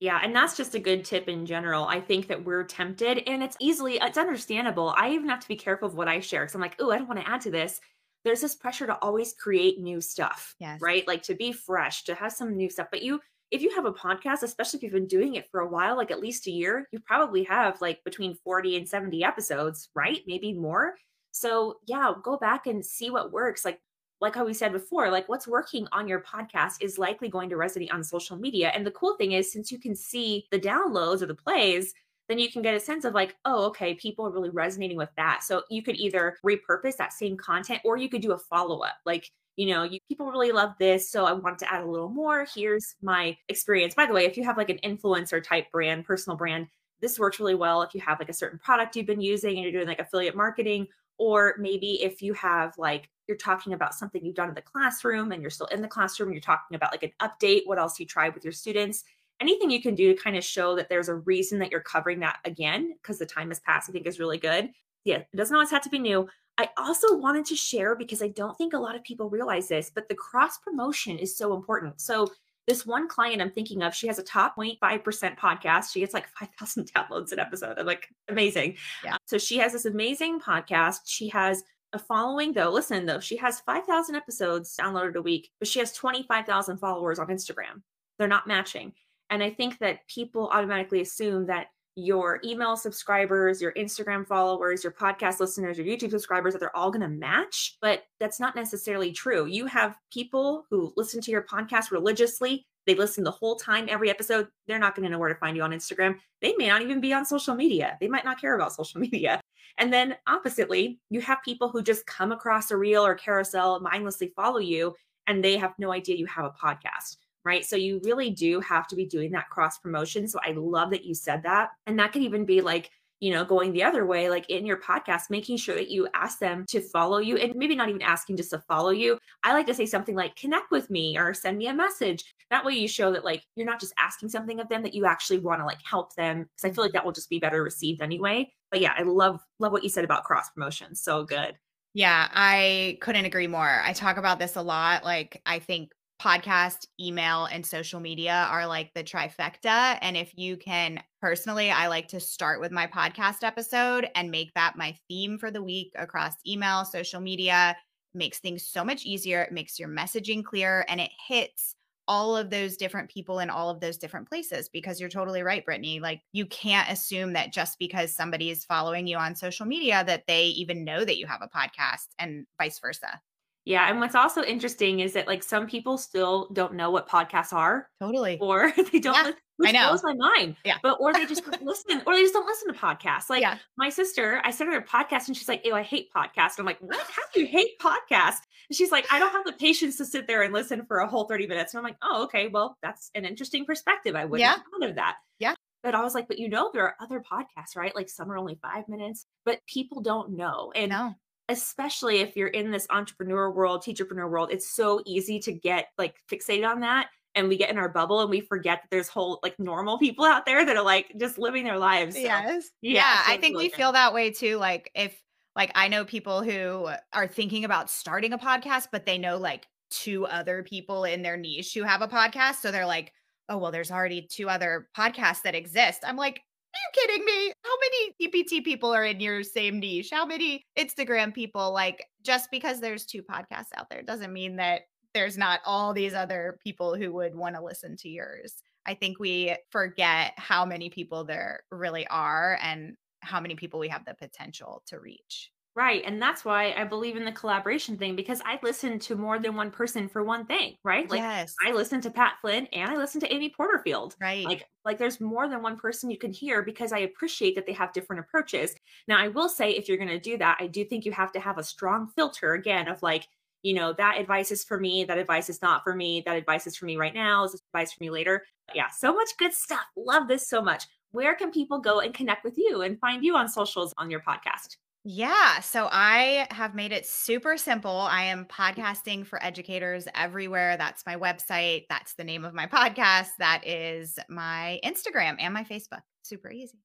Yeah, 0.00 0.20
and 0.22 0.34
that's 0.34 0.56
just 0.56 0.74
a 0.74 0.80
good 0.80 1.04
tip 1.04 1.28
in 1.28 1.46
general. 1.46 1.84
I 1.84 2.00
think 2.00 2.26
that 2.26 2.44
we're 2.44 2.64
tempted 2.64 3.22
and 3.28 3.42
it's 3.42 3.56
easily 3.60 3.98
it's 4.02 4.18
understandable. 4.18 4.92
I 4.96 5.12
even 5.12 5.28
have 5.28 5.40
to 5.40 5.48
be 5.48 5.56
careful 5.56 5.88
of 5.88 5.94
what 5.94 6.08
I 6.08 6.20
share 6.20 6.44
cuz 6.44 6.54
I'm 6.54 6.60
like, 6.60 6.76
"Oh, 6.80 6.90
I 6.90 6.98
don't 6.98 7.08
want 7.08 7.20
to 7.20 7.28
add 7.28 7.40
to 7.42 7.50
this." 7.50 7.80
there's 8.24 8.40
this 8.40 8.54
pressure 8.54 8.86
to 8.86 8.98
always 8.98 9.34
create 9.34 9.80
new 9.80 10.00
stuff. 10.00 10.54
Yes. 10.58 10.80
Right? 10.80 11.06
Like 11.06 11.22
to 11.24 11.34
be 11.34 11.52
fresh, 11.52 12.04
to 12.04 12.14
have 12.14 12.32
some 12.32 12.56
new 12.56 12.70
stuff. 12.70 12.88
But 12.90 13.02
you 13.02 13.20
if 13.50 13.60
you 13.60 13.74
have 13.74 13.84
a 13.84 13.92
podcast, 13.92 14.42
especially 14.42 14.78
if 14.78 14.82
you've 14.82 14.92
been 14.92 15.06
doing 15.06 15.34
it 15.34 15.46
for 15.50 15.60
a 15.60 15.68
while, 15.68 15.96
like 15.96 16.10
at 16.10 16.20
least 16.20 16.46
a 16.46 16.50
year, 16.50 16.88
you 16.90 16.98
probably 17.00 17.44
have 17.44 17.80
like 17.82 18.02
between 18.02 18.34
40 18.34 18.78
and 18.78 18.88
70 18.88 19.22
episodes, 19.22 19.90
right? 19.94 20.20
Maybe 20.26 20.54
more. 20.54 20.94
So, 21.32 21.78
yeah, 21.86 22.12
go 22.22 22.36
back 22.36 22.66
and 22.66 22.84
see 22.84 23.10
what 23.10 23.32
works. 23.32 23.64
Like 23.64 23.80
like 24.22 24.36
how 24.36 24.44
we 24.44 24.54
said 24.54 24.72
before, 24.72 25.10
like 25.10 25.28
what's 25.28 25.48
working 25.48 25.88
on 25.90 26.06
your 26.06 26.20
podcast 26.20 26.76
is 26.80 26.96
likely 26.96 27.28
going 27.28 27.50
to 27.50 27.56
resonate 27.56 27.92
on 27.92 28.04
social 28.04 28.36
media. 28.36 28.68
And 28.68 28.86
the 28.86 28.92
cool 28.92 29.16
thing 29.16 29.32
is 29.32 29.52
since 29.52 29.72
you 29.72 29.80
can 29.80 29.96
see 29.96 30.46
the 30.52 30.60
downloads 30.60 31.22
or 31.22 31.26
the 31.26 31.34
plays, 31.34 31.92
then 32.28 32.38
you 32.38 32.50
can 32.50 32.62
get 32.62 32.76
a 32.76 32.80
sense 32.80 33.04
of 33.04 33.14
like, 33.14 33.36
oh, 33.44 33.64
okay, 33.66 33.94
people 33.94 34.24
are 34.24 34.30
really 34.30 34.48
resonating 34.48 34.96
with 34.96 35.10
that. 35.16 35.42
So 35.42 35.64
you 35.70 35.82
could 35.82 35.96
either 35.96 36.36
repurpose 36.46 36.96
that 36.98 37.12
same 37.12 37.36
content 37.36 37.80
or 37.84 37.96
you 37.96 38.08
could 38.08 38.22
do 38.22 38.30
a 38.30 38.38
follow 38.38 38.78
up. 38.78 38.94
Like, 39.04 39.28
you 39.56 39.66
know, 39.66 39.82
you, 39.82 39.98
people 40.08 40.30
really 40.30 40.52
love 40.52 40.70
this. 40.78 41.10
So 41.10 41.24
I 41.24 41.32
want 41.32 41.58
to 41.58 41.70
add 41.70 41.82
a 41.82 41.90
little 41.90 42.08
more. 42.08 42.46
Here's 42.54 42.94
my 43.02 43.36
experience. 43.48 43.94
By 43.94 44.06
the 44.06 44.14
way, 44.14 44.24
if 44.24 44.36
you 44.36 44.44
have 44.44 44.56
like 44.56 44.70
an 44.70 44.78
influencer 44.84 45.42
type 45.42 45.66
brand, 45.72 46.04
personal 46.04 46.36
brand, 46.36 46.68
this 47.00 47.18
works 47.18 47.40
really 47.40 47.56
well 47.56 47.82
if 47.82 47.92
you 47.92 48.00
have 48.00 48.20
like 48.20 48.28
a 48.28 48.32
certain 48.32 48.60
product 48.60 48.94
you've 48.94 49.06
been 49.06 49.20
using 49.20 49.56
and 49.56 49.64
you're 49.64 49.72
doing 49.72 49.88
like 49.88 49.98
affiliate 49.98 50.36
marketing. 50.36 50.86
Or 51.24 51.54
maybe 51.58 52.02
if 52.02 52.20
you 52.20 52.32
have 52.34 52.76
like, 52.78 53.08
you're 53.28 53.36
talking 53.36 53.72
about 53.72 53.94
something 53.94 54.24
you've 54.24 54.34
done 54.34 54.48
in 54.48 54.54
the 54.54 54.62
classroom 54.62 55.30
and 55.30 55.40
you're 55.40 55.50
still 55.50 55.66
in 55.66 55.80
the 55.80 55.88
classroom, 55.88 56.32
you're 56.32 56.40
talking 56.40 56.74
about 56.74 56.92
like 56.92 57.04
an 57.04 57.12
update, 57.22 57.62
what 57.66 57.78
else 57.78 58.00
you 58.00 58.06
tried 58.06 58.34
with 58.34 58.44
your 58.44 58.52
students 58.52 59.04
anything 59.42 59.70
you 59.70 59.82
can 59.82 59.94
do 59.94 60.14
to 60.14 60.22
kind 60.22 60.36
of 60.36 60.44
show 60.44 60.76
that 60.76 60.88
there's 60.88 61.08
a 61.08 61.16
reason 61.16 61.58
that 61.58 61.70
you're 61.70 61.80
covering 61.80 62.20
that 62.20 62.38
again 62.44 62.94
because 63.02 63.18
the 63.18 63.26
time 63.26 63.48
has 63.48 63.60
passed, 63.60 63.90
I 63.90 63.92
think 63.92 64.06
is 64.06 64.20
really 64.20 64.38
good. 64.38 64.70
Yeah, 65.04 65.16
it 65.16 65.36
doesn't 65.36 65.54
always 65.54 65.70
have 65.72 65.82
to 65.82 65.90
be 65.90 65.98
new. 65.98 66.28
I 66.58 66.68
also 66.76 67.16
wanted 67.16 67.44
to 67.46 67.56
share 67.56 67.96
because 67.96 68.22
I 68.22 68.28
don't 68.28 68.56
think 68.56 68.72
a 68.72 68.78
lot 68.78 68.94
of 68.94 69.02
people 69.02 69.28
realize 69.28 69.68
this, 69.68 69.90
but 69.92 70.08
the 70.08 70.14
cross 70.14 70.58
promotion 70.58 71.18
is 71.18 71.36
so 71.36 71.54
important. 71.54 72.00
So, 72.00 72.28
this 72.66 72.86
one 72.86 73.08
client 73.08 73.42
I'm 73.42 73.50
thinking 73.50 73.82
of, 73.82 73.94
she 73.94 74.06
has 74.06 74.18
a 74.18 74.22
top 74.22 74.56
0.5% 74.56 75.38
podcast. 75.38 75.92
She 75.92 76.00
gets 76.00 76.14
like 76.14 76.28
5,000 76.38 76.90
downloads 76.96 77.32
an 77.32 77.38
episode. 77.38 77.78
I'm 77.78 77.86
like, 77.86 78.08
amazing. 78.28 78.76
Yeah. 79.04 79.16
So, 79.26 79.38
she 79.38 79.58
has 79.58 79.72
this 79.72 79.84
amazing 79.84 80.40
podcast. 80.40 81.00
She 81.06 81.28
has 81.28 81.62
a 81.92 81.98
following, 81.98 82.52
though. 82.52 82.70
Listen, 82.70 83.06
though, 83.06 83.20
she 83.20 83.36
has 83.36 83.60
5,000 83.60 84.14
episodes 84.14 84.76
downloaded 84.76 85.16
a 85.16 85.22
week, 85.22 85.50
but 85.58 85.68
she 85.68 85.78
has 85.78 85.92
25,000 85.92 86.78
followers 86.78 87.18
on 87.18 87.28
Instagram. 87.28 87.82
They're 88.18 88.28
not 88.28 88.46
matching. 88.46 88.92
And 89.30 89.42
I 89.42 89.50
think 89.50 89.78
that 89.78 90.06
people 90.08 90.48
automatically 90.52 91.00
assume 91.00 91.46
that 91.46 91.68
your 91.94 92.40
email 92.44 92.76
subscribers, 92.76 93.60
your 93.60 93.72
Instagram 93.72 94.26
followers, 94.26 94.82
your 94.82 94.92
podcast 94.92 95.40
listeners, 95.40 95.76
your 95.76 95.86
YouTube 95.86 96.10
subscribers, 96.10 96.54
that 96.54 96.60
they're 96.60 96.76
all 96.76 96.90
going 96.90 97.02
to 97.02 97.08
match. 97.08 97.76
But 97.80 98.04
that's 98.18 98.40
not 98.40 98.56
necessarily 98.56 99.12
true. 99.12 99.46
You 99.46 99.66
have 99.66 99.96
people 100.12 100.66
who 100.70 100.92
listen 100.96 101.20
to 101.22 101.30
your 101.30 101.42
podcast 101.42 101.90
religiously. 101.90 102.66
They 102.86 102.94
listen 102.94 103.22
the 103.24 103.30
whole 103.30 103.56
time, 103.56 103.86
every 103.88 104.10
episode. 104.10 104.48
They're 104.66 104.78
not 104.78 104.96
going 104.96 105.04
to 105.04 105.10
know 105.10 105.18
where 105.18 105.28
to 105.28 105.38
find 105.38 105.56
you 105.56 105.62
on 105.62 105.70
Instagram. 105.70 106.16
They 106.40 106.54
may 106.56 106.68
not 106.68 106.82
even 106.82 107.00
be 107.00 107.12
on 107.12 107.24
social 107.24 107.54
media. 107.54 107.96
They 108.00 108.08
might 108.08 108.24
not 108.24 108.40
care 108.40 108.54
about 108.54 108.72
social 108.74 109.00
media. 109.00 109.40
And 109.78 109.92
then 109.92 110.16
oppositely, 110.26 110.98
you 111.10 111.20
have 111.20 111.38
people 111.44 111.68
who 111.68 111.82
just 111.82 112.06
come 112.06 112.32
across 112.32 112.70
a 112.70 112.76
reel 112.76 113.04
or 113.04 113.14
carousel, 113.14 113.80
mindlessly 113.80 114.32
follow 114.34 114.58
you, 114.58 114.94
and 115.26 115.42
they 115.42 115.56
have 115.56 115.72
no 115.78 115.92
idea 115.92 116.16
you 116.16 116.26
have 116.26 116.44
a 116.44 116.50
podcast 116.50 117.16
right? 117.44 117.64
So 117.64 117.76
you 117.76 118.00
really 118.04 118.30
do 118.30 118.60
have 118.60 118.86
to 118.88 118.96
be 118.96 119.06
doing 119.06 119.32
that 119.32 119.50
cross 119.50 119.78
promotion. 119.78 120.28
So 120.28 120.38
I 120.42 120.52
love 120.52 120.90
that 120.90 121.04
you 121.04 121.14
said 121.14 121.42
that. 121.44 121.70
And 121.86 121.98
that 121.98 122.12
could 122.12 122.22
even 122.22 122.44
be 122.44 122.60
like, 122.60 122.90
you 123.22 123.30
know, 123.30 123.44
going 123.44 123.72
the 123.72 123.84
other 123.84 124.04
way, 124.04 124.28
like 124.28 124.50
in 124.50 124.66
your 124.66 124.78
podcast, 124.78 125.30
making 125.30 125.56
sure 125.56 125.76
that 125.76 125.88
you 125.88 126.08
ask 126.12 126.40
them 126.40 126.64
to 126.66 126.80
follow 126.80 127.18
you 127.18 127.36
and 127.36 127.54
maybe 127.54 127.76
not 127.76 127.88
even 127.88 128.02
asking 128.02 128.36
just 128.36 128.50
to 128.50 128.58
follow 128.58 128.90
you. 128.90 129.16
I 129.44 129.52
like 129.52 129.66
to 129.68 129.74
say 129.74 129.86
something 129.86 130.16
like 130.16 130.34
connect 130.34 130.72
with 130.72 130.90
me 130.90 131.16
or 131.16 131.32
send 131.32 131.56
me 131.56 131.68
a 131.68 131.74
message. 131.74 132.24
That 132.50 132.64
way 132.64 132.72
you 132.72 132.88
show 132.88 133.12
that 133.12 133.24
like 133.24 133.44
you're 133.54 133.64
not 133.64 133.78
just 133.78 133.94
asking 133.96 134.30
something 134.30 134.58
of 134.58 134.68
them 134.68 134.82
that 134.82 134.92
you 134.92 135.06
actually 135.06 135.38
want 135.38 135.60
to 135.60 135.64
like 135.64 135.78
help 135.84 136.16
them 136.16 136.40
because 136.56 136.68
I 136.68 136.74
feel 136.74 136.82
like 136.82 136.94
that 136.94 137.04
will 137.04 137.12
just 137.12 137.30
be 137.30 137.38
better 137.38 137.62
received 137.62 138.02
anyway. 138.02 138.52
But 138.72 138.80
yeah, 138.80 138.92
I 138.98 139.02
love 139.02 139.38
love 139.60 139.70
what 139.70 139.84
you 139.84 139.88
said 139.88 140.02
about 140.02 140.24
cross 140.24 140.50
promotion. 140.50 140.96
So 140.96 141.22
good. 141.22 141.54
Yeah, 141.94 142.28
I 142.32 142.98
couldn't 143.00 143.26
agree 143.26 143.46
more. 143.46 143.82
I 143.84 143.92
talk 143.92 144.16
about 144.16 144.40
this 144.40 144.56
a 144.56 144.62
lot. 144.62 145.04
Like 145.04 145.40
I 145.46 145.60
think 145.60 145.92
podcast, 146.22 146.86
email, 147.00 147.46
and 147.46 147.66
social 147.66 147.98
media 147.98 148.46
are 148.48 148.64
like 148.66 148.94
the 148.94 149.02
trifecta. 149.02 149.98
And 150.00 150.16
if 150.16 150.32
you 150.36 150.56
can, 150.56 151.02
personally, 151.20 151.70
I 151.70 151.88
like 151.88 152.06
to 152.08 152.20
start 152.20 152.60
with 152.60 152.70
my 152.70 152.86
podcast 152.86 153.42
episode 153.42 154.08
and 154.14 154.30
make 154.30 154.54
that 154.54 154.76
my 154.76 154.96
theme 155.08 155.36
for 155.36 155.50
the 155.50 155.62
week 155.62 155.90
across 155.96 156.34
email, 156.46 156.84
social 156.84 157.20
media. 157.20 157.76
It 158.14 158.18
makes 158.18 158.38
things 158.38 158.64
so 158.64 158.84
much 158.84 159.04
easier. 159.04 159.42
It 159.42 159.52
makes 159.52 159.80
your 159.80 159.88
messaging 159.88 160.44
clear 160.44 160.84
and 160.88 161.00
it 161.00 161.10
hits 161.26 161.74
all 162.06 162.36
of 162.36 162.50
those 162.50 162.76
different 162.76 163.10
people 163.10 163.40
in 163.40 163.50
all 163.50 163.68
of 163.68 163.80
those 163.80 163.96
different 163.96 164.28
places 164.28 164.68
because 164.68 164.98
you're 164.98 165.08
totally 165.08 165.44
right 165.44 165.64
brittany 165.64 166.00
like 166.00 166.20
you 166.32 166.44
can't 166.46 166.90
assume 166.90 167.32
that 167.32 167.52
just 167.52 167.78
because 167.78 168.12
somebody 168.12 168.50
is 168.50 168.64
following 168.64 169.06
you 169.06 169.16
on 169.16 169.36
social 169.36 169.64
media 169.64 170.02
that 170.04 170.24
they 170.26 170.46
even 170.46 170.84
know 170.84 171.04
that 171.04 171.16
you 171.16 171.28
have 171.28 171.42
a 171.42 171.48
podcast 171.48 172.08
and 172.18 172.44
vice 172.58 172.80
versa 172.80 173.20
yeah. 173.64 173.88
And 173.90 174.00
what's 174.00 174.14
also 174.14 174.42
interesting 174.42 175.00
is 175.00 175.12
that 175.12 175.26
like 175.26 175.42
some 175.42 175.66
people 175.66 175.96
still 175.98 176.48
don't 176.52 176.74
know 176.74 176.90
what 176.90 177.08
podcasts 177.08 177.52
are. 177.52 177.88
Totally. 178.00 178.38
Or 178.40 178.72
they 178.92 178.98
don't 178.98 179.14
Yeah, 179.14 179.22
listen, 179.22 179.36
which 179.56 179.68
I 179.68 179.72
know. 179.72 179.88
blows 179.88 180.02
my 180.02 180.14
mind. 180.14 180.56
Yeah. 180.64 180.78
But 180.82 180.98
or 181.00 181.12
they 181.12 181.26
just 181.26 181.44
don't 181.44 181.62
listen, 181.64 182.02
or 182.06 182.14
they 182.14 182.22
just 182.22 182.34
don't 182.34 182.46
listen 182.46 182.72
to 182.72 182.78
podcasts. 182.78 183.30
Like 183.30 183.42
Yeah. 183.42 183.58
my 183.76 183.88
sister, 183.88 184.40
I 184.44 184.50
started 184.50 184.76
a 184.76 184.80
podcast 184.86 185.28
and 185.28 185.36
she's 185.36 185.48
like, 185.48 185.64
Ew, 185.64 185.74
I 185.74 185.82
hate 185.82 186.08
podcasts. 186.14 186.58
I'm 186.58 186.66
like, 186.66 186.78
What? 186.80 186.96
How 187.10 187.22
do 187.34 187.40
you 187.40 187.46
hate 187.46 187.78
podcasts? 187.80 188.40
And 188.68 188.76
she's 188.76 188.90
like, 188.90 189.06
I 189.12 189.18
don't 189.18 189.32
have 189.32 189.44
the 189.44 189.52
patience 189.52 189.96
to 189.98 190.04
sit 190.04 190.26
there 190.26 190.42
and 190.42 190.52
listen 190.52 190.84
for 190.86 190.98
a 190.98 191.06
whole 191.08 191.24
30 191.26 191.46
minutes. 191.46 191.72
And 191.74 191.78
I'm 191.78 191.84
like, 191.84 191.98
Oh, 192.02 192.24
okay. 192.24 192.48
Well, 192.48 192.76
that's 192.82 193.10
an 193.14 193.24
interesting 193.24 193.64
perspective. 193.64 194.14
I 194.16 194.24
wouldn't 194.24 194.40
Yeah. 194.40 194.52
have 194.54 194.62
thought 194.80 194.88
of 194.90 194.96
that. 194.96 195.16
Yeah. 195.38 195.54
But 195.84 195.96
I 195.96 196.02
was 196.02 196.14
like, 196.14 196.28
but 196.28 196.38
you 196.38 196.48
know, 196.48 196.70
there 196.72 196.84
are 196.84 196.94
other 197.00 197.20
podcasts, 197.20 197.74
right? 197.76 197.94
Like 197.94 198.08
some 198.08 198.30
are 198.30 198.38
only 198.38 198.56
five 198.62 198.88
minutes, 198.88 199.26
but 199.44 199.58
people 199.66 200.00
don't 200.00 200.36
know. 200.36 200.70
And 200.76 200.90
no 200.90 201.14
especially 201.52 202.18
if 202.18 202.36
you're 202.36 202.48
in 202.48 202.70
this 202.70 202.86
entrepreneur 202.90 203.50
world, 203.50 203.82
teacherpreneur 203.82 204.28
world, 204.28 204.50
it's 204.50 204.68
so 204.74 205.00
easy 205.06 205.38
to 205.40 205.52
get 205.52 205.86
like 205.98 206.16
fixated 206.30 206.68
on 206.68 206.80
that. 206.80 207.08
And 207.34 207.48
we 207.48 207.56
get 207.56 207.70
in 207.70 207.78
our 207.78 207.88
bubble 207.88 208.20
and 208.20 208.28
we 208.28 208.40
forget 208.40 208.80
that 208.82 208.88
there's 208.90 209.08
whole 209.08 209.38
like 209.42 209.58
normal 209.58 209.98
people 209.98 210.24
out 210.24 210.44
there 210.44 210.66
that 210.66 210.76
are 210.76 210.84
like 210.84 211.12
just 211.18 211.38
living 211.38 211.64
their 211.64 211.78
lives. 211.78 212.14
So, 212.14 212.20
yes 212.20 212.70
yeah, 212.82 212.92
yeah, 212.92 213.24
so 213.24 213.32
i 213.32 213.36
think 213.36 213.54
really 213.54 213.64
we 213.64 213.68
good. 213.70 213.76
feel 213.76 213.92
that 213.92 214.12
way 214.12 214.30
too 214.30 214.56
like 214.56 214.90
if 214.94 215.18
like 215.56 215.70
i 215.74 215.88
know 215.88 216.04
people 216.04 216.42
who 216.42 216.88
are 217.12 217.26
thinking 217.26 217.64
about 217.64 217.88
starting 217.90 218.32
a 218.32 218.38
podcast 218.38 218.88
but 218.92 219.06
they 219.06 219.16
know 219.16 219.38
like 219.38 219.66
two 219.90 220.26
other 220.26 220.62
people 220.62 221.04
in 221.04 221.22
their 221.22 221.36
niche 221.36 221.72
who 221.74 221.82
have 221.82 222.02
a 222.02 222.08
podcast 222.08 222.56
so 222.56 222.70
they're 222.70 222.86
like 222.86 223.12
oh 223.48 223.58
well 223.58 223.70
there's 223.70 223.90
already 223.90 224.22
two 224.22 224.48
other 224.48 224.88
podcasts 224.96 225.42
that 225.42 225.54
exist 225.54 226.02
i'm 226.06 226.16
like 226.16 226.42
you 226.74 227.00
kidding 227.02 227.24
me. 227.24 227.52
How 227.62 227.74
many 227.80 228.44
TPT 228.44 228.64
people 228.64 228.92
are 228.92 229.04
in 229.04 229.20
your 229.20 229.42
same 229.42 229.80
niche? 229.80 230.10
How 230.12 230.26
many 230.26 230.64
instagram 230.78 231.34
people? 231.34 231.72
Like 231.72 232.06
just 232.22 232.50
because 232.50 232.80
there's 232.80 233.06
two 233.06 233.22
podcasts 233.22 233.72
out 233.76 233.90
there 233.90 234.02
doesn't 234.02 234.32
mean 234.32 234.56
that 234.56 234.82
there's 235.14 235.36
not 235.36 235.60
all 235.66 235.92
these 235.92 236.14
other 236.14 236.58
people 236.64 236.94
who 236.94 237.12
would 237.12 237.34
want 237.34 237.54
to 237.54 237.62
listen 237.62 237.96
to 237.98 238.08
yours. 238.08 238.62
I 238.86 238.94
think 238.94 239.18
we 239.18 239.54
forget 239.70 240.32
how 240.36 240.64
many 240.64 240.90
people 240.90 241.24
there 241.24 241.62
really 241.70 242.06
are 242.08 242.58
and 242.62 242.96
how 243.20 243.40
many 243.40 243.54
people 243.54 243.78
we 243.78 243.88
have 243.88 244.04
the 244.04 244.14
potential 244.14 244.82
to 244.86 244.98
reach. 244.98 245.51
Right. 245.74 246.02
And 246.04 246.20
that's 246.20 246.44
why 246.44 246.74
I 246.76 246.84
believe 246.84 247.16
in 247.16 247.24
the 247.24 247.32
collaboration 247.32 247.96
thing 247.96 248.14
because 248.14 248.42
I 248.44 248.58
listen 248.62 248.98
to 249.00 249.16
more 249.16 249.38
than 249.38 249.56
one 249.56 249.70
person 249.70 250.06
for 250.06 250.22
one 250.22 250.44
thing, 250.44 250.76
right? 250.84 251.08
Like 251.08 251.20
yes. 251.20 251.54
I 251.66 251.72
listen 251.72 252.00
to 252.02 252.10
Pat 252.10 252.34
Flynn 252.42 252.66
and 252.72 252.90
I 252.90 252.96
listen 252.96 253.20
to 253.22 253.32
Amy 253.32 253.48
Porterfield. 253.48 254.16
right. 254.20 254.44
like 254.44 254.66
like 254.84 254.98
there's 254.98 255.20
more 255.20 255.48
than 255.48 255.62
one 255.62 255.76
person 255.76 256.10
you 256.10 256.18
can 256.18 256.32
hear 256.32 256.62
because 256.62 256.92
i 256.92 256.98
appreciate 256.98 257.54
that 257.54 257.66
they 257.66 257.72
have 257.72 257.92
different 257.92 258.20
approaches 258.20 258.74
now 259.08 259.18
i 259.18 259.28
will 259.28 259.48
say 259.48 259.70
if 259.70 259.88
you're 259.88 259.96
going 259.96 260.08
to 260.08 260.18
do 260.18 260.36
that 260.36 260.56
i 260.60 260.66
do 260.66 260.84
think 260.84 261.04
you 261.04 261.12
have 261.12 261.32
to 261.32 261.40
have 261.40 261.58
a 261.58 261.62
strong 261.62 262.08
filter 262.16 262.54
again 262.54 262.88
of 262.88 263.02
like 263.02 263.26
you 263.62 263.74
know 263.74 263.92
that 263.92 264.18
advice 264.18 264.50
is 264.50 264.64
for 264.64 264.78
me 264.78 265.04
that 265.04 265.18
advice 265.18 265.48
is 265.48 265.62
not 265.62 265.82
for 265.84 265.94
me 265.94 266.22
that 266.26 266.36
advice 266.36 266.66
is 266.66 266.76
for 266.76 266.86
me 266.86 266.96
right 266.96 267.14
now 267.14 267.44
is 267.44 267.52
this 267.52 267.62
advice 267.72 267.92
for 267.92 268.02
me 268.02 268.10
later 268.10 268.44
But 268.66 268.76
yeah 268.76 268.88
so 268.88 269.14
much 269.14 269.30
good 269.38 269.52
stuff 269.52 269.84
love 269.96 270.28
this 270.28 270.48
so 270.48 270.60
much 270.60 270.84
where 271.12 271.34
can 271.34 271.50
people 271.50 271.78
go 271.78 272.00
and 272.00 272.14
connect 272.14 272.44
with 272.44 272.56
you 272.56 272.82
and 272.82 272.98
find 272.98 273.24
you 273.24 273.36
on 273.36 273.48
socials 273.48 273.92
on 273.98 274.10
your 274.10 274.20
podcast 274.20 274.76
yeah. 275.04 275.60
So 275.60 275.88
I 275.90 276.46
have 276.50 276.74
made 276.74 276.92
it 276.92 277.06
super 277.06 277.56
simple. 277.56 277.90
I 277.90 278.22
am 278.24 278.44
podcasting 278.44 279.26
for 279.26 279.42
educators 279.42 280.06
everywhere. 280.14 280.76
That's 280.76 281.04
my 281.06 281.16
website. 281.16 281.86
That's 281.88 282.14
the 282.14 282.24
name 282.24 282.44
of 282.44 282.54
my 282.54 282.66
podcast. 282.66 283.30
That 283.38 283.66
is 283.66 284.18
my 284.28 284.78
Instagram 284.84 285.36
and 285.40 285.52
my 285.52 285.64
Facebook. 285.64 286.02
Super 286.22 286.50
easy. 286.52 286.78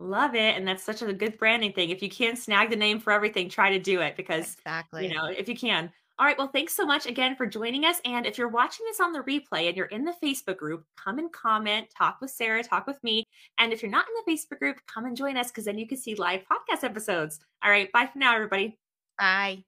love 0.00 0.34
it 0.34 0.56
and 0.56 0.66
that's 0.66 0.82
such 0.82 1.00
a 1.02 1.12
good 1.12 1.38
branding 1.38 1.72
thing 1.72 1.88
if 1.90 2.02
you 2.02 2.10
can't 2.10 2.36
snag 2.36 2.68
the 2.68 2.76
name 2.76 2.98
for 3.00 3.12
everything 3.12 3.48
try 3.48 3.70
to 3.70 3.78
do 3.78 4.00
it 4.00 4.16
because 4.16 4.54
Exactly. 4.54 5.06
you 5.08 5.14
know, 5.14 5.26
if 5.26 5.48
you 5.48 5.54
can. 5.56 5.90
All 6.18 6.26
right. 6.26 6.38
Well, 6.38 6.48
thanks 6.48 6.74
so 6.74 6.86
much 6.86 7.06
again 7.06 7.34
for 7.34 7.44
joining 7.44 7.84
us. 7.84 8.00
And 8.04 8.24
if 8.24 8.38
you're 8.38 8.48
watching 8.48 8.86
this 8.86 9.00
on 9.00 9.12
the 9.12 9.20
replay 9.20 9.66
and 9.66 9.76
you're 9.76 9.86
in 9.86 10.04
the 10.04 10.14
Facebook 10.22 10.58
group, 10.58 10.84
come 10.96 11.18
and 11.18 11.32
comment, 11.32 11.88
talk 11.96 12.20
with 12.20 12.30
Sara, 12.30 12.62
talk 12.62 12.86
with 12.86 13.02
me. 13.02 13.24
And 13.58 13.72
if 13.72 13.82
you're 13.82 13.90
not 13.90 14.06
in 14.06 14.14
the 14.24 14.32
Facebook 14.32 14.60
group, 14.60 14.78
come 14.86 15.06
and 15.06 15.16
join 15.16 15.36
us 15.36 15.48
because 15.48 15.64
then 15.64 15.78
you 15.78 15.88
can 15.88 15.98
see 15.98 16.14
live 16.14 16.42
podcast 16.42 16.84
episodes. 16.84 17.40
All 17.64 17.70
right. 17.70 17.90
Bye 17.90 18.06
for 18.06 18.18
now, 18.20 18.34
everybody. 18.34 18.78
Bye. 19.18 19.64